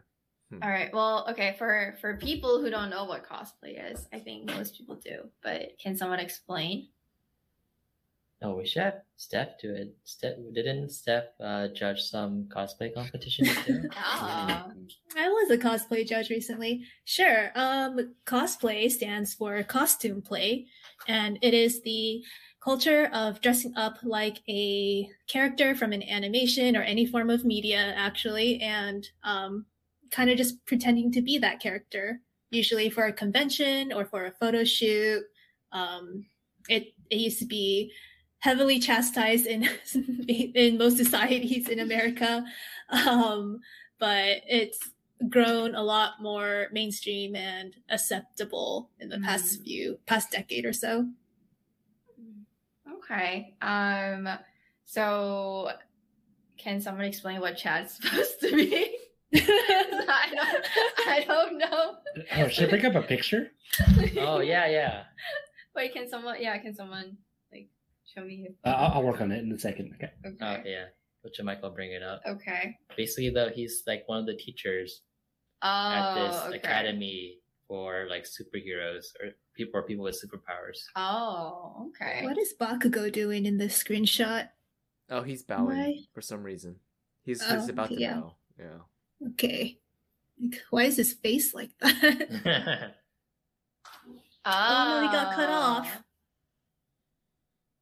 [0.61, 0.93] All right.
[0.93, 1.55] Well, okay.
[1.59, 5.31] For for people who don't know what cosplay is, I think most people do.
[5.45, 6.89] But can someone explain?
[8.43, 9.95] Oh, we should have Steph do it.
[10.03, 13.89] Steph didn't Steph uh, judge some cosplay competition too?
[13.97, 14.67] Ah.
[15.17, 16.83] I was a cosplay judge recently.
[17.05, 17.53] Sure.
[17.55, 20.67] Um, cosplay stands for costume play,
[21.07, 22.25] and it is the
[22.61, 27.93] culture of dressing up like a character from an animation or any form of media,
[27.97, 29.66] actually, and um,
[30.11, 32.20] kind of just pretending to be that character,
[32.51, 35.23] usually for a convention or for a photo shoot.
[35.73, 36.27] Um,
[36.69, 37.93] it it used to be
[38.39, 39.69] heavily chastised in
[40.28, 42.45] in most societies in America.
[42.91, 43.61] Um,
[43.99, 44.78] but it's
[45.28, 49.65] grown a lot more mainstream and acceptable in the past Mm.
[49.65, 51.09] few past decade or so.
[53.11, 53.55] Okay.
[53.62, 54.28] Um.
[54.85, 55.70] So,
[56.59, 58.97] can someone explain what Chad's supposed to be?
[59.35, 60.66] I don't.
[61.09, 61.95] I don't know.
[62.37, 63.49] Oh, should I bring up a picture?
[64.19, 65.03] oh yeah, yeah.
[65.74, 65.93] Wait.
[65.93, 66.37] Can someone?
[66.41, 66.59] Yeah.
[66.59, 67.16] Can someone
[67.53, 67.69] like
[68.05, 68.49] show me?
[68.65, 69.93] Uh, I'll, I'll work on it in a second.
[69.95, 70.11] Okay.
[70.27, 70.37] Okay.
[70.41, 70.87] Oh yeah.
[71.23, 72.23] Which Michael bring it up.
[72.27, 72.77] Okay.
[72.97, 75.03] Basically, though, he's like one of the teachers
[75.62, 75.69] Oh.
[75.69, 76.57] at this okay.
[76.57, 77.39] academy
[77.69, 80.81] for like superheroes or people or people with superpowers.
[80.97, 81.89] Oh.
[81.91, 82.24] Okay.
[82.24, 84.49] What is Bakugo doing in this screenshot?
[85.11, 85.99] Oh, he's bowing Why?
[86.15, 86.77] for some reason.
[87.24, 88.15] He's Oh, he's about to yeah.
[88.20, 88.35] bow.
[88.59, 89.28] Yeah.
[89.32, 89.78] Okay.
[90.70, 92.95] Why is his face like that?
[94.43, 94.53] Oh.
[94.53, 96.03] oh, no, he got cut off.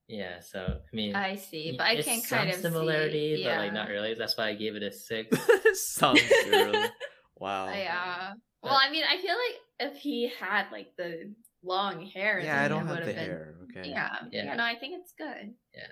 [0.09, 0.41] yeah.
[0.41, 3.45] So I mean, I see, but I it's can some kind of similarity, see.
[3.45, 4.15] but like not really.
[4.15, 5.39] That's why I gave it a six.
[5.75, 6.91] Sounds good.
[7.37, 7.69] Wow.
[7.69, 8.33] Yeah.
[8.65, 11.33] Well, I mean, I feel like if he had like the
[11.69, 13.55] long hair, Yeah, then I don't it have would the been, hair.
[13.77, 13.91] Okay.
[13.91, 14.45] Yeah, yeah.
[14.45, 14.55] Yeah.
[14.57, 15.55] No, I think it's good.
[15.75, 15.87] Yeah.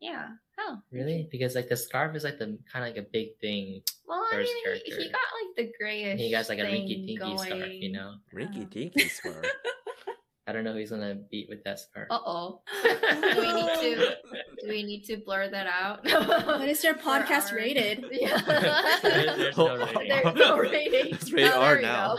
[0.00, 0.28] Yeah.
[0.60, 1.28] Oh, really?
[1.32, 3.80] Because like the scarf is like the kind of like a big thing.
[4.06, 6.10] Well, I First mean, he, he got like the grayish.
[6.12, 7.38] And he got like a thing rinky dinky going.
[7.38, 8.14] scarf, you know.
[8.34, 9.46] Rinky dinky scarf.
[10.46, 12.08] I don't know who's gonna beat with that scarf.
[12.10, 12.60] Uh oh.
[12.84, 14.16] do we need to?
[14.60, 16.04] Do we need to blur that out?
[16.46, 18.04] what is your For podcast our- rated?
[18.12, 18.98] Yeah.
[19.02, 20.08] There's no rating.
[20.08, 21.14] There's no rating.
[21.14, 22.16] It's rated Oh, R there we now.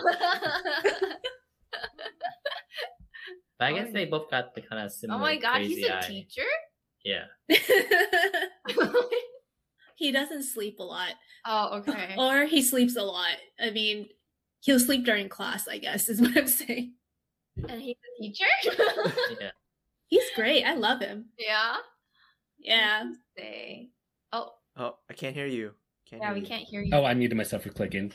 [3.59, 3.65] Go.
[3.65, 5.19] But I guess they both got the kind of similar.
[5.19, 6.01] oh my god, crazy he's a eye.
[6.01, 6.41] teacher.
[7.03, 7.25] Yeah.
[9.95, 11.13] he doesn't sleep a lot.
[11.45, 12.15] oh, okay.
[12.17, 13.35] Or he sleeps a lot.
[13.59, 14.09] I mean,
[14.61, 16.93] he'll sleep during class, I guess, is what I'm saying.
[17.69, 18.45] And he's a teacher.
[19.39, 19.51] Yeah.
[20.07, 20.63] He's great.
[20.63, 21.25] I love him.
[21.37, 21.75] yeah.
[22.59, 23.03] Yeah.
[23.37, 23.89] Say.
[24.31, 25.71] Oh, Oh, I can't hear you.
[26.09, 26.45] Can't yeah, hear we you.
[26.47, 26.91] can't hear you.
[26.93, 28.11] Oh, I muted myself for clicking.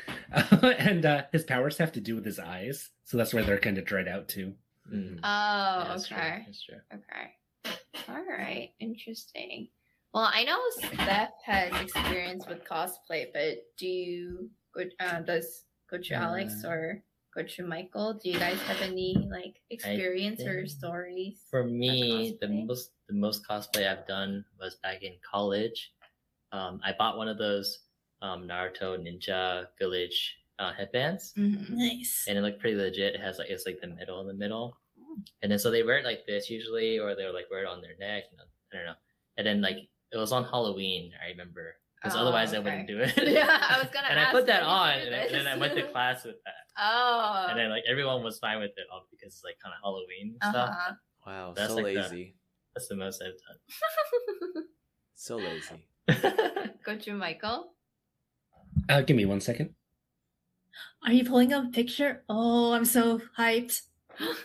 [0.63, 3.79] and uh, his powers have to do with his eyes, so that's why they're kind
[3.79, 4.55] of dried out too.
[4.93, 5.19] Mm.
[5.23, 6.17] Oh, Yeah, that's true.
[6.17, 6.43] okay.
[6.47, 6.81] That's true.
[6.95, 7.75] Okay.
[8.09, 8.71] All right.
[8.81, 9.69] Interesting.
[10.13, 16.13] Well, I know Steph has experience with cosplay, but do you, go- uh, does Gochu
[16.13, 17.05] Alex Uh, or
[17.37, 21.47] Gochu Michael, do you guys have any like experience or stories?
[21.49, 25.93] For me, the most the most cosplay I've done was back in college.
[26.51, 27.87] Um, I bought one of those
[28.23, 31.71] um, Naruto Ninja Village uh, headbands, Mhm.
[31.71, 32.27] Nice.
[32.29, 33.15] and it looked pretty legit.
[33.17, 34.77] It has like it's like the middle in the middle,
[35.43, 37.81] and then so they wear it like this usually, or they'll like wear it on
[37.81, 38.25] their neck.
[38.31, 38.99] You know, I don't know.
[39.39, 39.79] And then like
[40.13, 43.15] it was on Halloween, I remember, because Oh, otherwise I wouldn't do it.
[43.39, 45.75] Yeah, I was gonna and I put that on, and, then- and then I went
[45.77, 47.47] to class with that, Oh.
[47.49, 50.37] and then like everyone was fine with it, all because it's like kind of Halloween
[50.43, 50.69] stuff.
[50.71, 50.93] uh-huh.
[51.27, 52.35] Wow, That's so like the- lazy.
[52.75, 54.65] That's the most I've done.
[55.17, 55.85] So lazy.
[56.09, 56.73] done.
[56.87, 57.75] Gochu Michael.
[58.89, 59.75] Uh, give me one second.
[61.07, 62.23] Are you pulling up a picture?
[62.29, 63.81] Oh, I'm so hyped.
[64.19, 64.35] I-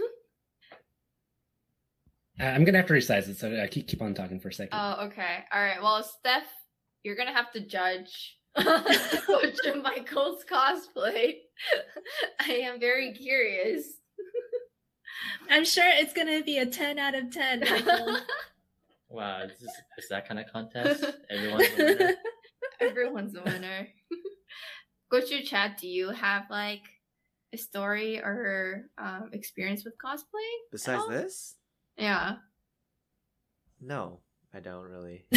[2.40, 4.78] I'm gonna have to resize it, so uh, keep keep on talking for a second.
[4.78, 5.46] oh, okay.
[5.54, 5.82] All right.
[5.82, 6.44] Well, Steph,
[7.04, 11.36] you're gonna have to judge Gochu Michael's cosplay.
[12.42, 13.86] I am very curious.
[15.50, 17.60] I'm sure it's gonna be a 10 out of 10.
[17.62, 18.18] Michael.
[19.10, 21.06] Wow, is, this, is that kind of contest?
[21.30, 22.14] Everyone's a winner?
[22.82, 23.88] Everyone's a winner.
[25.16, 26.84] Gochu Chad, do you have like
[27.54, 30.50] a story or um, experience with cosplay?
[30.72, 31.12] Besides Oh.
[31.12, 31.56] this,
[31.98, 32.38] Yeah.
[33.80, 34.20] no,
[34.54, 35.26] I don't really.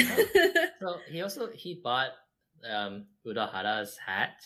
[0.80, 2.10] So he also he bought
[2.68, 4.38] um Urahara's hat,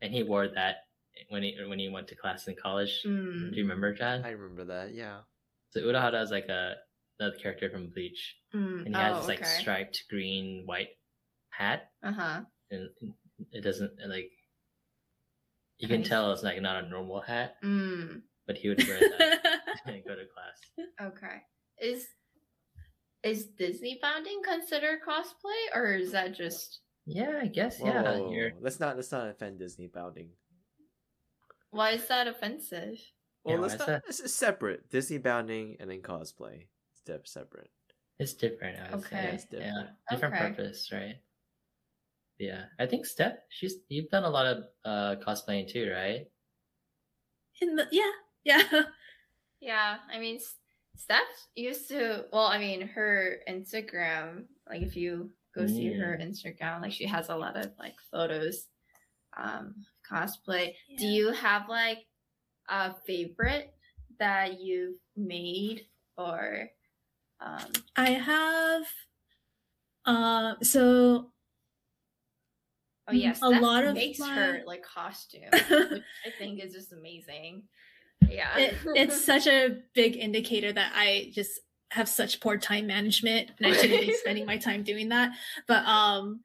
[0.00, 0.76] and he wore that
[1.28, 3.02] when he when he went to class in college.
[3.04, 3.50] Mm.
[3.50, 4.24] Do you remember, Chad?
[4.24, 4.94] I remember that.
[4.94, 5.20] Yeah.
[5.70, 6.76] So Udahara is like a
[7.18, 8.86] another character from Bleach, Mm.
[8.86, 9.60] and he has oh, this like okay.
[9.60, 10.96] striped green white
[11.50, 12.40] hat, Uh huh.
[12.70, 12.88] and
[13.52, 14.32] it doesn't like
[15.80, 18.22] you can tell it's like not a normal hat, Mm.
[18.46, 19.40] but he would wear that
[19.86, 20.86] and go to class.
[21.12, 21.36] Okay.
[21.80, 22.06] Is
[23.22, 27.78] is Disney bounding considered cosplay, or is that just Yeah, I guess.
[27.80, 28.32] Whoa, yeah, whoa, whoa.
[28.32, 30.30] you're let's not let's not offend Disney bounding.
[31.70, 32.98] why is that offensive?
[33.44, 33.86] Well, Yeah, let's not.
[33.88, 34.02] that?
[34.06, 34.90] This is separate.
[34.90, 36.66] Disney bounding and then cosplay.
[36.92, 37.70] It's def- separate.
[38.18, 38.78] It's different.
[38.78, 39.16] I would Okay.
[39.16, 39.30] say.
[39.34, 39.74] It's different.
[39.76, 40.46] Yeah, different Okay.
[40.48, 41.16] purpose, right?
[42.40, 46.26] Yeah, I think Steph, she's you've done a lot of uh cosplaying too, right?
[47.60, 48.10] In the, yeah,
[48.44, 48.82] yeah.
[49.60, 50.40] Yeah, I mean,
[50.96, 51.20] Steph
[51.54, 52.24] used to.
[52.32, 54.44] Well, I mean, her Instagram.
[54.66, 58.68] Like, if you go see her Instagram, like she has a lot of like photos,
[59.36, 59.74] um,
[60.10, 60.72] cosplay.
[60.96, 62.06] Do you have like
[62.70, 63.74] a favorite
[64.18, 65.82] that you've made
[66.16, 66.70] or?
[67.40, 68.82] Um, I have.
[70.06, 71.32] Uh, so
[73.10, 76.72] oh yeah, Mm, a lot of makes my- her like costume, which I think is
[76.72, 77.64] just amazing.
[78.28, 81.58] Yeah, it, it's such a big indicator that I just
[81.90, 85.32] have such poor time management and I shouldn't be spending my time doing that.
[85.66, 86.40] But um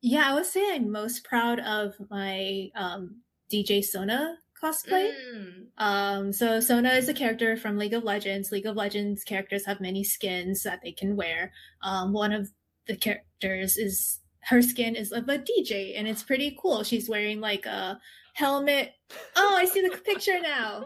[0.00, 3.20] yeah, I would say I'm most proud of my um
[3.52, 5.12] DJ Sona cosplay.
[5.34, 5.66] Mm.
[5.78, 8.50] Um, so Sona is a character from League of Legends.
[8.50, 11.52] League of Legends characters have many skins that they can wear.
[11.82, 12.50] Um, one of
[12.88, 14.18] the characters is
[14.48, 16.82] her skin is of a DJ, and it's pretty cool.
[16.84, 18.00] She's wearing like a
[18.34, 18.92] helmet.
[19.36, 20.84] Oh, I see the picture now.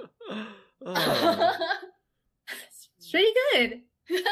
[0.85, 1.57] Oh.
[2.99, 3.81] It's pretty good.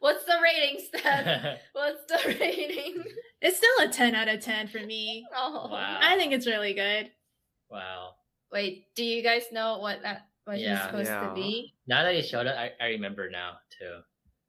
[0.00, 1.58] What's the rating, Steph?
[1.72, 3.02] What's the rating?
[3.42, 5.26] It's still a 10 out of 10 for me.
[5.36, 5.68] Oh.
[5.70, 5.98] Wow.
[6.00, 7.10] I think it's really good.
[7.70, 8.10] wow.
[8.50, 10.86] Wait, do you guys know what that was Yeah.
[10.86, 11.28] supposed Yeah.
[11.28, 11.74] to be?
[11.86, 13.98] Now that you showed it, I, I remember now too.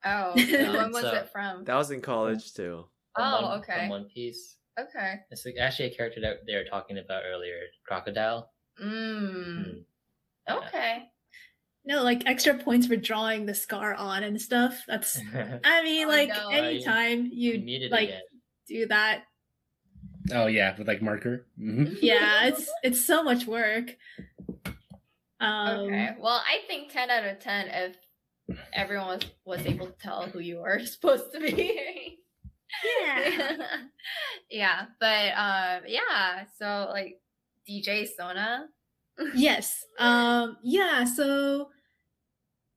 [0.06, 1.66] Oh, when was so- it from?
[1.66, 2.86] that was in college too.
[3.19, 3.75] From Oh, One- okay.
[3.79, 4.55] From One Piece.
[4.79, 5.15] Okay.
[5.29, 8.51] It's like actually a character that they were talking about earlier, Crocodile.
[8.81, 9.83] Mm.
[10.47, 10.57] Mm.
[10.67, 11.03] Okay.
[11.85, 14.83] No, like extra points for drawing the scar on and stuff.
[14.87, 15.19] That's,
[15.63, 16.49] I mean, Oh, like no.
[16.49, 18.21] anytime you you need it like again.
[18.67, 19.23] do that,
[20.31, 21.45] Oh yeah, with like marker.
[21.57, 23.95] hmm yeah, it's it's so much work.
[25.39, 26.15] Um, okay.
[26.19, 27.95] Well, I think ten out of ten if
[28.73, 32.18] everyone was, was able to tell who you were supposed to be.
[33.01, 33.56] Yeah.
[34.49, 36.45] yeah, but um, yeah.
[36.57, 37.19] So like
[37.68, 38.68] DJ Sona.
[39.35, 39.85] yes.
[39.99, 40.57] Um.
[40.64, 41.03] Yeah.
[41.03, 41.69] So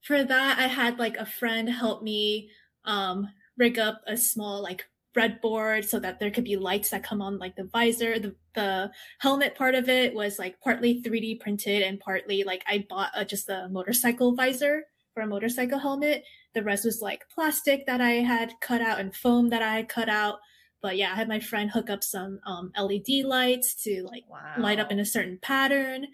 [0.03, 2.51] for that, I had like a friend help me
[2.85, 4.85] um rig up a small like
[5.15, 8.19] breadboard so that there could be lights that come on like the visor.
[8.19, 12.87] The the helmet part of it was like partly 3D printed and partly like I
[12.89, 14.85] bought a, just a motorcycle visor
[15.15, 16.25] for a motorcycle helmet.
[16.55, 19.89] The rest was like plastic that I had cut out and foam that I had
[19.89, 20.39] cut out.
[20.83, 24.55] But yeah, I had my friend hook up some um, LED lights to like Wow.
[24.59, 26.07] light up in a certain pattern.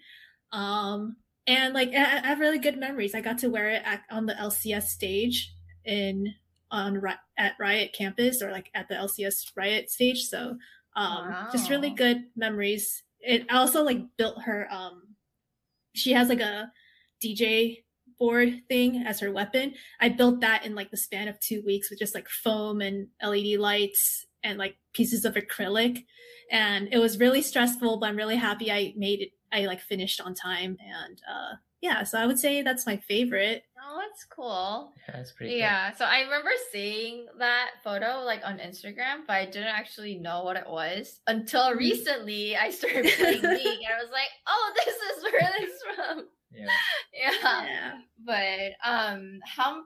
[0.51, 1.17] Um,
[1.47, 3.15] and like I, I have really good memories.
[3.15, 5.53] I got to wear it at, on the LCS stage
[5.85, 6.33] in
[6.71, 7.01] on
[7.37, 10.23] at Riot campus or like at the LCS Riot stage.
[10.25, 10.57] So
[10.95, 13.03] um, just really good memories.
[13.19, 14.67] It also like built her.
[14.71, 15.15] Um,
[15.93, 16.71] she has like a
[17.23, 17.83] DJ
[18.19, 19.73] board thing as her weapon.
[19.99, 23.07] I built that in like the span of two weeks with just like foam and
[23.23, 26.05] LED lights and like pieces of acrylic.
[26.51, 29.29] And it was really stressful, but I'm really happy I made it.
[29.51, 30.77] I like finished on time.
[30.79, 33.63] And uh, yeah, so I would say that's my favorite.
[33.81, 34.91] Oh, that's cool.
[35.07, 35.59] Yeah, that's pretty cool.
[35.59, 40.43] Yeah, so I remember seeing that photo like on Instagram, but I didn't actually know
[40.43, 42.57] what it was until recently.
[42.57, 46.67] I started playing League, and I was like, "Oh, this is where it's from." Yeah.
[47.13, 47.93] Yeah, Yeah.
[48.25, 49.83] but um, how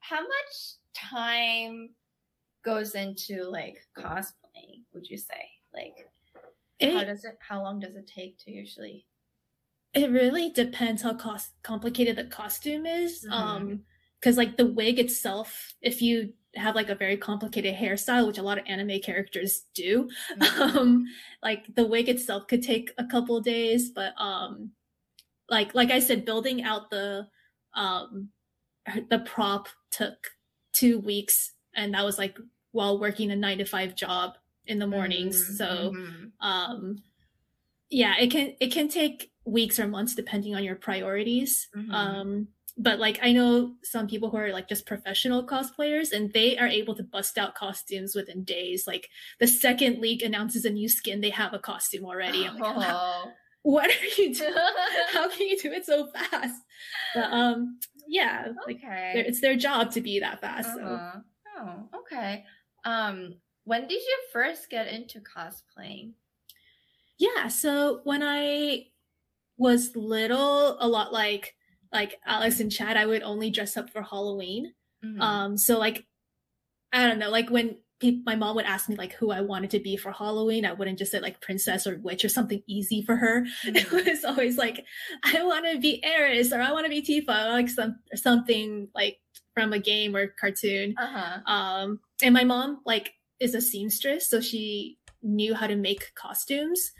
[0.00, 1.90] how much time
[2.64, 4.84] goes into like cosplaying?
[4.92, 5.94] Would you say like?
[6.82, 7.36] how does it?
[7.40, 9.06] How long does it take to usually?
[9.92, 13.24] it really depends how cost complicated the costume is.
[13.24, 13.32] Mhm.
[13.32, 13.84] Um,
[14.20, 18.42] because like the wig itself, if you have like a very complicated hairstyle, which a
[18.42, 20.08] lot of anime characters do,
[20.38, 20.78] Mm-hmm.
[20.78, 21.06] um
[21.42, 24.70] like the wig itself could take a couple of days but um
[25.50, 27.26] like like i said building out the
[27.74, 28.30] um
[29.10, 30.28] the prop took
[30.72, 32.38] two weeks and that was like
[32.72, 34.34] while working a nine to five job
[34.66, 36.30] in the mornings Mhm, so mhm.
[36.40, 37.02] um
[37.90, 41.92] yeah it can it can take weeks or months depending on your priorities Mhm.
[41.92, 42.48] um
[42.78, 46.68] but like i know some people who are like just professional cosplayers and they are
[46.68, 49.08] able to bust out costumes within days like
[49.40, 53.32] the second league announces a new skin they have a costume already like Oh.
[53.62, 54.54] What are you doing
[55.12, 56.62] how can you do it so fast
[57.14, 57.78] but um
[58.08, 59.24] yeah like okay.
[59.26, 61.20] it's their job to be that fast Uh-huh.
[61.58, 62.44] Oh, okay.
[62.84, 63.34] Um,
[63.64, 66.12] when did you first get into cosplaying?
[67.18, 68.86] Yeah, so when I
[69.58, 71.54] was little, a lot like
[71.92, 74.72] like Alex and Chad, I would only dress up for Halloween.
[75.04, 75.20] Mhm.
[75.20, 76.06] Um, so like
[76.92, 79.70] I don't know, like when pe- my mom would ask me like who I wanted
[79.70, 83.02] to be for Halloween, I wouldn't just say like princess or witch or something easy
[83.02, 83.44] for her.
[83.64, 84.06] It Mhm.
[84.10, 84.84] was always like
[85.24, 88.16] I want to be Eris or I want to be Tifa, or like some or
[88.16, 89.18] something like
[89.54, 90.94] from a game or cartoon.
[90.98, 91.52] uh-huh.
[91.52, 96.92] Um, and my mom like is a seamstress, so she knew how to make costumes.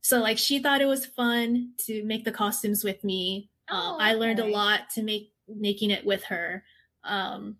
[0.00, 3.50] So like she thought it was fun to make the costumes with me.
[3.68, 6.64] Um, Oh, I learned a lot to make making it with her.
[7.04, 7.56] Um,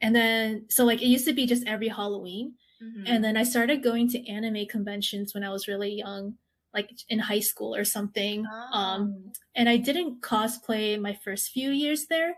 [0.00, 3.04] and then so like it used to be just every Halloween, Mhm.
[3.06, 6.38] and then I started going to anime conventions when I was really young,
[6.74, 8.46] like in high school or something.
[8.72, 9.32] Um, Oh.
[9.54, 12.36] and I didn't cosplay my first few years there,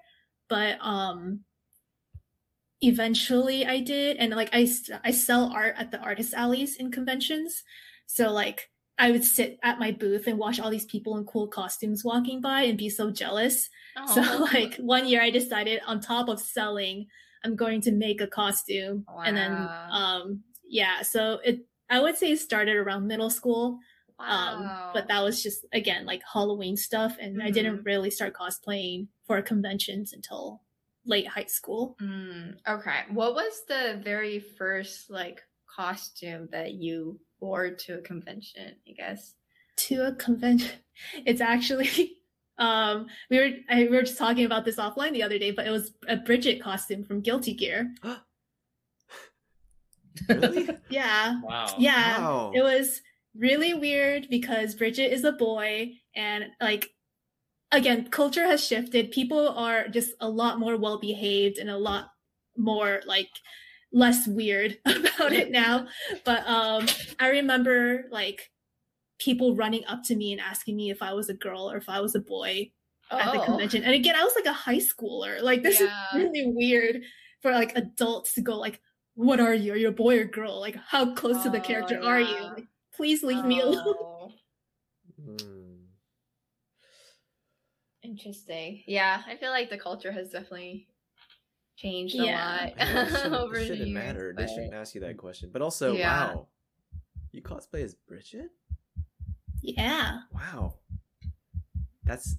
[0.49, 1.45] but um
[2.81, 4.69] eventually I did and like I,
[5.05, 7.63] I sell art at the artist alleys in conventions.
[8.07, 11.47] So like I would sit at my booth and watch all these people in cool
[11.49, 13.71] costumes walking by and be so jealous.
[14.09, 14.49] So Oh.
[14.53, 17.07] like one year I decided on top of selling,
[17.45, 19.05] I'm going to make a costume.
[19.25, 19.53] And then
[19.91, 23.79] um yeah, so it I would say it started around middle school.
[24.19, 29.09] Um, but that was just again like Halloween stuff, and I didn't really start cosplaying
[29.27, 30.63] for conventions until
[31.05, 31.97] late high school.
[32.01, 33.01] Mm, okay.
[33.11, 38.77] What was the very first like costume that you wore to a convention?
[38.89, 39.35] I guess.
[39.89, 40.71] To a convention,
[41.27, 42.19] it's actually
[42.59, 45.67] um we were I, we were just talking about this offline the other day, but
[45.67, 47.95] it was a Bridget costume from Guilty Gear.
[50.29, 50.69] really?
[50.91, 51.67] Yeah, Wow.
[51.79, 52.53] yeah, Wow.
[52.55, 53.01] it was
[53.37, 56.91] really weird because Bridget is a boy and like
[57.71, 62.09] again culture has shifted people are just a lot more well behaved and a lot
[62.57, 63.31] more like
[63.93, 65.87] less weird about it now
[66.25, 66.85] but um
[67.19, 68.51] i remember like
[69.23, 71.89] people running up to me and asking me if i was a girl or if
[71.89, 72.71] i was a boy
[73.11, 73.45] at the Oh.
[73.45, 75.87] convention and again i was like a high schooler like this Yeah.
[75.87, 75.93] is
[76.25, 77.03] really weird
[77.41, 78.81] for like adults to go like
[79.15, 81.63] what are you are you a boy or girl like how close to the Oh,
[81.63, 84.33] character are you like, please leave me alone Oh,
[85.23, 85.73] Hmm.
[88.03, 88.83] Interesting.
[88.87, 90.89] Yeah, I feel like the culture has definitely
[91.77, 92.65] changed Yeah.
[92.65, 92.79] a lot
[93.11, 93.95] shouldn't, over it the shouldn't years.
[93.95, 94.35] matter.
[94.37, 95.51] They shouldn't ask you that question.
[95.53, 96.33] But also, Yeah.
[96.35, 96.49] wow,
[97.31, 98.51] you cosplay as Bridget?
[99.63, 100.75] Yeah Wow,
[102.05, 102.37] that's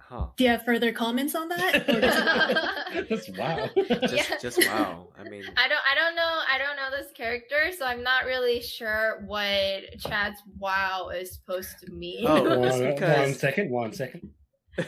[0.00, 0.26] huh.
[0.36, 3.68] do you have further comments on that Or does it- Just wow.
[3.76, 4.36] Just, Yeah.
[4.40, 5.08] just wow.
[5.18, 8.24] I mean, I don't I don't know I don't know this character, so I'm not
[8.24, 12.24] really sure what Chad's wow is supposed to mean.
[12.26, 14.30] Oh, one, it's because- one second, one second.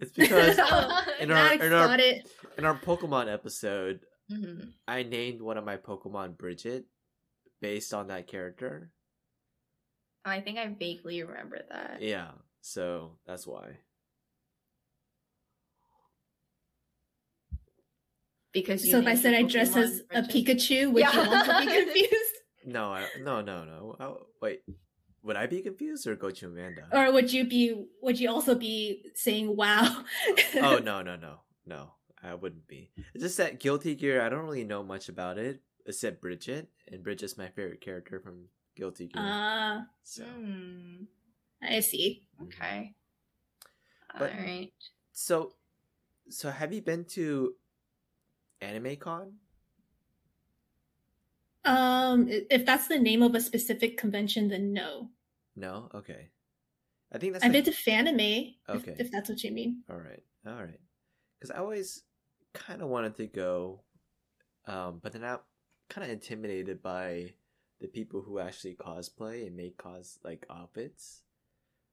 [0.00, 4.00] it's because Oh, in our- in our- it in our Pokemon episode,
[4.30, 4.72] Mhm.
[4.88, 6.84] I named one of my Pokemon Bridget
[7.60, 8.90] based on that character.
[10.26, 11.98] Oh, I think I vaguely remember that.
[12.02, 13.78] Yeah, so that's why.
[18.52, 21.12] Because you so if i said i dress as a pikachu would Yeah.
[21.12, 22.34] you also be confused
[22.64, 23.96] No, I, no, no, no.
[24.00, 24.62] Oh, wait,
[25.22, 26.88] would I be confused or Gochu Amanda?
[26.90, 30.04] or would you be would you also be saying wow
[30.56, 31.92] oh no, no, no, no.
[32.22, 32.90] I wouldn't be.
[33.14, 34.22] It's just that Guilty Gear.
[34.22, 38.46] I don't really know much about it except Bridget, and Bridget's my favorite character from
[38.76, 39.22] Guilty Gear.
[39.24, 41.04] ah so, Hmm,
[41.62, 42.94] i see okay.
[44.18, 44.72] But- Alright.
[45.12, 45.52] so,
[46.28, 47.54] so have you been to
[48.60, 49.32] Anime Con?
[51.64, 55.08] um if that's the name of a specific convention then no
[55.56, 55.88] No.
[55.94, 56.28] Okay.
[57.12, 57.44] I think that's.
[57.44, 58.92] i've like- been to fanime Okay.
[58.92, 60.80] if, if that's what you mean All right, all right.
[61.38, 62.02] Because I always
[62.54, 63.82] kind of wanted to go,
[64.66, 65.38] um, but then I'm
[65.90, 67.34] kind of intimidated by
[67.80, 71.22] the people who actually cosplay and make cos like outfits.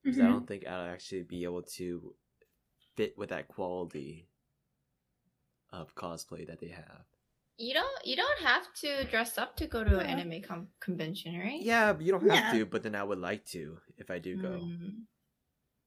[0.03, 0.25] Because Mhm.
[0.25, 2.15] I don't think I'll actually be able to
[2.95, 4.27] fit with that quality
[5.71, 7.05] of cosplay that they have.
[7.57, 11.37] You don't you don't have to dress up to go to an anime com- convention,
[11.37, 11.61] right?
[11.61, 12.59] Yeah, but you don't have Yeah.
[12.59, 12.65] to.
[12.65, 14.49] But then I would like to if I do go.
[14.49, 15.05] Mm.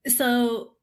[0.08, 0.76] so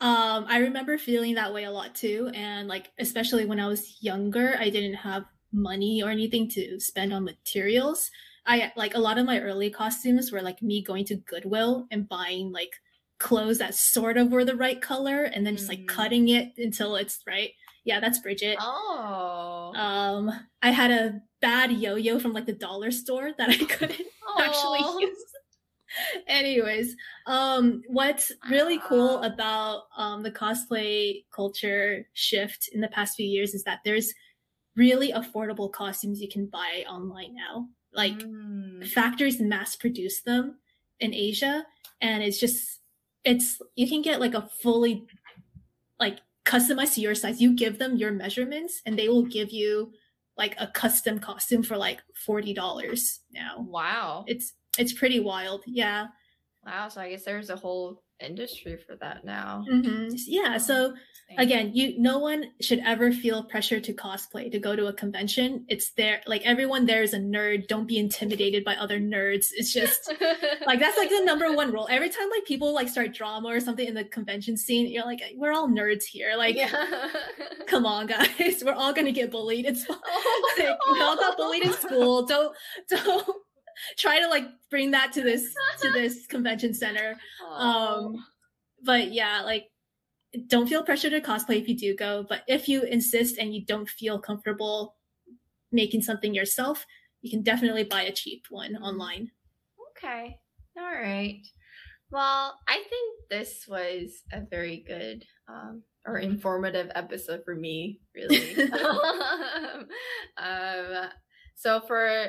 [0.00, 4.02] um i remember feeling that way a lot too and like especially when i was
[4.02, 8.10] younger i didn't have money or anything to spend on materials
[8.46, 12.08] i like a lot of my early costumes were like me going to goodwill and
[12.08, 12.72] buying like
[13.18, 15.88] clothes that sort of were the right color and then just like Mm.
[15.88, 17.50] cutting it until it's right
[17.84, 19.72] yeah that's bridget Oh.
[19.74, 20.30] um
[20.62, 24.42] i had a bad yo-yo from like the dollar store that i couldn't Aw.
[24.42, 25.18] actually use.
[26.26, 26.96] Anyways,
[27.26, 33.54] um, what's really cool about um, the cosplay culture shift in the past few years
[33.54, 34.12] is that there's
[34.76, 37.68] really affordable costumes you can buy online now.
[37.94, 38.86] Like Mm.
[38.88, 40.58] factories mass produce them
[41.00, 41.64] in Asia,
[42.00, 42.80] and it's just
[43.24, 45.06] it's you can get like a fully
[46.00, 47.40] like customized to your size.
[47.40, 49.92] You give them your measurements, and they will give you
[50.36, 54.24] like a custom costume for like forty dollars now Wow.
[54.26, 56.08] it's it's pretty wild yeah
[56.66, 56.88] Wow.
[56.88, 59.64] So I guess there's a whole industry for that now.
[59.68, 60.94] hmm yeah so
[61.38, 65.64] again you no one should ever feel pressure to cosplay to go to a convention.
[65.68, 67.66] It's there like everyone there is a nerd.
[67.68, 69.48] Don't be intimidated by other nerds.
[69.52, 70.12] It's just
[70.66, 71.88] like that's like the number one rule.
[71.90, 75.20] Every time like people like start drama or something in the convention scene you're like
[75.36, 76.34] we're all nerds here.
[76.36, 77.08] Like yeah.
[77.66, 78.62] come on guys.
[78.64, 79.66] We're all gonna get bullied.
[79.66, 79.96] It's fine.
[80.58, 82.26] Like, we all got bullied in school.
[82.26, 82.54] Don't
[82.88, 83.26] don't
[83.98, 87.16] try to like bring that to this to this convention center
[87.56, 88.24] um
[88.82, 89.66] but yeah like
[90.48, 93.64] don't feel pressure to cosplay if you do go but if you insist and you
[93.64, 94.96] don't feel comfortable
[95.70, 96.86] making something yourself
[97.22, 99.30] you can definitely buy a cheap one online
[99.96, 100.38] Okay.
[100.76, 101.40] All right.
[102.10, 108.54] Well, I think this was a very good um, or informative episode for me, really.
[110.36, 111.08] um,
[111.54, 112.28] so for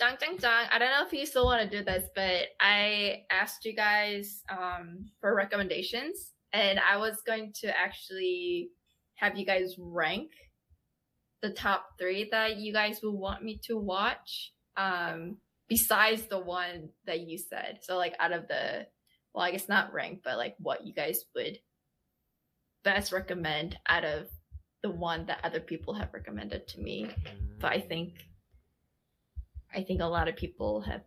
[0.00, 3.22] Zhang Zhang Zhang, I don't know if you still want to do this, but I
[3.30, 8.70] asked you guys um, for recommendations, and I was going to actually
[9.14, 10.30] have you guys rank
[11.42, 14.52] the top three that you guys would want me to watch.
[14.76, 17.80] Um, besides the one that you said.
[17.82, 18.86] So like out of the
[19.34, 21.58] well, I guess not rank, but like what you guys would
[22.84, 24.28] best recommend out of
[24.82, 27.08] the one that other people have recommended to me.
[27.60, 28.14] But I think
[29.76, 31.02] I think a lot of people have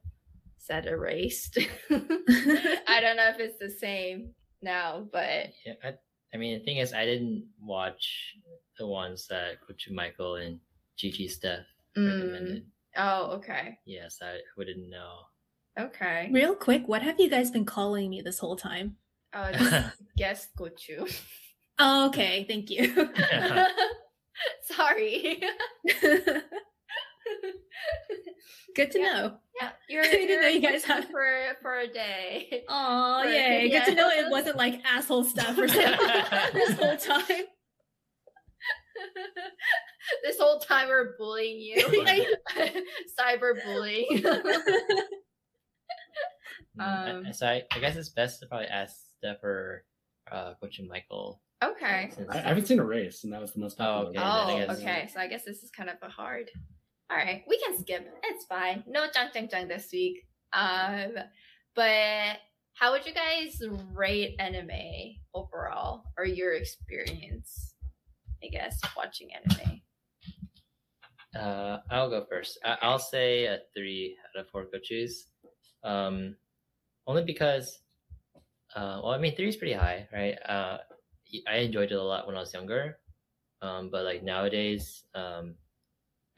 [0.57, 1.57] said erased.
[1.89, 5.95] I don't know if it's the same now, but Yeah, I,
[6.33, 8.35] I mean, the thing is, I didn't watch
[8.77, 10.59] the ones that Gochu Michael and
[10.97, 11.65] Gigi Steph
[11.97, 12.65] mm, recommended.
[12.97, 13.79] oh, okay.
[13.85, 15.15] Yes, I wouldn't know.
[15.79, 16.29] Okay.
[16.33, 18.97] real quick what have you guys been calling me this whole time
[19.33, 21.09] Oh, just guess Gochu.
[21.79, 23.09] oh, okay thank you
[24.65, 25.41] Sorry.
[28.75, 29.05] good to Yeah.
[29.13, 31.25] know Yeah, you're, I didn't you're know you guys had- for
[31.61, 32.63] for a day.
[32.69, 33.69] Oh, Right, yay.
[33.71, 33.85] yeah.
[33.85, 35.97] Good to know it wasn't like asshole stuff or something
[36.53, 37.45] this whole time.
[40.23, 41.77] this whole time we're bullying you,
[43.19, 44.07] cyber bullying.
[46.79, 49.83] Mm, Um, so I, I guess it's best to probably ask Steph or
[50.31, 51.41] uh, Gochu Michael.
[51.63, 52.09] okay.
[52.29, 54.09] I, I haven't seen Erased, and that was the most Oh, popular.
[54.09, 54.47] okay, one.
[54.47, 55.09] then I Oh, guess- okay.
[55.13, 56.49] So I guess this is kind of a hard.
[57.11, 58.07] All right, we can skip.
[58.23, 58.83] It's fine.
[58.87, 60.27] No junk junk junk this week.
[60.53, 61.13] Um,
[61.75, 62.37] but
[62.73, 63.61] how would you guys
[63.93, 67.73] rate anime overall, or your experience?
[68.43, 69.81] I guess watching anime.
[71.35, 72.59] Uh, I'll go first.
[72.63, 75.11] I, I'll say a three out of four gochus.
[75.83, 76.35] Um,
[77.07, 77.79] only because,
[78.75, 80.37] uh, well, I mean, three is pretty high, right?
[80.47, 80.77] Uh,
[81.47, 82.97] I enjoyed it a lot when I was younger.
[83.61, 85.55] Um, but like nowadays, um,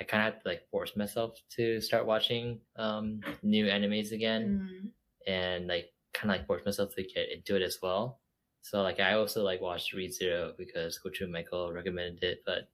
[0.02, 4.44] I kind of have to like force myself to start watching um new animes again
[4.66, 4.90] Mm.
[5.28, 8.20] and like kind of like force myself to get into it as well.
[8.64, 12.70] So like I also like watched ReZero because Gochu Michael recommended it, but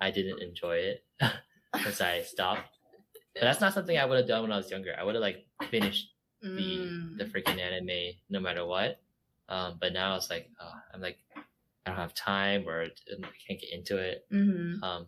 [0.00, 1.04] I didn't enjoy it
[1.72, 2.68] because I stopped.
[3.34, 4.94] But that's not something I would have done when I was younger.
[4.98, 6.08] I would have like finished
[6.42, 6.48] the
[6.82, 7.18] Mm.
[7.18, 9.00] the freaking anime no matter what.
[9.48, 11.18] Um, but now it's like uh, I'm like
[11.86, 12.88] I don't have time or I
[13.46, 14.26] can't get into it.
[14.32, 14.82] Mhm.
[14.82, 15.06] Um,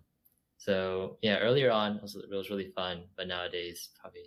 [0.59, 4.27] so yeah, earlier on it was, it was really fun, but nowadays probably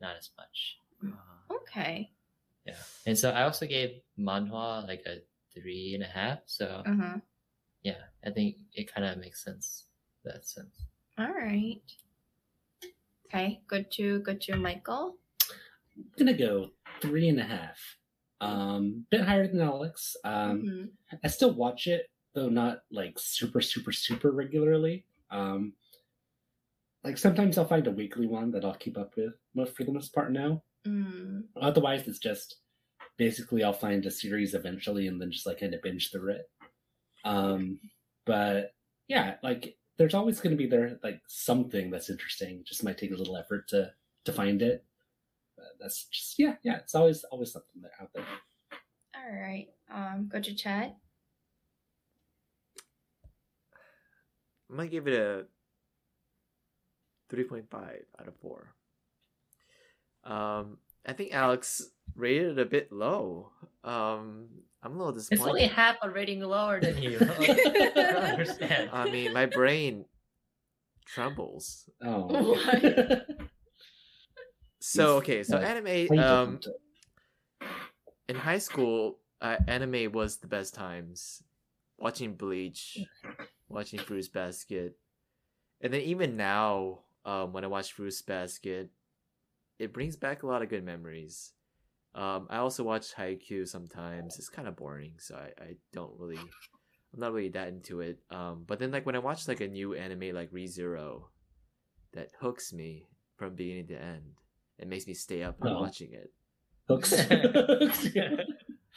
[0.00, 0.78] not as much.
[1.04, 2.10] Uh, Okay.
[2.66, 5.18] Yeah, and so I also gave manhwa like a
[5.52, 6.38] three and a half.
[6.46, 7.18] So Uh-huh.
[7.82, 9.84] yeah, I think it kind of makes sense
[10.24, 10.86] that sense.
[11.18, 11.82] All right.
[13.26, 15.16] Okay, good to good to Michael.
[15.96, 16.70] I'm gonna go
[17.00, 17.78] three and a half.
[18.40, 20.16] Um, bit higher than Alex.
[20.24, 21.18] Um, Mhm.
[21.22, 25.06] I still watch it, though not like super, super, super regularly.
[25.34, 25.72] Um,
[27.02, 29.92] like sometimes I'll find a weekly one that I'll keep up with, most for the
[29.92, 30.62] most part now.
[30.86, 31.42] Mm.
[31.60, 32.56] Otherwise, it's just
[33.18, 36.42] basically I'll find a series eventually and then just like kind of binge through it.
[37.24, 37.78] Um,
[38.26, 38.72] but
[39.08, 42.60] yeah, like there's always going to be there like something that's interesting.
[42.60, 43.90] It just might take a little effort to
[44.24, 44.84] to find it.
[45.56, 46.78] But that's just yeah, yeah.
[46.78, 48.24] It's always always something there out there.
[49.16, 49.66] All right.
[49.92, 50.94] Um, Gochu Chad.
[54.70, 55.46] I'm gonna give it a
[57.34, 57.64] 3.5
[58.20, 58.74] out of 4.
[60.24, 61.82] Um, I think Alex
[62.16, 63.50] rated it a bit low.
[63.82, 64.46] Um,
[64.82, 65.12] I'm a little disappointed.
[65.12, 65.50] It's disappointed.
[65.50, 67.18] only half a rating lower than you.
[67.20, 68.90] I don't understand.
[68.92, 70.06] I mean, my brain
[71.06, 71.88] trembles.
[72.02, 72.56] Oh,
[74.86, 76.18] So okay, so anime.
[76.18, 76.60] Um,
[78.28, 81.42] in high school, uh, anime was the best times.
[81.96, 82.98] Watching Bleach,
[83.74, 84.96] watching Fruits Basket,
[85.80, 88.90] and then even now, um, when I watch Fruits Basket,
[89.78, 91.52] it brings back a lot of good memories.
[92.14, 94.38] Um, I also watch Haikyuu sometimes.
[94.38, 98.18] It's kind of boring, so I, I don't really, I'm not really that into it.
[98.30, 101.24] Um, but then like when I watch like a new anime like ReZero,
[102.12, 103.06] that hooks me
[103.36, 104.22] from beginning to end.
[104.78, 105.80] It makes me stay up and Oh.
[105.80, 106.30] watching it.
[106.88, 107.12] hooks.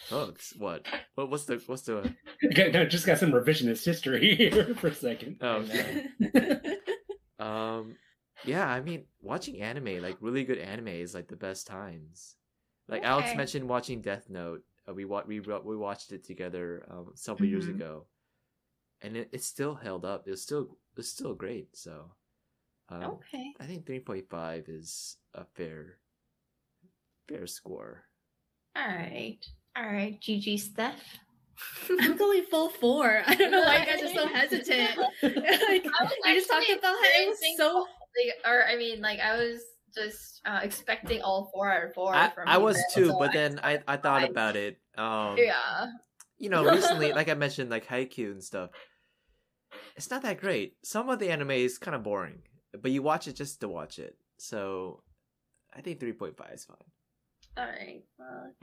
[0.10, 0.54] Hooks?
[0.58, 0.86] What?
[1.16, 1.30] What?
[1.30, 1.62] What's the?
[1.66, 2.14] What's the?
[2.46, 5.38] Okay, no, just got some revisionist history here for a second.
[5.42, 6.08] Oh, okay.
[7.40, 7.96] Um,
[8.46, 12.36] yeah, I mean, watching anime, like really good anime, is like the best times.
[12.88, 14.64] Like Alex mentioned, watching Death Note.
[14.90, 17.76] Uh, we wa- we wa- we watched it together um, several years Mhm.
[17.76, 18.06] ago,
[19.02, 20.28] and it, it still held up.
[20.28, 21.76] It's still it's still great.
[21.76, 22.12] So,
[22.90, 23.54] um, Okay.
[23.60, 26.00] I think three point five is a fair
[27.28, 28.06] fair score.
[28.76, 29.38] All right.
[29.78, 30.20] All right.
[30.20, 31.20] GG Steph.
[31.90, 33.22] I'm going full four.
[33.26, 34.98] I don't know why you guys are so hesitant.
[34.98, 37.86] like, I was we just talked about how it was so.
[38.18, 39.62] Like, or I mean, like I was
[39.94, 42.14] just uh, expecting all four out of four.
[42.14, 44.32] I, from I was but too, so but I- then I, I thought fine.
[44.32, 44.78] about it.
[44.98, 45.88] Um, yeah.
[46.38, 48.72] you know, recently, like I mentioned, like Haikyuu and stuff,
[49.96, 50.74] it's not that great.
[50.84, 52.42] Some of the anime is kind of boring,
[52.80, 54.16] but you watch it just to watch it.
[54.40, 55.02] So,
[55.76, 56.78] I think three point five is fine.
[57.58, 58.04] All right.
[58.20, 58.54] Well,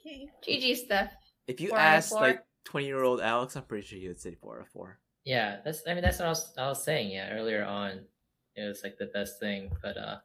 [0.00, 0.28] Okay.
[0.46, 1.12] GG Steph.
[1.46, 4.08] If you Four out of ask like twenty year old Alex, I'm pretty sure you
[4.08, 4.98] would say four out of four.
[5.24, 5.82] Yeah, that's.
[5.86, 6.52] I mean, that's what I was.
[6.56, 7.10] I was saying.
[7.10, 8.00] Yeah, earlier on,
[8.56, 10.18] it was like the best thing, but uh,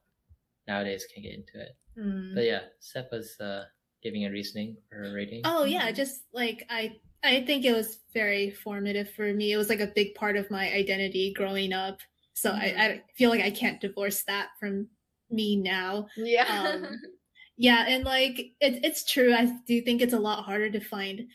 [0.67, 1.75] nowadays can't get into it.
[1.97, 2.33] Hmm.
[2.35, 3.65] But yeah, Steph was uh
[4.03, 5.41] giving a reasoning for her rating.
[5.45, 9.51] Oh yeah, just like I I think it was very formative for me.
[9.51, 11.99] It was like a big part of my identity growing up.
[12.33, 12.59] So Mhm.
[12.59, 14.87] I, I feel like I can't divorce that from
[15.29, 16.07] me now.
[16.15, 16.43] Yeah.
[16.45, 17.01] Um,
[17.57, 19.33] Yeah, and like it, it's true.
[19.33, 21.27] I do think it's a lot harder to find,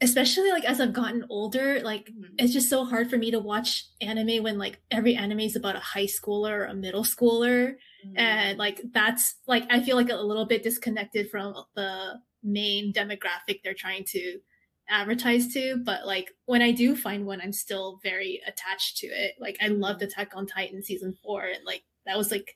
[0.00, 1.80] especially like as I've gotten older.
[1.82, 2.34] Like Mhm.
[2.38, 5.76] it's just so hard for me to watch anime when like every anime is about
[5.76, 7.76] a high schooler or a middle schooler
[8.16, 12.14] and like that's like i feel like a little bit disconnected from the
[12.44, 14.38] main demographic they're trying to
[14.88, 19.34] advertise to but like when i do find one i'm still very attached to it
[19.40, 22.54] like i loved attack on titan season four and like that was like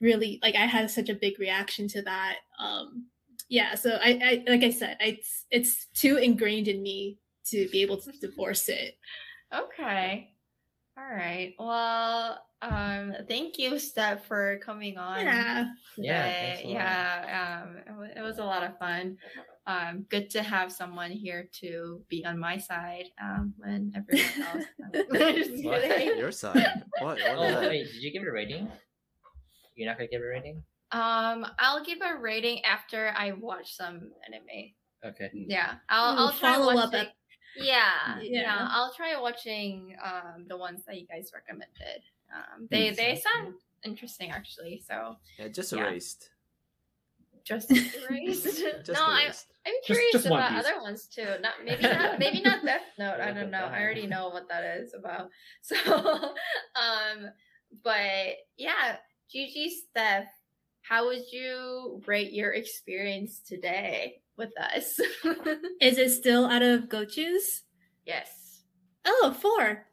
[0.00, 3.06] really like i had such a big reaction to that um
[3.48, 7.82] yeah so i, I like i said it's it's too ingrained in me to be
[7.82, 8.96] able to divorce it
[9.54, 10.30] Okay.
[10.98, 11.54] All right.
[11.60, 15.24] Well, um, thank you, Steph, for coming on.
[15.24, 15.66] yeah
[15.96, 16.38] Yeah, today.
[16.40, 16.74] thanks a lot.
[16.74, 17.62] yeah.
[17.62, 19.16] Um, it was, it was a lot of fun.
[19.68, 23.04] Um, good to have someone here to be on my side.
[23.22, 24.66] Um, when everyone
[25.14, 25.36] else.
[25.36, 26.16] Just What?
[26.16, 26.82] Your side.
[27.00, 27.18] What?
[27.18, 28.68] what Oh wait, did you give it a rating?
[29.74, 30.62] You're not gonna give a rating?
[30.92, 34.72] Um, I'll give a rating after I watch some anime.
[35.04, 35.30] Okay.
[35.34, 37.06] Yeah, I'll Ooh, I'll try follow up watching.
[37.08, 37.14] ep-
[37.56, 38.66] yeah, yeah, Yeah.
[38.70, 42.02] I'll try watching um the ones that you guys recommended.
[42.34, 44.82] Um, they Mm, they sound interesting actually.
[44.86, 45.86] So Yeah, just Yeah.
[45.88, 46.30] erased.
[47.44, 47.70] just
[48.10, 48.44] erased.
[48.84, 49.32] Just no, I'm.
[49.66, 50.66] I'm curious just One about Piece.
[50.66, 51.26] other ones too.
[51.40, 53.20] Not maybe not maybe not Death Note.
[53.20, 53.64] I don't know.
[53.64, 55.28] I already know what that is about.
[55.62, 55.76] So,
[56.76, 57.30] um,
[57.82, 58.96] but yeah,
[59.30, 60.28] Gigi Steph,
[60.82, 64.98] how would you rate your experience today with us?
[65.80, 67.62] is it still out of gochus
[68.06, 68.62] yes.
[69.06, 69.86] oh four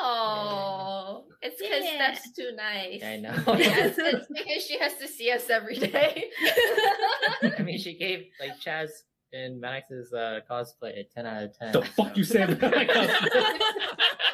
[0.00, 2.14] Oh, it's because Yeah.
[2.14, 3.02] Steph's too nice.
[3.02, 3.34] I know.
[3.58, 6.30] yes, it's because she has to see us every day.
[7.58, 8.90] I mean, she gave like Chaz
[9.34, 11.72] in Max's uh, cosplay a ten out of ten.
[11.72, 13.28] The fuck you said about my cosplay?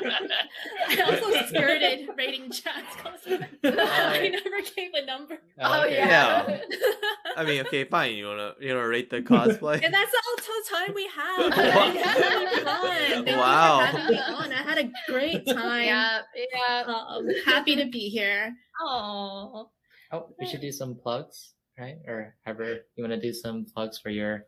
[0.02, 3.46] I also skirted rating Chad's cosplay.
[3.64, 5.38] I never gave a number.
[5.60, 5.96] Oh, okay.
[5.96, 6.60] Yeah.
[7.36, 8.14] I mean, okay, fine.
[8.14, 9.82] You wanna you wanna rate the cosplay?
[9.84, 11.52] And that's all the time we have.
[11.52, 12.96] I had so much fun.
[12.96, 13.80] Thank you for Wow.
[13.80, 14.52] having me on.
[14.52, 15.84] I had a great time.
[15.84, 16.20] yeah,
[16.52, 16.82] yeah.
[16.86, 18.52] Um, happy to be here.
[18.82, 19.70] Oh,
[20.12, 21.94] Oh, we should do some plugs, right?
[22.08, 24.44] Or ever you want to do some plugs for your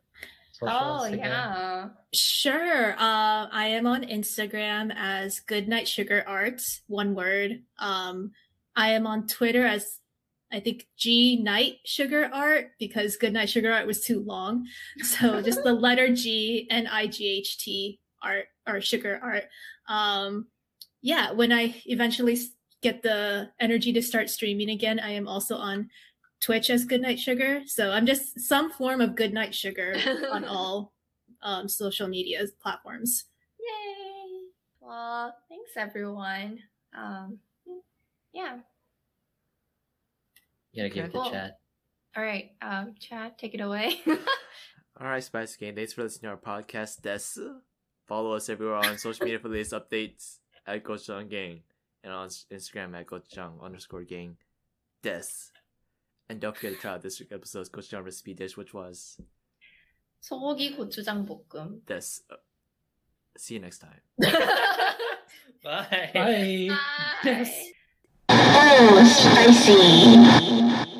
[0.63, 1.89] oh yeah.
[2.13, 2.93] Sure.
[2.93, 7.63] Uh, I am on Instagram as Goodnight Sugar Arts, one word.
[7.79, 8.33] Um,
[8.77, 9.99] I am on Twitter as
[10.53, 14.67] I think G Night Sugar Art because Goodnight Sugar Art was too long.
[15.03, 19.45] So just the letter G and I G H T art or sugar art.
[19.89, 20.47] Um,
[21.01, 22.39] yeah, when I eventually
[22.83, 25.91] get the energy to start streaming again, I am also on
[26.43, 27.63] Twitch as Goodnight Sugar.
[27.67, 29.95] So I'm just some form of Goodnight Sugar
[30.31, 30.93] on all
[31.43, 33.25] um, social media platforms.
[33.59, 34.41] Yay!
[34.81, 36.59] Well, thanks everyone.
[36.97, 37.39] Um,
[38.35, 38.59] yeah.
[40.73, 41.25] You gotta give it Cool.
[41.25, 41.53] to Chad.
[42.17, 44.01] All right, um, Chad, take it away.
[45.01, 45.75] All right, Spice Gang.
[45.75, 47.01] Thanks for listening to our podcast.
[47.01, 47.41] Des.
[48.07, 50.37] Follow us everywhere on social media for the latest updates
[50.67, 51.61] at Gochujang Gang
[52.05, 54.37] and on Instagram at Gochujang underscore Gang.
[55.03, 55.52] Des.
[56.30, 59.18] And don't forget to try out this week's episode's Gochujang recipe dish, which was
[60.22, 61.86] 소고기 고추장 볶음.
[61.86, 62.22] Des.
[62.30, 62.36] Uh,
[63.38, 64.02] see you next time.
[65.64, 66.12] Bye.
[66.14, 66.70] Bye.
[67.24, 67.74] Bye.
[68.30, 70.91] Oh, spicy.